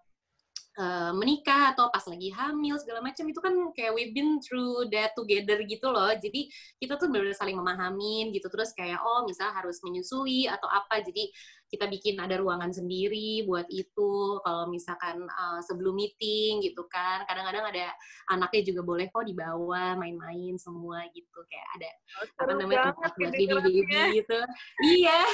Uh, 0.78 1.10
menikah 1.10 1.74
atau 1.74 1.90
pas 1.90 2.06
lagi 2.06 2.30
hamil 2.30 2.78
segala 2.78 3.02
macam 3.02 3.26
itu 3.26 3.42
kan 3.42 3.50
kayak 3.74 3.90
we've 3.98 4.14
been 4.14 4.38
through 4.38 4.86
that 4.94 5.10
together 5.18 5.58
gitu 5.66 5.90
loh. 5.90 6.14
Jadi 6.14 6.46
kita 6.78 6.94
tuh 6.94 7.10
benar-benar 7.10 7.34
saling 7.34 7.58
memahamin 7.58 8.30
gitu. 8.30 8.46
Terus 8.46 8.70
kayak 8.78 9.02
oh 9.02 9.26
misal 9.26 9.50
harus 9.50 9.82
menyusui 9.82 10.46
atau 10.46 10.70
apa 10.70 11.02
jadi 11.02 11.34
kita 11.68 11.84
bikin 11.86 12.16
ada 12.16 12.40
ruangan 12.40 12.72
sendiri 12.72 13.44
buat 13.44 13.68
itu 13.68 14.40
kalau 14.40 14.72
misalkan 14.72 15.20
uh, 15.28 15.60
sebelum 15.60 15.92
meeting 15.94 16.64
gitu 16.64 16.88
kan. 16.88 17.28
Kadang-kadang 17.28 17.68
ada 17.68 17.92
anaknya 18.32 18.72
juga 18.72 18.80
boleh 18.84 19.06
kok 19.12 19.28
dibawa 19.28 19.92
main-main 20.00 20.56
semua 20.56 21.04
gitu 21.12 21.38
kayak 21.44 21.68
ada 21.76 21.90
oh, 22.20 22.26
apa 22.44 22.52
namanya 22.56 22.84
tempat 22.96 23.12
buat 23.20 23.32
baby-baby 23.36 24.02
gitu. 24.24 24.38
Iya. 24.84 25.20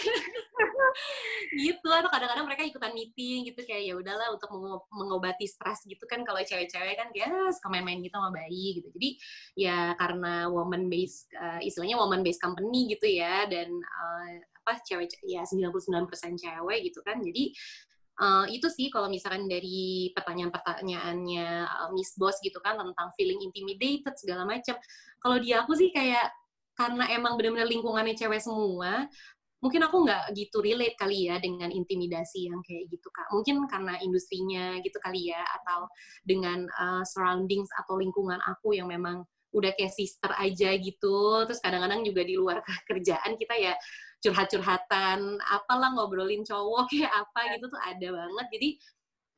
Gitu 1.54 1.88
atau 1.90 2.06
kadang-kadang 2.06 2.46
mereka 2.46 2.62
ikutan 2.66 2.94
meeting 2.94 3.50
gitu 3.50 3.66
kayak 3.66 3.82
ya 3.82 3.94
udahlah 3.98 4.30
untuk 4.30 4.50
mengobati 4.94 5.46
stres 5.46 5.82
gitu 5.86 6.02
kan 6.06 6.22
kalau 6.22 6.38
cewek-cewek 6.42 6.94
kan 6.94 7.10
kayak 7.10 7.30
ah, 7.30 7.50
suka 7.50 7.66
main-main 7.70 7.98
gitu 8.02 8.14
sama 8.14 8.30
bayi 8.30 8.78
gitu. 8.78 8.88
Jadi 8.94 9.10
ya 9.58 9.94
karena 9.98 10.46
woman 10.50 10.86
base 10.86 11.26
uh, 11.34 11.58
istilahnya 11.62 11.98
woman 11.98 12.22
base 12.22 12.38
company 12.38 12.94
gitu 12.94 13.06
ya 13.10 13.46
dan 13.50 13.70
uh, 13.74 14.30
apa 14.64 14.80
cewek 14.80 15.12
ya 15.28 15.44
99% 15.44 16.08
cewek 16.40 16.80
gitu 16.88 17.04
kan. 17.04 17.20
Jadi 17.20 17.52
uh, 18.24 18.48
itu 18.48 18.66
sih 18.72 18.88
kalau 18.88 19.12
misalkan 19.12 19.44
dari 19.44 20.08
pertanyaan-pertanyaannya 20.16 21.48
uh, 21.68 21.90
Miss 21.92 22.16
Boss 22.16 22.40
gitu 22.40 22.56
kan 22.64 22.80
tentang 22.80 23.12
feeling 23.20 23.44
intimidated 23.44 24.16
segala 24.16 24.48
macam 24.48 24.80
kalau 25.20 25.36
dia 25.36 25.60
aku 25.60 25.76
sih 25.76 25.92
kayak 25.92 26.32
karena 26.74 27.06
emang 27.12 27.38
benar-benar 27.38 27.70
lingkungannya 27.70 28.18
cewek 28.18 28.42
semua 28.42 29.06
mungkin 29.64 29.80
aku 29.80 30.04
nggak 30.04 30.36
gitu 30.36 30.60
relate 30.60 30.92
kali 31.00 31.32
ya 31.32 31.40
dengan 31.40 31.72
intimidasi 31.72 32.52
yang 32.52 32.60
kayak 32.60 32.84
gitu 32.92 33.08
kak. 33.08 33.24
Mungkin 33.32 33.64
karena 33.64 33.96
industrinya 34.04 34.76
gitu 34.84 35.00
kali 35.00 35.32
ya 35.32 35.40
atau 35.40 35.88
dengan 36.20 36.68
uh, 36.68 37.00
surroundings 37.08 37.72
atau 37.80 37.96
lingkungan 37.96 38.36
aku 38.44 38.76
yang 38.76 38.92
memang 38.92 39.24
udah 39.56 39.72
kayak 39.72 39.96
sister 39.96 40.28
aja 40.36 40.76
gitu. 40.76 41.48
Terus 41.48 41.64
kadang-kadang 41.64 42.04
juga 42.04 42.20
di 42.28 42.36
luar 42.36 42.60
kerjaan 42.92 43.40
kita 43.40 43.56
ya 43.56 43.72
curhat-curhatan 44.24 45.36
apalah 45.44 45.92
ngobrolin 45.92 46.40
cowok 46.40 46.88
kayak 46.88 47.12
apa 47.12 47.40
iya. 47.44 47.52
gitu 47.60 47.66
tuh 47.68 47.82
ada 47.84 48.08
banget. 48.08 48.46
Jadi 48.56 48.68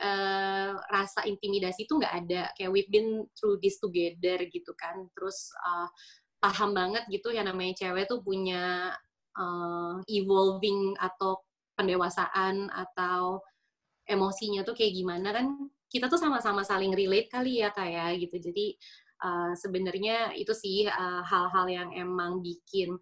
uh, 0.06 0.70
rasa 0.86 1.26
intimidasi 1.26 1.90
itu 1.90 1.98
nggak 1.98 2.14
ada. 2.22 2.42
Kayak 2.54 2.70
we've 2.70 2.92
been 2.94 3.26
through 3.34 3.58
this 3.58 3.82
together 3.82 4.46
gitu 4.46 4.70
kan. 4.78 5.10
Terus 5.18 5.50
uh, 5.66 5.90
paham 6.38 6.70
banget 6.70 7.02
gitu 7.10 7.34
ya 7.34 7.42
namanya 7.42 7.74
cewek 7.82 8.06
tuh 8.06 8.22
punya 8.22 8.94
uh, 9.34 9.98
evolving 10.06 10.94
atau 11.02 11.42
pendewasaan 11.74 12.70
atau 12.70 13.42
emosinya 14.06 14.62
tuh 14.62 14.78
kayak 14.78 14.94
gimana. 14.94 15.34
Kan 15.34 15.66
kita 15.90 16.06
tuh 16.06 16.20
sama-sama 16.22 16.62
saling 16.62 16.94
relate 16.94 17.26
kali 17.26 17.58
ya 17.58 17.74
kayak 17.74 18.14
ya, 18.14 18.22
gitu. 18.22 18.38
Jadi 18.38 18.78
uh, 19.26 19.50
sebenarnya 19.58 20.30
itu 20.38 20.54
sih 20.54 20.86
hal-hal 21.26 21.66
uh, 21.66 21.72
yang 21.74 21.90
emang 21.90 22.38
bikin 22.38 22.94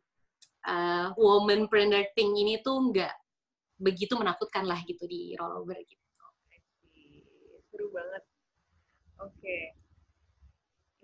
uh, 0.65 1.13
woman 1.17 1.69
planner 1.69 2.05
thing 2.17 2.33
ini 2.37 2.61
tuh 2.65 2.91
nggak 2.93 3.15
begitu 3.79 4.17
menakutkan 4.17 4.65
lah 4.65 4.81
gitu 4.89 5.05
di 5.05 5.37
rollover 5.37 5.77
gitu. 5.85 6.05
Seru 7.71 7.91
banget. 7.91 8.23
Oke. 9.21 9.35
Okay. 9.41 9.63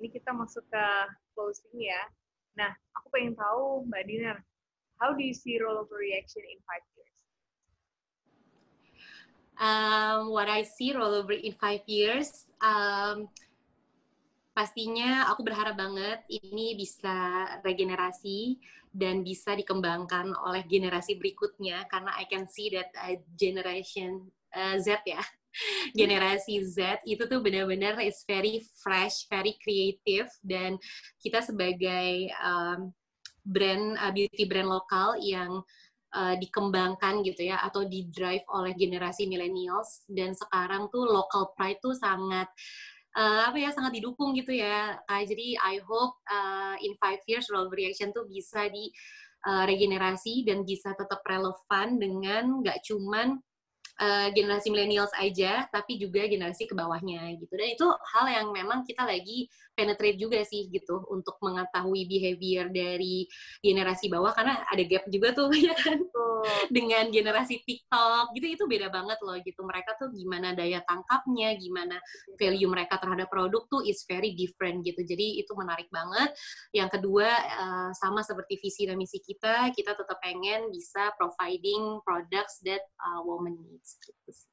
Ini 0.00 0.08
kita 0.08 0.32
masuk 0.32 0.64
ke 0.72 0.86
closing 1.36 1.76
ya. 1.76 2.00
Nah, 2.56 2.72
aku 2.96 3.12
pengen 3.12 3.36
tahu 3.36 3.84
Mbak 3.84 4.04
Dinar, 4.08 4.38
how 4.96 5.12
do 5.12 5.20
you 5.20 5.36
see 5.36 5.60
rollover 5.60 6.00
reaction 6.00 6.40
in 6.40 6.58
five 6.64 6.84
years? 6.96 7.16
Um, 9.60 10.32
what 10.32 10.48
I 10.48 10.64
see 10.64 10.96
rollover 10.96 11.36
in 11.36 11.52
five 11.60 11.84
years, 11.84 12.48
um, 12.64 13.28
pastinya 14.60 15.32
aku 15.32 15.40
berharap 15.40 15.72
banget 15.72 16.20
ini 16.28 16.76
bisa 16.76 17.48
regenerasi 17.64 18.60
dan 18.92 19.24
bisa 19.24 19.56
dikembangkan 19.56 20.36
oleh 20.36 20.68
generasi 20.68 21.16
berikutnya 21.16 21.88
karena 21.88 22.12
I 22.20 22.28
can 22.28 22.44
see 22.44 22.68
that 22.76 22.92
uh, 22.92 23.16
generation 23.40 24.28
uh, 24.52 24.76
Z 24.76 25.00
ya. 25.08 25.24
Generasi 25.98 26.60
Z 26.60 27.00
itu 27.08 27.24
tuh 27.24 27.40
benar-benar 27.40 28.04
is 28.04 28.20
very 28.28 28.60
fresh, 28.84 29.24
very 29.32 29.56
creative 29.64 30.28
dan 30.44 30.76
kita 31.24 31.40
sebagai 31.40 32.28
um, 32.44 32.92
brand 33.40 33.96
uh, 33.96 34.12
beauty 34.12 34.44
brand 34.44 34.68
lokal 34.68 35.16
yang 35.24 35.64
uh, 36.12 36.36
dikembangkan 36.36 37.24
gitu 37.24 37.48
ya 37.48 37.64
atau 37.64 37.88
di 37.88 38.12
drive 38.12 38.44
oleh 38.52 38.76
generasi 38.76 39.24
millennials 39.24 40.04
dan 40.04 40.36
sekarang 40.36 40.92
tuh 40.92 41.08
local 41.08 41.50
pride 41.56 41.80
tuh 41.80 41.96
sangat 41.96 42.46
uh, 43.16 43.50
apa 43.50 43.56
ya 43.58 43.70
sangat 43.74 43.98
didukung 43.98 44.36
gitu 44.36 44.54
ya. 44.54 44.98
Uh, 45.08 45.22
jadi 45.24 45.58
I 45.58 45.82
hope 45.82 46.18
uh, 46.30 46.76
in 46.82 46.94
five 47.00 47.22
years 47.26 47.48
Roll 47.50 47.70
Reaction 47.70 48.14
tuh 48.14 48.26
bisa 48.28 48.68
di 48.70 48.90
uh, 49.46 49.64
regenerasi 49.66 50.44
dan 50.46 50.62
bisa 50.62 50.92
tetap 50.94 51.24
relevan 51.24 51.96
dengan 51.96 52.60
nggak 52.62 52.84
cuman 52.86 53.40
uh, 54.00 54.28
generasi 54.32 54.72
millennials 54.72 55.12
aja, 55.20 55.68
tapi 55.68 56.00
juga 56.00 56.24
generasi 56.24 56.64
ke 56.64 56.72
bawahnya 56.72 57.36
gitu. 57.36 57.52
Dan 57.52 57.76
itu 57.76 57.86
hal 58.16 58.26
yang 58.32 58.46
memang 58.50 58.82
kita 58.88 59.04
lagi 59.04 59.46
penetrate 59.76 60.18
juga 60.18 60.40
sih 60.42 60.68
gitu 60.72 61.04
untuk 61.12 61.36
mengetahui 61.40 62.08
behavior 62.08 62.68
dari 62.72 63.28
generasi 63.60 64.08
bawah 64.08 64.32
karena 64.32 64.60
ada 64.66 64.82
gap 64.84 65.04
juga 65.08 65.32
tuh 65.32 65.48
ya 65.68 65.72
kan 65.76 66.00
dengan 66.72 67.08
generasi 67.12 67.60
TikTok 67.64 68.32
gitu 68.36 68.46
itu 68.56 68.64
beda 68.64 68.88
banget 68.88 69.20
loh 69.20 69.36
gitu. 69.40 69.60
Mereka 69.64 70.00
tuh 70.00 70.08
gimana 70.16 70.56
daya 70.56 70.80
tangkapnya, 70.88 71.52
gimana 71.60 72.00
value 72.40 72.68
mereka 72.68 72.96
terhadap 72.96 73.28
produk 73.28 73.64
tuh 73.68 73.84
is 73.84 74.04
very 74.08 74.32
different 74.32 74.80
gitu. 74.84 75.04
Jadi 75.04 75.40
itu 75.44 75.52
menarik 75.52 75.88
banget. 75.92 76.32
Yang 76.72 77.00
kedua 77.00 77.28
uh, 77.60 77.90
sama 77.96 78.24
seperti 78.24 78.56
visi 78.60 78.88
dan 78.88 78.96
misi 78.96 79.20
kita, 79.20 79.68
kita 79.76 79.92
tetap 79.92 80.16
pengen 80.24 80.72
bisa 80.72 81.12
providing 81.16 82.00
products 82.04 82.60
that 82.64 82.80
uh, 83.00 83.20
woman 83.24 83.56
needs 83.60 83.89
gitu 83.98 84.30
sih. 84.30 84.50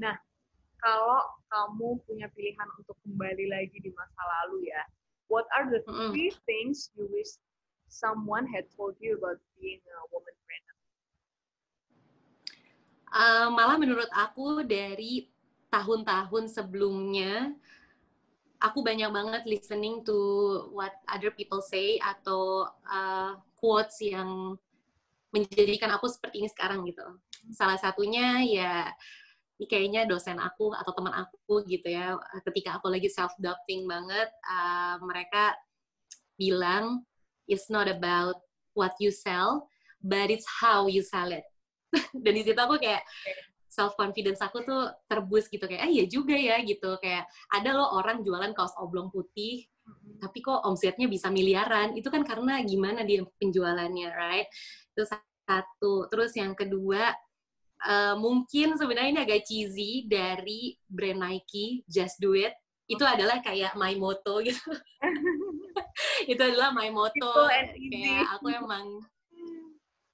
Nah, 0.00 0.16
kalau 0.80 1.20
kamu 1.52 2.00
punya 2.08 2.26
pilihan 2.32 2.68
untuk 2.80 2.96
kembali 3.04 3.52
lagi 3.52 3.76
di 3.84 3.92
masa 3.92 4.22
lalu 4.24 4.72
ya, 4.72 4.82
what 5.28 5.44
are 5.52 5.68
the 5.68 5.84
three 5.84 6.32
mm. 6.32 6.40
things 6.48 6.88
you 6.96 7.04
wish 7.12 7.36
someone 7.92 8.48
had 8.48 8.64
told 8.72 8.96
you 8.96 9.20
about 9.20 9.36
being 9.60 9.84
a 9.84 10.04
woman 10.08 10.32
trainer? 10.48 10.76
Uh, 13.12 13.48
malah 13.52 13.76
menurut 13.76 14.08
aku 14.16 14.64
dari 14.64 15.28
tahun-tahun 15.68 16.48
sebelumnya, 16.48 17.52
aku 18.56 18.80
banyak 18.80 19.12
banget 19.12 19.42
listening 19.44 20.00
to 20.00 20.16
what 20.72 20.96
other 21.12 21.28
people 21.28 21.60
say 21.60 22.00
atau 22.00 22.72
uh, 22.88 23.36
quotes 23.60 24.00
yang 24.00 24.56
menjadikan 25.30 25.90
aku 25.94 26.10
seperti 26.10 26.42
ini 26.42 26.48
sekarang 26.50 26.82
gitu. 26.86 27.02
Salah 27.54 27.78
satunya 27.78 28.42
ya 28.46 28.90
kayaknya 29.60 30.08
dosen 30.08 30.40
aku 30.40 30.72
atau 30.72 30.92
teman 30.96 31.12
aku 31.12 31.60
gitu 31.68 31.92
ya, 31.92 32.16
ketika 32.48 32.80
aku 32.80 32.88
lagi 32.88 33.12
self 33.12 33.34
doubting 33.36 33.84
banget, 33.84 34.28
uh, 34.48 34.96
mereka 35.04 35.52
bilang 36.40 37.04
it's 37.44 37.68
not 37.68 37.84
about 37.84 38.40
what 38.72 38.96
you 38.96 39.12
sell, 39.12 39.68
but 40.00 40.32
it's 40.32 40.48
how 40.48 40.88
you 40.88 41.04
sell 41.04 41.28
it. 41.28 41.44
Dan 42.24 42.40
di 42.40 42.42
situ 42.46 42.56
aku 42.56 42.80
kayak 42.80 43.04
self 43.68 43.94
confidence 44.00 44.40
aku 44.40 44.64
tuh 44.64 44.88
terbus 45.06 45.46
gitu 45.52 45.62
kayak, 45.68 45.86
eh 45.86 45.90
iya 45.92 46.04
juga 46.08 46.34
ya 46.34 46.56
gitu 46.64 46.96
kayak 46.98 47.28
ada 47.52 47.70
loh 47.76 48.00
orang 48.00 48.24
jualan 48.24 48.56
kaos 48.56 48.72
oblong 48.80 49.12
putih, 49.12 49.68
tapi 50.20 50.38
kok 50.44 50.62
omsetnya 50.68 51.08
bisa 51.08 51.32
miliaran. 51.32 51.96
Itu 51.96 52.12
kan 52.12 52.22
karena 52.22 52.60
gimana 52.62 53.02
dia 53.02 53.24
penjualannya, 53.40 54.08
right? 54.12 54.48
Itu 54.92 55.08
satu. 55.08 56.06
Terus 56.12 56.36
yang 56.36 56.52
kedua 56.52 57.10
uh, 57.88 58.14
mungkin 58.20 58.76
sebenarnya 58.76 59.10
ini 59.16 59.20
agak 59.24 59.42
cheesy 59.48 60.04
dari 60.04 60.76
brand 60.84 61.24
Nike 61.24 61.82
Just 61.88 62.20
Do 62.20 62.36
It. 62.36 62.52
Itu 62.90 63.06
adalah 63.06 63.40
kayak 63.40 63.78
my 63.78 63.96
motto 63.96 64.42
gitu. 64.44 64.60
Itu 66.30 66.40
adalah 66.42 66.74
my 66.74 66.90
motto. 66.92 67.48
Kayak 67.48 68.26
aku 68.36 68.46
emang 68.50 69.00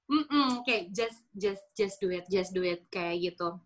mm 0.06 0.24
-mm, 0.30 0.48
kayak 0.62 0.94
just 0.94 1.26
just 1.34 1.64
just 1.74 1.96
do 1.98 2.14
it 2.14 2.22
just 2.30 2.54
do 2.54 2.62
it 2.62 2.86
kayak 2.92 3.32
gitu. 3.32 3.58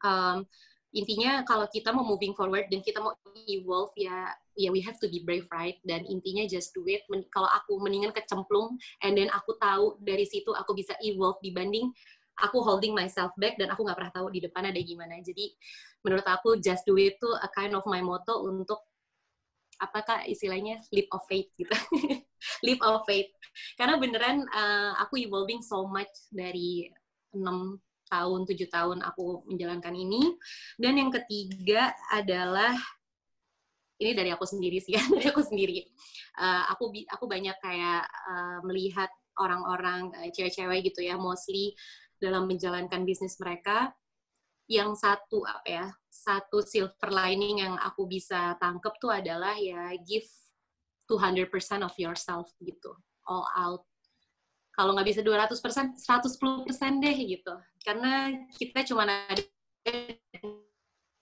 Um, 0.00 0.48
intinya 0.94 1.44
kalau 1.44 1.68
kita 1.68 1.92
mau 1.92 2.06
moving 2.06 2.32
forward 2.32 2.70
dan 2.72 2.80
kita 2.80 3.02
mau 3.02 3.12
evolve 3.44 3.92
ya 3.98 4.32
ya 4.58 4.74
we 4.74 4.82
have 4.82 4.98
to 4.98 5.06
be 5.06 5.22
brave 5.22 5.46
right 5.54 5.78
dan 5.86 6.02
intinya 6.10 6.42
just 6.50 6.74
do 6.74 6.82
it 6.90 7.06
Men 7.06 7.22
kalau 7.30 7.46
aku 7.54 7.78
mendingan 7.78 8.10
kecemplung 8.10 8.74
and 9.06 9.14
then 9.14 9.30
aku 9.30 9.54
tahu 9.62 9.94
dari 10.02 10.26
situ 10.26 10.50
aku 10.50 10.74
bisa 10.74 10.98
evolve 10.98 11.38
dibanding 11.38 11.94
aku 12.38 12.62
holding 12.62 12.94
myself 12.94 13.34
back 13.34 13.58
dan 13.58 13.70
aku 13.74 13.82
nggak 13.82 13.98
pernah 13.98 14.14
tahu 14.14 14.30
di 14.30 14.40
depan 14.42 14.70
ada 14.70 14.78
gimana. 14.78 15.18
Jadi 15.18 15.50
menurut 16.06 16.26
aku 16.26 16.58
just 16.62 16.86
do 16.86 16.94
it 16.94 17.18
tuh 17.18 17.34
a 17.34 17.50
kind 17.50 17.74
of 17.74 17.82
my 17.90 17.98
motto 17.98 18.46
untuk 18.46 18.78
apakah 19.78 20.26
istilahnya 20.26 20.82
leap 20.94 21.10
of 21.10 21.22
faith 21.26 21.50
gitu. 21.58 21.74
leap 22.66 22.78
of 22.82 23.02
faith. 23.06 23.30
Karena 23.74 23.98
beneran 23.98 24.46
uh, 24.50 24.94
aku 25.02 25.18
evolving 25.22 25.62
so 25.62 25.86
much 25.86 26.10
dari 26.30 26.86
6 27.34 27.42
tahun, 28.08 28.40
7 28.46 28.54
tahun 28.70 28.98
aku 29.02 29.46
menjalankan 29.50 29.94
ini. 29.94 30.38
Dan 30.78 30.98
yang 30.98 31.10
ketiga 31.10 31.94
adalah 32.10 32.74
ini 33.98 34.14
dari 34.14 34.30
aku 34.30 34.46
sendiri 34.46 34.78
sih 34.78 34.94
ya, 34.94 35.02
dari 35.14 35.26
aku 35.30 35.42
sendiri. 35.42 35.82
Uh, 36.38 36.64
aku 36.70 36.90
aku 37.10 37.24
banyak 37.26 37.54
kayak 37.58 38.06
uh, 38.30 38.58
melihat 38.62 39.10
orang-orang 39.38 40.10
uh, 40.14 40.30
cewek-cewek 40.30 40.86
gitu 40.90 41.02
ya 41.02 41.18
mostly 41.18 41.74
dalam 42.22 42.46
menjalankan 42.46 43.02
bisnis 43.02 43.38
mereka. 43.42 43.90
Yang 44.68 45.00
satu 45.00 45.48
apa 45.48 45.64
ya 45.64 45.86
satu 46.12 46.60
silver 46.60 47.08
lining 47.08 47.64
yang 47.64 47.74
aku 47.80 48.04
bisa 48.04 48.52
tangkep 48.60 48.94
tuh 49.00 49.08
adalah 49.08 49.56
ya 49.56 49.96
give 50.04 50.28
200% 51.08 51.48
of 51.80 51.94
yourself 51.96 52.52
gitu. 52.60 52.92
All 53.24 53.48
out. 53.56 53.82
Kalau 54.76 54.92
nggak 54.94 55.08
bisa 55.08 55.20
200% 55.24 55.96
110% 55.96 57.02
deh 57.02 57.16
gitu. 57.16 57.54
Karena 57.80 58.28
kita 58.60 58.84
cuma 58.84 59.08
ada 59.08 59.42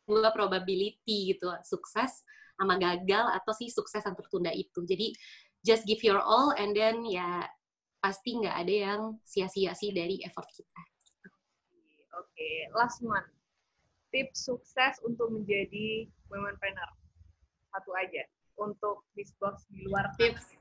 dua 0.07 0.31
probability 0.35 1.35
gitu 1.35 1.51
sukses 1.67 2.23
sama 2.57 2.81
gagal 2.81 3.27
atau 3.37 3.53
sih 3.53 3.69
sukses 3.69 4.01
yang 4.01 4.17
tertunda 4.17 4.51
itu 4.51 4.81
jadi 4.89 5.13
just 5.61 5.85
give 5.85 6.01
your 6.01 6.21
all 6.21 6.57
and 6.57 6.73
then 6.73 7.05
ya 7.05 7.45
pasti 8.01 8.39
nggak 8.39 8.57
ada 8.65 8.75
yang 8.93 9.01
sia-sia 9.27 9.75
sih 9.75 9.91
dari 9.91 10.23
effort 10.23 10.47
kita. 10.55 10.83
Oke, 12.17 12.33
okay. 12.33 12.57
last 12.73 13.03
one 13.03 13.27
tips 14.15 14.47
sukses 14.47 14.97
untuk 15.03 15.29
menjadi 15.35 16.07
womenpreneur? 16.31 16.91
Satu 17.75 17.91
aja 17.99 18.23
untuk 18.57 19.05
Miss 19.19 19.35
Boss 19.37 19.67
di 19.69 19.85
luar 19.85 20.09
tips. 20.17 20.57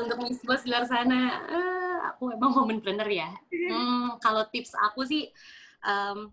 untuk 0.00 0.18
Miss 0.24 0.42
Boss 0.42 0.66
di 0.66 0.72
luar 0.72 0.88
sana, 0.88 1.20
uh, 1.46 1.98
aku 2.16 2.32
emang 2.34 2.56
womenpreneur 2.56 3.08
ya. 3.08 3.30
Hmm, 3.72 4.20
kalau 4.20 4.44
tips 4.52 4.74
aku 4.76 5.06
sih, 5.06 5.32
um, 5.86 6.28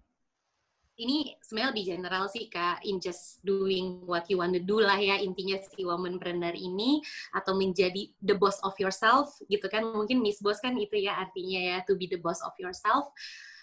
ini 0.99 1.31
sebenarnya 1.39 1.71
lebih 1.71 1.85
general 1.95 2.23
sih 2.27 2.51
kak, 2.51 2.83
in 2.83 2.99
just 2.99 3.39
doing 3.47 4.03
what 4.03 4.27
you 4.27 4.35
want 4.35 4.51
to 4.51 4.59
do 4.59 4.83
lah 4.83 4.99
ya 4.99 5.15
intinya 5.15 5.55
si 5.63 5.87
womanpreneur 5.87 6.51
ini 6.51 6.99
atau 7.31 7.55
menjadi 7.55 8.11
the 8.19 8.35
boss 8.35 8.59
of 8.67 8.75
yourself 8.75 9.31
gitu 9.47 9.65
kan. 9.71 9.87
Mungkin 9.87 10.19
Miss 10.19 10.43
Boss 10.43 10.59
kan 10.59 10.75
itu 10.75 10.99
ya 10.99 11.15
artinya 11.15 11.59
ya 11.59 11.77
to 11.87 11.95
be 11.95 12.11
the 12.11 12.19
boss 12.19 12.43
of 12.43 12.51
yourself. 12.59 13.09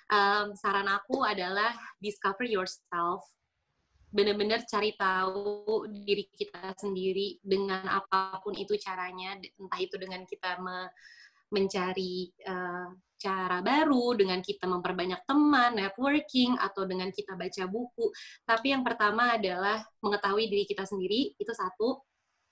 Um, 0.09 0.57
saran 0.57 0.89
aku 0.89 1.21
adalah 1.23 1.77
discover 2.01 2.49
yourself. 2.49 3.29
Benar-benar 4.09 4.65
cari 4.65 4.97
tahu 4.97 5.85
diri 5.93 6.33
kita 6.33 6.73
sendiri 6.81 7.37
dengan 7.45 7.85
apa 7.85 8.41
pun 8.41 8.57
itu 8.57 8.81
caranya 8.81 9.37
entah 9.61 9.81
itu 9.83 9.95
dengan 10.01 10.25
kita 10.25 10.57
me 10.57 10.89
mencari 11.47 12.33
uh, 12.43 12.91
cara 13.17 13.65
baru 13.65 14.13
dengan 14.13 14.45
kita 14.45 14.69
memperbanyak 14.69 15.25
teman 15.25 15.77
networking 15.77 16.57
atau 16.61 16.85
dengan 16.85 17.09
kita 17.09 17.33
baca 17.33 17.65
buku 17.65 18.13
tapi 18.45 18.77
yang 18.77 18.85
pertama 18.85 19.35
adalah 19.41 19.81
mengetahui 20.05 20.47
diri 20.53 20.65
kita 20.69 20.85
sendiri 20.85 21.33
itu 21.37 21.53
satu 21.53 22.05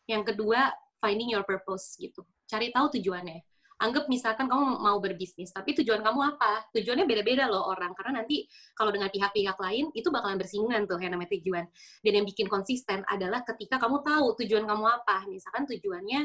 yang 0.09 0.25
kedua 0.25 0.73
finding 1.05 1.33
your 1.37 1.45
purpose 1.45 1.97
gitu 2.01 2.25
cari 2.49 2.73
tahu 2.73 2.97
tujuannya 2.97 3.45
anggap 3.83 4.07
misalkan 4.07 4.47
kamu 4.47 4.79
mau 4.79 4.97
berbisnis, 5.03 5.51
tapi 5.51 5.75
tujuan 5.75 6.01
kamu 6.01 6.21
apa? 6.37 6.65
Tujuannya 6.73 7.05
beda-beda 7.05 7.51
loh 7.51 7.67
orang, 7.69 7.91
karena 7.99 8.23
nanti 8.23 8.47
kalau 8.73 8.95
dengan 8.95 9.11
pihak-pihak 9.11 9.59
lain, 9.59 9.91
itu 9.93 10.09
bakalan 10.15 10.39
bersinggungan 10.39 10.87
tuh 10.87 10.99
yang 11.03 11.13
namanya 11.19 11.35
tujuan. 11.35 11.65
Dan 12.01 12.13
yang 12.23 12.27
bikin 12.27 12.47
konsisten 12.47 13.03
adalah 13.11 13.43
ketika 13.43 13.83
kamu 13.83 14.01
tahu 14.07 14.27
tujuan 14.45 14.65
kamu 14.65 14.85
apa. 14.87 15.27
Misalkan 15.27 15.67
tujuannya, 15.67 16.21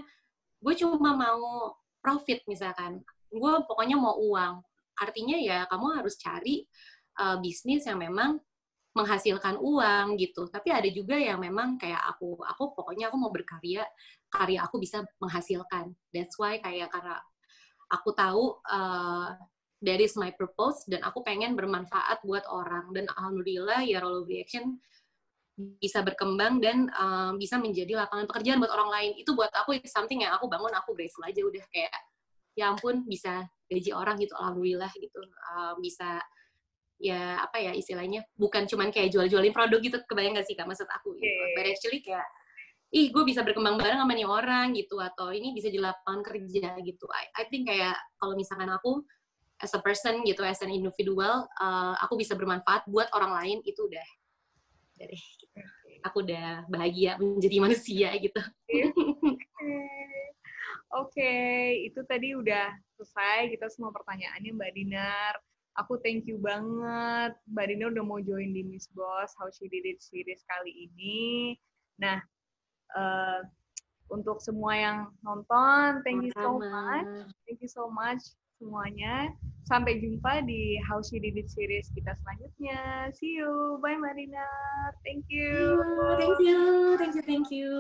gue 0.62 0.74
cuma 0.78 1.12
mau 1.18 1.74
profit 2.00 2.46
misalkan, 2.46 3.02
gue 3.30 3.54
pokoknya 3.66 3.96
mau 3.96 4.18
uang. 4.18 4.62
Artinya 5.00 5.38
ya 5.40 5.64
kamu 5.70 6.02
harus 6.02 6.20
cari 6.20 6.68
uh, 7.22 7.38
bisnis 7.40 7.88
yang 7.88 8.02
memang 8.02 8.42
menghasilkan 8.98 9.56
uang 9.62 10.18
gitu. 10.18 10.50
Tapi 10.50 10.74
ada 10.74 10.90
juga 10.90 11.16
yang 11.16 11.40
memang 11.40 11.78
kayak 11.78 12.02
aku, 12.18 12.42
aku 12.44 12.74
pokoknya 12.74 13.08
aku 13.14 13.18
mau 13.22 13.32
berkarya, 13.32 13.86
karya 14.28 14.66
aku 14.66 14.82
bisa 14.82 15.06
menghasilkan. 15.22 15.94
That's 16.12 16.36
why 16.36 16.58
kayak 16.60 16.92
karena 16.92 17.22
aku 17.90 18.10
tahu 18.14 18.60
uh, 18.68 19.34
that 19.82 20.00
is 20.04 20.14
my 20.20 20.30
purpose 20.36 20.84
dan 20.86 21.02
aku 21.08 21.24
pengen 21.24 21.56
bermanfaat 21.56 22.22
buat 22.28 22.44
orang 22.52 22.92
dan 22.92 23.08
alhamdulillah 23.16 23.82
ya 23.88 24.04
Roll 24.04 24.28
Reaction 24.28 24.78
bisa 25.80 26.00
berkembang 26.00 26.64
dan 26.64 26.88
um, 26.96 27.36
bisa 27.36 27.60
menjadi 27.60 28.00
lapangan 28.00 28.32
pekerjaan 28.32 28.64
buat 28.64 28.72
orang 28.72 28.90
lain 28.96 29.12
itu 29.20 29.36
buat 29.36 29.52
aku 29.52 29.76
itu 29.76 29.92
something 29.92 30.24
yang 30.24 30.32
aku 30.32 30.48
bangun 30.48 30.72
aku 30.72 30.96
grateful 30.96 31.24
aja 31.28 31.44
udah 31.44 31.64
kayak 31.72 31.92
ya 32.58 32.74
ampun 32.74 33.06
bisa 33.06 33.46
gaji 33.70 33.92
orang 33.94 34.18
gitu 34.18 34.34
alhamdulillah 34.34 34.90
gitu 34.98 35.22
um, 35.54 35.78
bisa 35.80 36.20
ya 37.00 37.40
apa 37.40 37.64
ya 37.64 37.72
istilahnya 37.72 38.28
bukan 38.36 38.68
cuman 38.68 38.92
kayak 38.92 39.16
jual-jualin 39.16 39.56
produk 39.56 39.80
gitu 39.80 39.98
kebayang 40.04 40.36
gak 40.36 40.44
sih 40.44 40.58
kak 40.58 40.68
maksud 40.68 40.90
aku 40.92 41.16
gitu. 41.16 41.24
Yeah. 41.26 41.56
but 41.56 41.66
actually 41.72 42.04
kayak 42.04 42.28
ih 42.90 43.14
gue 43.14 43.24
bisa 43.24 43.46
berkembang 43.46 43.80
bareng 43.80 44.02
sama 44.02 44.14
nih 44.18 44.28
orang 44.28 44.74
gitu 44.76 45.00
atau 45.00 45.32
ini 45.32 45.54
bisa 45.56 45.70
di 45.70 45.80
lapangan 45.80 46.26
kerja 46.26 46.76
gitu 46.82 47.06
I, 47.14 47.26
I 47.40 47.44
think 47.48 47.70
kayak 47.70 47.96
kalau 48.20 48.36
misalkan 48.36 48.68
aku 48.68 49.06
as 49.62 49.72
a 49.72 49.80
person 49.80 50.26
gitu 50.26 50.42
as 50.44 50.60
an 50.60 50.74
individual 50.74 51.48
uh, 51.62 51.94
aku 52.04 52.20
bisa 52.20 52.36
bermanfaat 52.36 52.84
buat 52.90 53.08
orang 53.16 53.32
lain 53.40 53.58
itu 53.64 53.86
udah 53.86 54.08
dari 55.00 55.16
gitu. 55.16 55.56
aku 56.04 56.26
udah 56.28 56.68
bahagia 56.68 57.16
menjadi 57.22 57.58
manusia 57.70 58.10
gitu 58.20 58.42
Oke, 60.90 61.22
okay. 61.22 61.86
itu 61.86 62.02
tadi 62.10 62.34
udah 62.34 62.74
selesai 62.98 63.54
kita 63.54 63.70
semua 63.70 63.94
pertanyaannya 63.94 64.58
Mbak 64.58 64.74
Dinar. 64.74 65.34
Aku 65.78 66.02
thank 66.02 66.26
you 66.26 66.42
banget 66.42 67.38
Mbak 67.46 67.66
Dinar 67.70 67.94
udah 67.94 68.06
mau 68.06 68.18
join 68.18 68.50
di 68.52 68.66
Miss 68.66 68.90
Boss 68.98 69.38
How 69.38 69.54
She 69.54 69.70
Did 69.70 69.86
It 69.86 70.02
series 70.02 70.42
kali 70.50 70.90
ini. 70.90 71.54
Nah, 72.02 72.18
uh, 72.98 73.46
untuk 74.10 74.42
semua 74.42 74.74
yang 74.74 74.98
nonton, 75.22 76.02
thank 76.02 76.26
you 76.26 76.34
so 76.34 76.58
much. 76.58 77.30
Thank 77.46 77.62
you 77.62 77.70
so 77.70 77.86
much 77.94 78.34
semuanya. 78.58 79.30
Sampai 79.70 80.02
jumpa 80.02 80.42
di 80.44 80.82
How 80.90 81.06
She 81.06 81.22
Did 81.22 81.38
It 81.38 81.54
series 81.54 81.94
kita 81.94 82.18
selanjutnya. 82.18 83.14
See 83.14 83.38
you. 83.38 83.78
Bye 83.80 84.02
Marina. 84.02 84.44
Thank 85.06 85.30
you. 85.30 85.86
Thank 86.18 86.42
you. 86.42 86.62
Thank 86.98 87.14
you. 87.14 87.24
Thank 87.24 87.48
you. 87.54 87.74